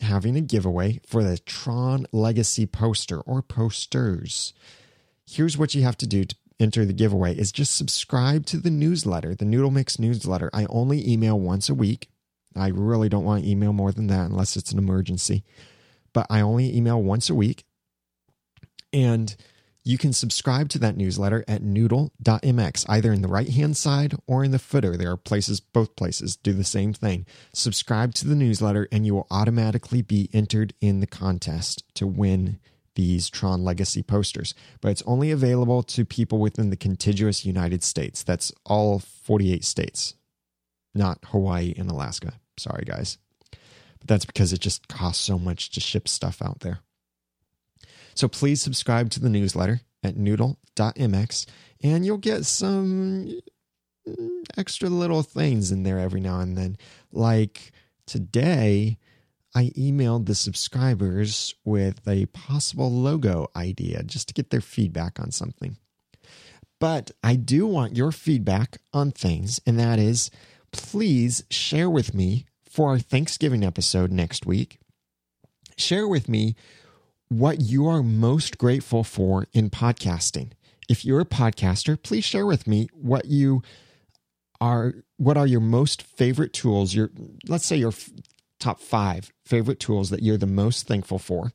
having 0.00 0.36
a 0.36 0.40
giveaway 0.40 1.00
for 1.06 1.22
the 1.22 1.38
Tron 1.38 2.06
Legacy 2.12 2.66
poster 2.66 3.20
or 3.20 3.42
posters. 3.42 4.52
Here's 5.26 5.58
what 5.58 5.74
you 5.74 5.82
have 5.82 5.96
to 5.98 6.06
do 6.06 6.24
to 6.24 6.36
enter 6.58 6.84
the 6.84 6.92
giveaway 6.92 7.36
is 7.36 7.52
just 7.52 7.76
subscribe 7.76 8.46
to 8.46 8.58
the 8.58 8.70
newsletter, 8.70 9.34
the 9.34 9.44
Noodle 9.44 9.70
Mix 9.70 9.98
newsletter. 9.98 10.50
I 10.52 10.66
only 10.68 11.10
email 11.10 11.38
once 11.38 11.68
a 11.68 11.74
week. 11.74 12.08
I 12.54 12.68
really 12.68 13.08
don't 13.08 13.24
want 13.24 13.44
to 13.44 13.50
email 13.50 13.72
more 13.72 13.92
than 13.92 14.06
that 14.06 14.30
unless 14.30 14.56
it's 14.56 14.72
an 14.72 14.78
emergency. 14.78 15.44
But 16.12 16.26
I 16.30 16.40
only 16.40 16.74
email 16.74 17.02
once 17.02 17.28
a 17.28 17.34
week. 17.34 17.64
And 18.92 19.36
you 19.86 19.98
can 19.98 20.12
subscribe 20.12 20.68
to 20.70 20.80
that 20.80 20.96
newsletter 20.96 21.44
at 21.46 21.62
noodle.mx, 21.62 22.84
either 22.88 23.12
in 23.12 23.22
the 23.22 23.28
right 23.28 23.50
hand 23.50 23.76
side 23.76 24.16
or 24.26 24.42
in 24.42 24.50
the 24.50 24.58
footer. 24.58 24.96
There 24.96 25.12
are 25.12 25.16
places, 25.16 25.60
both 25.60 25.94
places 25.94 26.34
do 26.34 26.52
the 26.52 26.64
same 26.64 26.92
thing. 26.92 27.24
Subscribe 27.52 28.12
to 28.14 28.26
the 28.26 28.34
newsletter, 28.34 28.88
and 28.90 29.06
you 29.06 29.14
will 29.14 29.28
automatically 29.30 30.02
be 30.02 30.28
entered 30.32 30.74
in 30.80 30.98
the 30.98 31.06
contest 31.06 31.84
to 31.94 32.04
win 32.04 32.58
these 32.96 33.30
Tron 33.30 33.62
Legacy 33.62 34.02
posters. 34.02 34.54
But 34.80 34.90
it's 34.90 35.04
only 35.06 35.30
available 35.30 35.84
to 35.84 36.04
people 36.04 36.40
within 36.40 36.70
the 36.70 36.76
contiguous 36.76 37.46
United 37.46 37.84
States. 37.84 38.24
That's 38.24 38.50
all 38.64 38.98
48 38.98 39.64
states, 39.64 40.14
not 40.96 41.18
Hawaii 41.26 41.72
and 41.78 41.88
Alaska. 41.88 42.32
Sorry, 42.58 42.84
guys. 42.84 43.18
But 43.52 44.08
that's 44.08 44.24
because 44.24 44.52
it 44.52 44.60
just 44.60 44.88
costs 44.88 45.22
so 45.22 45.38
much 45.38 45.70
to 45.70 45.80
ship 45.80 46.08
stuff 46.08 46.42
out 46.42 46.58
there. 46.60 46.80
So 48.16 48.28
please 48.28 48.62
subscribe 48.62 49.10
to 49.10 49.20
the 49.20 49.28
newsletter 49.28 49.82
at 50.02 50.16
noodle.mx 50.16 51.46
and 51.82 52.04
you'll 52.04 52.18
get 52.18 52.46
some 52.46 53.40
extra 54.56 54.88
little 54.88 55.22
things 55.22 55.70
in 55.70 55.82
there 55.82 55.98
every 55.98 56.20
now 56.20 56.40
and 56.40 56.56
then. 56.56 56.78
Like 57.12 57.72
today, 58.06 58.98
I 59.54 59.70
emailed 59.76 60.26
the 60.26 60.34
subscribers 60.34 61.54
with 61.64 62.06
a 62.08 62.26
possible 62.26 62.90
logo 62.90 63.48
idea 63.54 64.02
just 64.02 64.28
to 64.28 64.34
get 64.34 64.50
their 64.50 64.60
feedback 64.60 65.20
on 65.20 65.30
something. 65.30 65.76
But 66.78 67.10
I 67.22 67.36
do 67.36 67.66
want 67.66 67.96
your 67.96 68.12
feedback 68.12 68.78
on 68.92 69.12
things, 69.12 69.60
and 69.66 69.78
that 69.78 69.98
is 69.98 70.30
please 70.72 71.44
share 71.50 71.88
with 71.88 72.12
me 72.12 72.44
for 72.68 72.90
our 72.90 72.98
Thanksgiving 72.98 73.64
episode 73.64 74.12
next 74.12 74.44
week. 74.44 74.78
Share 75.78 76.06
with 76.06 76.28
me 76.28 76.54
what 77.28 77.60
you 77.60 77.86
are 77.86 78.02
most 78.02 78.58
grateful 78.58 79.04
for 79.04 79.46
in 79.52 79.70
podcasting. 79.70 80.52
If 80.88 81.04
you're 81.04 81.20
a 81.20 81.26
podcaster, 81.26 82.00
please 82.00 82.24
share 82.24 82.46
with 82.46 82.66
me 82.66 82.88
what 82.92 83.24
you 83.26 83.62
are 84.60 84.94
what 85.18 85.36
are 85.36 85.46
your 85.46 85.60
most 85.60 86.02
favorite 86.02 86.52
tools 86.52 86.94
your 86.94 87.10
let's 87.46 87.66
say 87.66 87.76
your 87.76 87.90
f- 87.90 88.10
top 88.58 88.80
5 88.80 89.32
favorite 89.44 89.80
tools 89.80 90.10
that 90.10 90.22
you're 90.22 90.38
the 90.38 90.46
most 90.46 90.86
thankful 90.86 91.18
for 91.18 91.52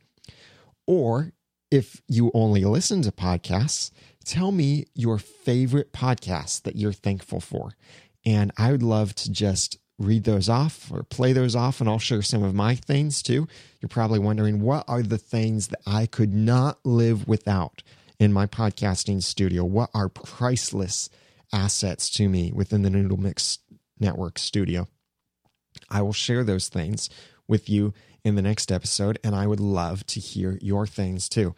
or 0.86 1.32
if 1.70 2.02
you 2.08 2.32
only 2.34 2.64
listen 2.64 3.02
to 3.02 3.12
podcasts 3.12 3.92
tell 4.24 4.52
me 4.52 4.86
your 4.94 5.18
favorite 5.18 5.94
podcast 5.94 6.64
that 6.64 6.76
you're 6.76 6.94
thankful 6.94 7.40
for 7.40 7.72
and 8.24 8.52
i 8.58 8.72
would 8.72 8.84
love 8.84 9.16
to 9.16 9.32
just 9.32 9.78
read 10.00 10.24
those 10.24 10.50
off 10.50 10.92
or 10.92 11.04
play 11.04 11.34
those 11.34 11.56
off, 11.56 11.80
and 11.80 11.90
I'll 11.90 12.00
share 12.00 12.22
some 12.22 12.44
of 12.44 12.54
my 12.54 12.76
things 12.76 13.22
too. 13.22 13.48
You're 13.80 13.90
probably 13.90 14.20
wondering 14.20 14.62
what 14.62 14.86
are 14.88 15.02
the 15.02 15.18
things 15.18 15.68
that 15.68 15.82
I 15.86 16.06
could 16.06 16.34
not 16.34 16.80
live 16.84 17.28
without 17.28 17.84
in 18.20 18.34
my 18.34 18.46
podcasting 18.46 19.24
studio? 19.24 19.64
What 19.64 19.90
are 19.94 20.10
priceless 20.10 21.10
assets 21.54 22.10
to 22.12 22.30
me 22.30 22.52
within 22.54 22.84
the 22.84 22.90
Noodle 22.90 23.20
Mix 23.20 23.60
Network 24.00 24.38
studio? 24.38 24.88
I 25.90 26.02
will 26.02 26.14
share 26.14 26.44
those 26.44 26.70
things 26.70 27.10
with 27.48 27.70
you 27.70 27.94
in 28.24 28.36
the 28.36 28.42
next 28.42 28.72
episode, 28.72 29.18
and 29.24 29.36
I 29.36 29.48
would 29.48 29.60
love 29.60 30.06
to 30.08 30.20
hear 30.20 30.60
your 30.62 30.86
things 30.86 31.28
too. 31.28 31.56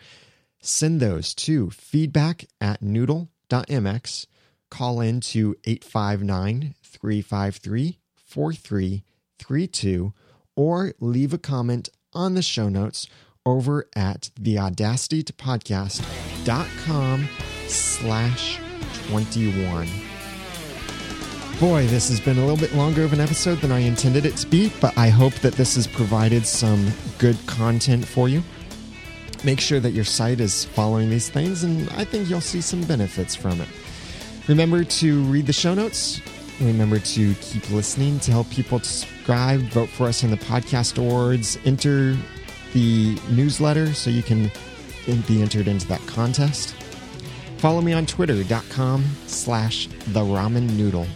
Send 0.61 0.99
those 0.99 1.33
to 1.35 1.69
feedback 1.71 2.45
at 2.61 2.81
noodle.mx. 2.81 4.27
Call 4.71 5.01
in 5.01 5.19
to 5.19 5.55
859 5.65 6.75
353 6.83 7.99
4332 8.33 10.13
or 10.55 10.93
leave 10.99 11.33
a 11.33 11.37
comment 11.37 11.89
on 12.13 12.33
the 12.33 12.41
show 12.41 12.67
notes 12.67 13.07
over 13.45 13.87
at 13.95 14.31
theaudacitytopodcast.com 14.41 17.29
slash 17.67 18.59
21. 19.09 19.87
Boy, 21.59 21.85
this 21.85 22.09
has 22.09 22.19
been 22.19 22.39
a 22.39 22.41
little 22.41 22.57
bit 22.57 22.73
longer 22.73 23.03
of 23.03 23.13
an 23.13 23.19
episode 23.19 23.59
than 23.59 23.71
I 23.71 23.77
intended 23.79 24.25
it 24.25 24.35
to 24.37 24.47
be, 24.47 24.73
but 24.81 24.97
I 24.97 25.09
hope 25.09 25.35
that 25.35 25.53
this 25.53 25.75
has 25.75 25.85
provided 25.85 26.47
some 26.47 26.91
good 27.19 27.37
content 27.45 28.03
for 28.03 28.27
you. 28.27 28.41
Make 29.43 29.59
sure 29.59 29.79
that 29.79 29.91
your 29.91 30.05
site 30.05 30.39
is 30.39 30.65
following 30.65 31.11
these 31.11 31.29
things, 31.29 31.63
and 31.63 31.87
I 31.91 32.03
think 32.03 32.31
you'll 32.31 32.41
see 32.41 32.61
some 32.61 32.81
benefits 32.85 33.35
from 33.35 33.61
it. 33.61 33.69
Remember 34.47 34.83
to 34.83 35.21
read 35.23 35.45
the 35.45 35.53
show 35.53 35.75
notes 35.75 36.19
Remember 36.63 36.99
to 36.99 37.33
keep 37.35 37.69
listening 37.69 38.19
to 38.21 38.31
help 38.31 38.49
people 38.49 38.79
subscribe, 38.79 39.59
vote 39.71 39.89
for 39.89 40.07
us 40.07 40.23
in 40.23 40.31
the 40.31 40.37
podcast 40.37 40.97
awards, 40.97 41.57
enter 41.65 42.15
the 42.73 43.17
newsletter 43.29 43.93
so 43.93 44.09
you 44.09 44.23
can 44.23 44.49
be 45.27 45.41
entered 45.41 45.67
into 45.67 45.87
that 45.87 46.01
contest. 46.07 46.75
Follow 47.57 47.81
me 47.81 47.93
on 47.93 48.05
twitter.com 48.05 49.03
slash 49.27 49.87
the 50.07 50.21
ramen 50.21 50.69
noodle. 50.77 51.07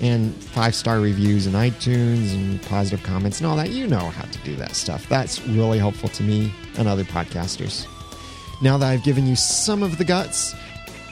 And 0.00 0.34
five 0.34 0.74
star 0.74 1.00
reviews 1.00 1.46
in 1.46 1.54
iTunes 1.54 2.34
and 2.34 2.60
positive 2.62 3.02
comments 3.02 3.40
and 3.40 3.46
all 3.46 3.56
that. 3.56 3.70
You 3.70 3.86
know 3.86 4.10
how 4.10 4.24
to 4.24 4.38
do 4.40 4.54
that 4.56 4.76
stuff. 4.76 5.08
That's 5.08 5.44
really 5.46 5.78
helpful 5.78 6.08
to 6.10 6.22
me 6.22 6.52
and 6.76 6.86
other 6.86 7.04
podcasters. 7.04 7.86
Now 8.60 8.78
that 8.78 8.90
I've 8.90 9.04
given 9.04 9.26
you 9.26 9.36
some 9.36 9.82
of 9.82 9.98
the 9.98 10.04
guts 10.04 10.54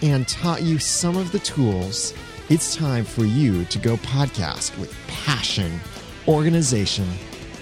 and 0.03 0.27
taught 0.29 0.63
you 0.63 0.79
some 0.79 1.17
of 1.17 1.33
the 1.33 1.39
tools, 1.39 2.13
it's 2.51 2.77
time 2.77 3.05
for 3.05 3.25
you 3.25 3.65
to 3.67 3.79
go 3.79 3.97
podcast 3.97 4.79
with 4.79 4.95
passion, 5.07 5.81
organization, 6.29 7.09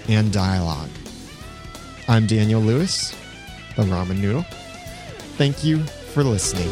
and 0.09 0.31
dialogue. 0.33 0.89
I'm 2.07 2.27
Daniel 2.27 2.59
Lewis, 2.59 3.11
the 3.77 3.83
Ramen 3.83 4.19
Noodle. 4.19 4.45
Thank 5.37 5.63
you 5.63 5.83
for 5.83 6.23
listening. 6.23 6.69